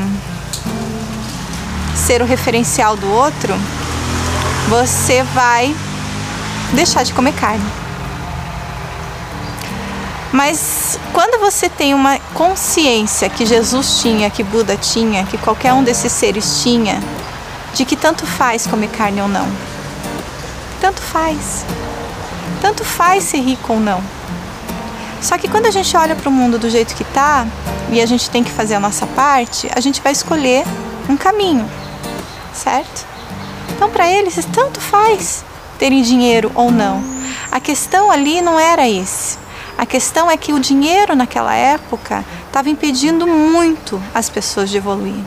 ser 1.96 2.22
o 2.22 2.26
referencial 2.26 2.96
do 2.96 3.12
outro, 3.12 3.54
você 4.70 5.24
vai 5.24 5.76
deixar 6.74 7.04
de 7.04 7.14
comer 7.14 7.34
carne. 7.34 7.66
Mas 10.32 10.98
quando 11.12 11.40
você 11.40 11.68
tem 11.68 11.94
uma 11.94 12.18
consciência 12.34 13.30
que 13.30 13.46
Jesus 13.46 14.02
tinha, 14.02 14.30
que 14.30 14.44
Buda 14.44 14.78
tinha, 14.78 15.26
que 15.26 15.38
qualquer 15.38 15.74
um 15.74 15.84
desses 15.84 16.12
seres 16.12 16.62
tinha, 16.64 17.02
de 17.74 17.84
que 17.84 17.96
tanto 17.96 18.26
faz 18.26 18.66
comer 18.66 18.90
carne 18.90 19.22
ou 19.22 19.28
não, 19.28 19.48
tanto 20.80 21.02
faz. 21.02 21.66
Tanto 22.62 22.86
faz 22.86 23.26
ser 23.26 23.40
rico 23.40 23.74
ou 23.74 23.80
não. 23.80 24.02
Só 25.22 25.38
que 25.38 25.48
quando 25.48 25.66
a 25.68 25.72
gente 25.72 25.96
olha 25.96 26.16
para 26.16 26.30
o 26.30 26.32
mundo 26.32 26.58
do 26.58 26.70
jeito 26.70 26.96
que 26.96 27.04
está 27.04 27.46
e 27.92 28.02
a 28.02 28.06
gente 28.06 28.30
tem 28.30 28.44
que 28.44 28.52
fazer 28.52 28.76
a 28.76 28.80
nossa 28.80 29.06
parte, 29.06 29.70
a 29.76 29.80
gente 29.80 30.02
vai 30.02 30.12
escolher 30.12 30.66
um 31.10 31.18
caminho, 31.18 31.70
certo? 32.54 33.06
Então, 33.70 33.90
para 33.90 34.08
eles, 34.08 34.36
tanto 34.52 34.80
faz 34.80 35.44
terem 35.82 36.04
dinheiro 36.04 36.52
ou 36.54 36.70
não. 36.70 37.04
A 37.52 37.60
questão 37.60 38.12
ali 38.12 38.40
não 38.40 38.60
era 38.60 38.88
esse. 38.88 39.40
A 39.76 39.84
questão 39.84 40.30
é 40.30 40.38
que 40.38 40.54
o 40.54 40.60
dinheiro 40.60 41.16
naquela 41.16 41.56
época 41.56 42.24
estava 42.46 42.70
impedindo 42.70 43.26
muito 43.26 44.00
as 44.14 44.30
pessoas 44.30 44.70
de 44.70 44.78
evoluir. 44.78 45.24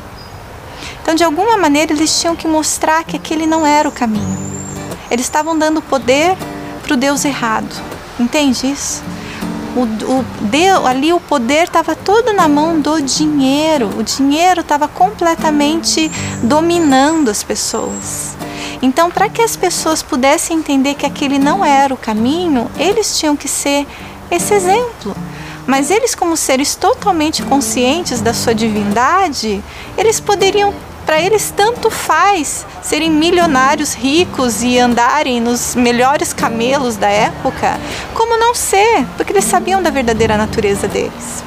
Então, 1.03 1.13
de 1.13 1.25
alguma 1.25 1.57
maneira, 1.57 1.93
eles 1.93 2.21
tinham 2.21 2.37
que 2.37 2.47
mostrar 2.47 3.03
que 3.03 3.17
aquele 3.17 3.49
não 3.49 3.67
era 3.67 3.89
o 3.89 3.93
caminho. 3.93 4.39
Eles 5.11 5.27
estavam 5.27 5.59
dando 5.59 5.83
poder 5.83 6.37
para 6.85 6.95
o 6.95 6.97
Deus 6.97 7.25
errado. 7.25 7.75
Entende 8.21 8.71
isso? 8.71 9.03
O, 9.77 9.83
o 9.83 10.25
Deus, 10.43 10.87
ali 10.87 11.13
o 11.13 11.19
poder 11.19 11.65
estava 11.65 11.97
todo 11.97 12.33
na 12.33 12.47
mão 12.47 12.81
do 12.81 13.01
dinheiro. 13.03 13.91
O 13.99 14.03
dinheiro 14.03 14.61
estava 14.61 14.87
completamente 14.87 16.11
dominando 16.43 17.29
as 17.29 17.43
pessoas. 17.43 18.37
Então, 18.81 19.11
para 19.11 19.29
que 19.29 19.43
as 19.43 19.57
pessoas 19.57 20.03
pudessem 20.03 20.59
entender 20.59 20.95
que 20.95 21.07
aquele 21.07 21.39
não 21.39 21.65
era 21.65 21.93
o 21.93 21.97
caminho, 21.97 22.71
eles 22.79 23.19
tinham 23.19 23.35
que 23.35 23.49
ser 23.49 23.87
esse 24.31 24.55
exemplo. 24.55 25.15
Mas 25.67 25.91
eles, 25.91 26.15
como 26.15 26.37
seres 26.37 26.75
totalmente 26.75 27.43
conscientes 27.43 28.21
da 28.21 28.35
sua 28.35 28.55
divindade, 28.55 29.63
eles 29.97 30.21
poderiam 30.21 30.75
para 31.05 31.21
eles 31.21 31.53
tanto 31.55 31.91
faz 31.91 32.67
serem 32.83 33.11
milionários 33.11 33.95
ricos 33.95 34.63
e 34.63 34.79
andarem 34.79 35.41
nos 35.41 35.75
melhores 35.75 36.33
camelos 36.33 36.97
da 36.97 37.09
época, 37.09 37.79
como 38.15 38.39
não 38.39 38.55
ser, 38.55 39.07
porque 39.17 39.33
eles 39.33 39.45
sabiam 39.45 39.83
da 39.83 39.91
verdadeira 39.91 40.37
natureza 40.37 40.89
deles. 40.89 41.45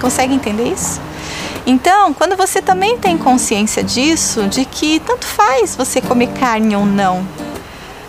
Consegue 0.00 0.34
entender 0.34 0.72
isso? 0.72 1.00
Então, 1.66 2.14
quando 2.14 2.36
você 2.36 2.62
também 2.62 2.96
tem 2.98 3.18
consciência 3.18 3.82
disso, 3.82 4.46
de 4.48 4.64
que 4.64 5.00
tanto 5.00 5.26
faz 5.26 5.76
você 5.76 6.00
comer 6.00 6.28
carne 6.28 6.74
ou 6.74 6.86
não, 6.86 7.26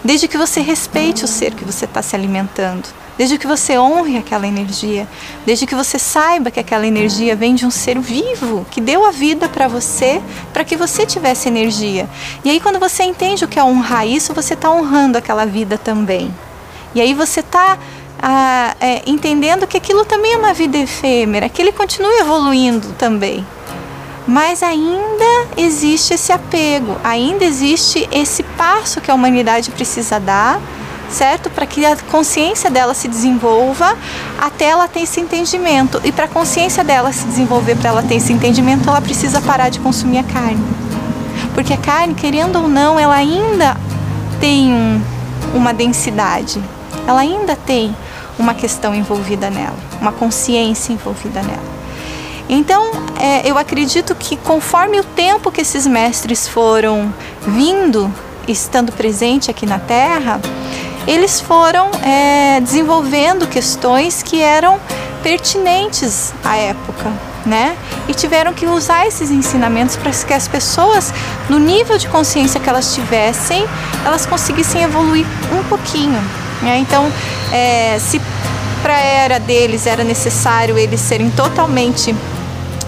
desde 0.04 0.28
que 0.28 0.38
você 0.38 0.62
respeite 0.62 1.26
o 1.26 1.28
ser 1.28 1.54
que 1.54 1.66
você 1.66 1.86
está 1.86 2.02
se 2.02 2.16
alimentando, 2.16 2.88
desde 3.20 3.38
que 3.38 3.46
você 3.46 3.78
honre 3.78 4.18
aquela 4.18 4.48
energia, 4.48 5.06
desde 5.46 5.68
que 5.68 5.76
você 5.76 6.00
saiba 6.00 6.50
que 6.50 6.58
aquela 6.58 6.88
energia 6.88 7.36
vem 7.36 7.54
de 7.54 7.66
um 7.66 7.70
ser 7.70 8.00
vivo 8.00 8.66
que 8.72 8.80
deu 8.80 9.06
a 9.06 9.12
vida 9.12 9.50
para 9.50 9.68
você, 9.68 10.22
para 10.54 10.64
que 10.64 10.78
você 10.78 11.06
tivesse 11.06 11.50
energia. 11.50 12.10
E 12.46 12.50
aí, 12.50 12.62
quando 12.62 12.80
você 12.80 13.04
entende 13.04 13.44
o 13.44 13.48
que 13.50 13.60
é 13.60 13.64
honrar 13.64 14.08
isso, 14.08 14.34
você 14.34 14.54
está 14.54 14.72
honrando 14.72 15.18
aquela 15.18 15.46
vida 15.46 15.78
também. 15.78 16.34
E 16.96 17.02
aí 17.02 17.14
você 17.14 17.42
está 17.42 17.78
ah, 18.24 18.74
é, 18.80 19.02
entendendo 19.06 19.68
que 19.68 19.76
aquilo 19.76 20.06
também 20.06 20.36
é 20.36 20.38
uma 20.38 20.54
vida 20.54 20.78
efêmera, 20.78 21.50
que 21.50 21.62
ele 21.62 21.74
continua 21.74 22.22
evoluindo 22.22 22.96
também. 22.98 23.46
Mas 24.26 24.64
ainda 24.64 25.48
existe 25.58 26.14
esse 26.14 26.32
apego, 26.32 26.96
ainda 27.04 27.44
existe 27.44 28.08
esse 28.14 28.44
passo 28.44 29.02
que 29.02 29.12
a 29.12 29.14
humanidade 29.14 29.72
precisa 29.72 30.22
dar 30.22 30.62
certo? 31.12 31.50
Para 31.50 31.66
que 31.66 31.86
a 31.86 31.96
consciência 31.96 32.70
dela 32.70 32.94
se 32.94 33.08
desenvolva 33.08 33.98
até 34.40 34.66
ela 34.66 34.88
ter 34.88 35.02
esse 35.02 35.20
entendimento. 35.20 36.00
E 36.04 36.12
para 36.12 36.26
a 36.26 36.28
consciência 36.28 36.84
dela 36.84 37.12
se 37.12 37.26
desenvolver, 37.26 37.76
para 37.76 37.90
ela 37.90 38.04
ter 38.04 38.16
esse 38.16 38.32
entendimento, 38.32 38.88
ela 38.90 39.02
precisa 39.02 39.42
parar 39.42 39.70
de 39.70 39.80
consumir 39.80 40.20
a 40.20 40.24
carne. 40.24 40.64
Porque 41.54 41.74
a 41.74 41.78
carne, 41.78 42.14
querendo 42.14 42.58
ou 42.58 42.68
não, 42.68 43.00
ela 43.00 43.16
ainda 43.16 43.76
tem 44.40 44.72
um, 44.72 45.02
uma 45.54 45.74
densidade. 45.74 46.62
ela 47.08 47.22
ainda 47.22 47.56
tem 47.56 47.96
uma 48.38 48.54
questão 48.54 48.96
envolvida 48.96 49.50
nela, 49.50 49.76
uma 50.00 50.12
consciência 50.12 50.94
envolvida 50.94 51.42
nela. 51.42 51.80
Então, 52.48 52.90
é, 53.20 53.48
eu 53.50 53.58
acredito 53.58 54.16
que 54.16 54.36
conforme 54.38 55.00
o 55.00 55.04
tempo 55.04 55.52
que 55.52 55.62
esses 55.62 55.86
mestres 55.86 56.48
foram 56.48 57.14
vindo, 57.46 58.12
estando 58.48 58.92
presente 58.92 59.52
aqui 59.52 59.66
na 59.66 59.78
Terra, 59.78 60.42
eles 61.08 61.40
foram 61.40 61.90
é, 62.04 62.60
desenvolvendo 62.62 63.48
questões 63.48 64.22
que 64.24 64.42
eram 64.42 64.80
pertinentes 65.24 66.34
à 66.44 66.56
época, 66.56 67.12
né? 67.46 67.76
E 68.08 68.14
tiveram 68.14 68.54
que 68.54 68.66
usar 68.66 69.06
esses 69.06 69.32
ensinamentos 69.32 69.96
para 69.96 70.12
que 70.12 70.34
as 70.34 70.48
pessoas, 70.48 71.14
no 71.50 71.60
nível 71.60 71.98
de 71.98 72.08
consciência 72.08 72.60
que 72.60 72.70
elas 72.70 72.94
tivessem, 72.94 73.66
elas 74.06 74.26
conseguissem 74.26 74.84
evoluir 74.84 75.26
um 75.52 75.64
pouquinho. 75.66 76.22
Né? 76.62 76.78
Então, 76.80 77.12
é, 77.52 77.98
se 78.00 78.22
para 78.82 78.96
a 78.96 79.00
era 79.00 79.40
deles 79.40 79.86
era 79.86 80.04
necessário 80.04 80.78
eles 80.78 81.02
serem 81.02 81.30
totalmente 81.32 82.16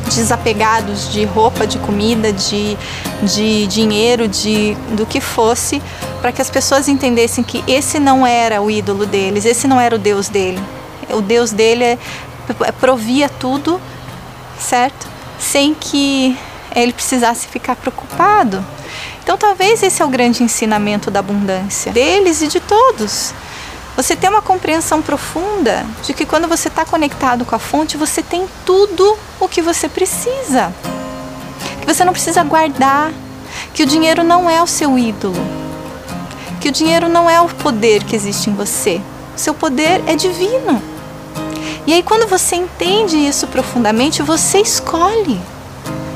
desapegados 0.10 1.12
de 1.12 1.26
roupa, 1.26 1.66
de 1.66 1.78
comida, 1.80 2.32
de, 2.34 2.78
de 3.24 3.68
dinheiro, 3.68 4.28
de 4.28 4.76
do 4.96 5.06
que 5.06 5.22
fosse, 5.22 5.82
para 6.22 6.32
que 6.32 6.42
as 6.42 6.50
pessoas 6.50 6.88
entendessem 6.88 7.44
que 7.44 7.64
esse 7.68 8.00
não 8.00 8.26
era 8.26 8.62
o 8.62 8.70
ídolo 8.70 9.06
deles, 9.06 9.46
esse 9.46 9.68
não 9.68 9.80
era 9.80 9.96
o 9.96 10.00
Deus 10.00 10.30
dele. 10.30 10.62
O 11.10 11.22
Deus 11.22 11.52
dele 11.52 11.84
é, 11.84 11.98
é 12.66 12.72
provia 12.72 13.30
tudo, 13.30 13.80
certo? 14.60 15.08
Sem 15.40 15.74
que 15.74 16.38
ele 16.76 16.94
precisasse 16.94 17.48
ficar 17.48 17.76
preocupado. 17.76 18.64
Então, 19.24 19.38
talvez 19.38 19.84
esse 19.84 20.02
é 20.02 20.06
o 20.06 20.10
grande 20.10 20.44
ensinamento 20.44 21.12
da 21.12 21.20
abundância 21.20 21.92
deles 21.92 22.42
e 22.42 22.48
de 22.48 22.60
todos. 22.60 23.34
Você 23.96 24.16
tem 24.16 24.30
uma 24.30 24.42
compreensão 24.42 25.02
profunda 25.02 25.86
de 26.04 26.14
que 26.14 26.26
quando 26.26 26.48
você 26.48 26.70
está 26.70 26.86
conectado 26.86 27.44
com 27.44 27.56
a 27.56 27.60
fonte, 27.60 27.98
você 27.98 28.24
tem 28.24 28.48
tudo 28.66 29.18
o 29.40 29.48
que 29.50 29.62
você 29.62 29.90
precisa. 29.90 30.74
Que 31.80 31.86
você 31.86 32.06
não 32.06 32.14
precisa 32.14 32.44
guardar, 32.44 33.12
que 33.74 33.84
o 33.84 33.86
dinheiro 33.86 34.24
não 34.24 34.50
é 34.50 34.62
o 34.62 34.68
seu 34.68 34.98
ídolo, 34.98 35.36
que 36.62 36.70
o 36.70 36.72
dinheiro 36.72 37.10
não 37.10 37.30
é 37.30 37.42
o 37.42 37.50
poder 37.50 38.04
que 38.04 38.16
existe 38.16 38.50
em 38.50 38.56
você. 38.56 39.02
O 39.36 39.40
seu 39.40 39.54
poder 39.54 40.02
é 40.08 40.16
divino. 40.16 40.82
E 41.86 41.94
aí, 41.94 42.04
quando 42.04 42.28
você 42.28 42.56
entende 42.56 43.18
isso 43.18 43.48
profundamente, 43.48 44.22
você 44.22 44.60
escolhe. 44.60 45.42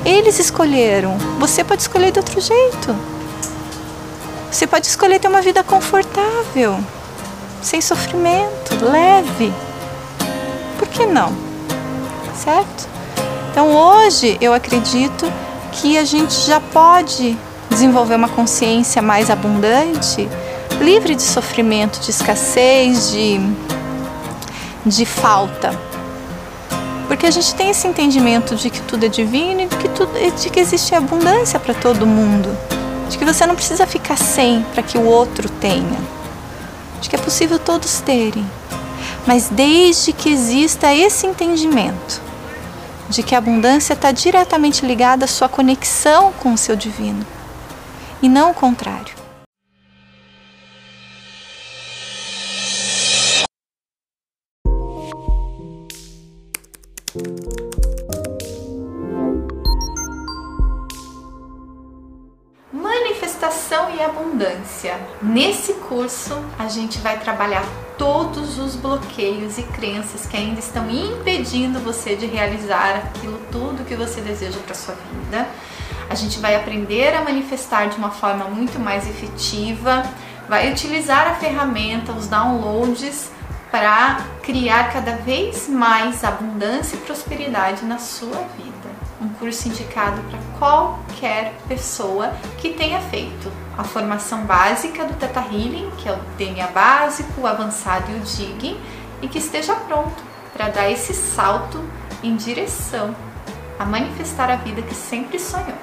Eles 0.06 0.40
escolheram. 0.40 1.18
Você 1.40 1.64
pode 1.64 1.82
escolher 1.82 2.12
de 2.12 2.20
outro 2.20 2.40
jeito. 2.40 2.96
Você 4.52 4.66
pode 4.66 4.88
escolher 4.88 5.20
ter 5.20 5.28
uma 5.28 5.42
vida 5.42 5.64
confortável 5.64 6.80
sem 7.66 7.82
sofrimento, 7.82 8.76
leve. 8.80 9.52
Por 10.78 10.88
que 10.88 11.06
não? 11.08 11.36
Certo? 12.36 12.88
Então 13.50 13.76
hoje 13.76 14.38
eu 14.40 14.54
acredito 14.54 15.26
que 15.72 15.98
a 15.98 16.04
gente 16.04 16.34
já 16.42 16.60
pode 16.60 17.36
desenvolver 17.68 18.16
uma 18.16 18.30
consciência 18.30 19.02
mais 19.02 19.32
abundante, 19.32 20.30
livre 20.80 21.16
de 21.16 21.24
sofrimento, 21.24 22.00
de 22.00 22.12
escassez, 22.12 23.12
de, 23.12 23.40
de 24.86 25.06
falta. 25.06 25.74
Porque 27.08 27.26
a 27.26 27.32
gente 27.32 27.56
tem 27.56 27.72
esse 27.72 27.88
entendimento 27.88 28.56
de 28.56 28.70
que 28.70 28.82
tudo 28.82 29.08
é 29.08 29.10
divino 29.10 29.62
e 29.62 29.66
de 29.66 29.76
que, 29.78 29.90
tudo, 29.90 30.12
de 30.14 30.50
que 30.52 30.60
existe 30.60 30.94
abundância 30.94 31.60
para 31.60 31.74
todo 31.74 32.06
mundo. 32.06 32.56
De 33.10 33.18
que 33.18 33.26
você 33.26 33.46
não 33.48 33.56
precisa 33.56 33.88
ficar 33.88 34.18
sem 34.18 34.62
para 34.74 34.84
que 34.84 35.00
o 35.00 35.06
outro 35.06 35.50
tenha 35.50 36.15
de 37.02 37.10
que 37.10 37.16
é 37.16 37.20
possível 37.20 37.58
todos 37.58 38.02
terem, 38.02 38.46
mas 39.26 39.50
desde 39.50 40.14
que 40.14 40.30
exista 40.30 40.94
esse 40.94 41.26
entendimento 41.26 42.22
de 43.10 43.24
que 43.24 43.36
a 43.36 43.38
abundância 43.38 43.94
está 43.94 44.12
diretamente 44.12 44.86
ligada 44.86 45.26
à 45.26 45.28
sua 45.28 45.48
conexão 45.48 46.34
com 46.34 46.54
o 46.54 46.58
seu 46.58 46.76
divino 46.76 47.26
e 48.22 48.30
não 48.30 48.52
o 48.52 48.54
contrário. 48.54 49.15
Nesse 65.26 65.74
curso, 65.74 66.40
a 66.58 66.68
gente 66.68 67.00
vai 67.00 67.20
trabalhar 67.20 67.66
todos 67.98 68.60
os 68.60 68.76
bloqueios 68.76 69.58
e 69.58 69.64
crenças 69.64 70.28
que 70.28 70.38
ainda 70.38 70.60
estão 70.60 70.88
impedindo 70.88 71.80
você 71.80 72.16
de 72.16 72.28
realizar 72.28 72.96
aquilo 72.96 73.40
tudo 73.52 73.84
que 73.84 73.96
você 73.96 74.22
deseja 74.22 74.60
para 74.60 74.76
sua 74.76 74.94
vida. 74.94 75.48
A 76.08 76.14
gente 76.14 76.38
vai 76.38 76.56
aprender 76.56 77.16
a 77.16 77.24
manifestar 77.24 77.90
de 77.90 77.98
uma 77.98 78.12
forma 78.12 78.46
muito 78.46 78.78
mais 78.78 79.10
efetiva, 79.10 80.04
vai 80.48 80.72
utilizar 80.72 81.28
a 81.28 81.34
ferramenta, 81.34 82.12
os 82.12 82.28
downloads 82.28 83.32
para 83.72 84.24
criar 84.44 84.94
cada 84.94 85.16
vez 85.16 85.68
mais 85.68 86.24
abundância 86.24 86.98
e 86.98 87.00
prosperidade 87.00 87.84
na 87.84 87.98
sua 87.98 88.38
vida 88.56 88.76
um 89.22 89.30
curso 89.30 89.68
indicado 89.68 90.22
para 90.30 90.40
qualquer 90.60 91.54
pessoa 91.68 92.34
que 92.58 92.74
tenha 92.74 93.00
feito 93.00 93.52
a 93.78 93.84
formação 93.84 94.46
básica 94.46 95.06
do 95.06 95.14
Teta 95.16 95.42
Healing, 95.42 95.92
que 95.98 96.08
é 96.08 96.14
o 96.14 96.20
DNA 96.38 96.68
básico, 96.68 97.42
o 97.42 97.48
avançado 97.48 98.12
e 98.12 98.16
o 98.16 98.20
DIG, 98.20 98.80
e 99.22 99.28
que 99.28 99.38
esteja 99.38 99.76
pronto 99.76 100.24
para 100.54 100.70
dar 100.70 100.90
esse 100.90 101.14
salto 101.14 101.84
em 102.24 102.36
direção 102.36 103.16
a 103.78 103.86
manifestar 103.86 104.50
a 104.50 104.56
vida 104.56 104.82
que 104.82 104.96
sempre 104.96 105.40
sonhou. 105.40 105.76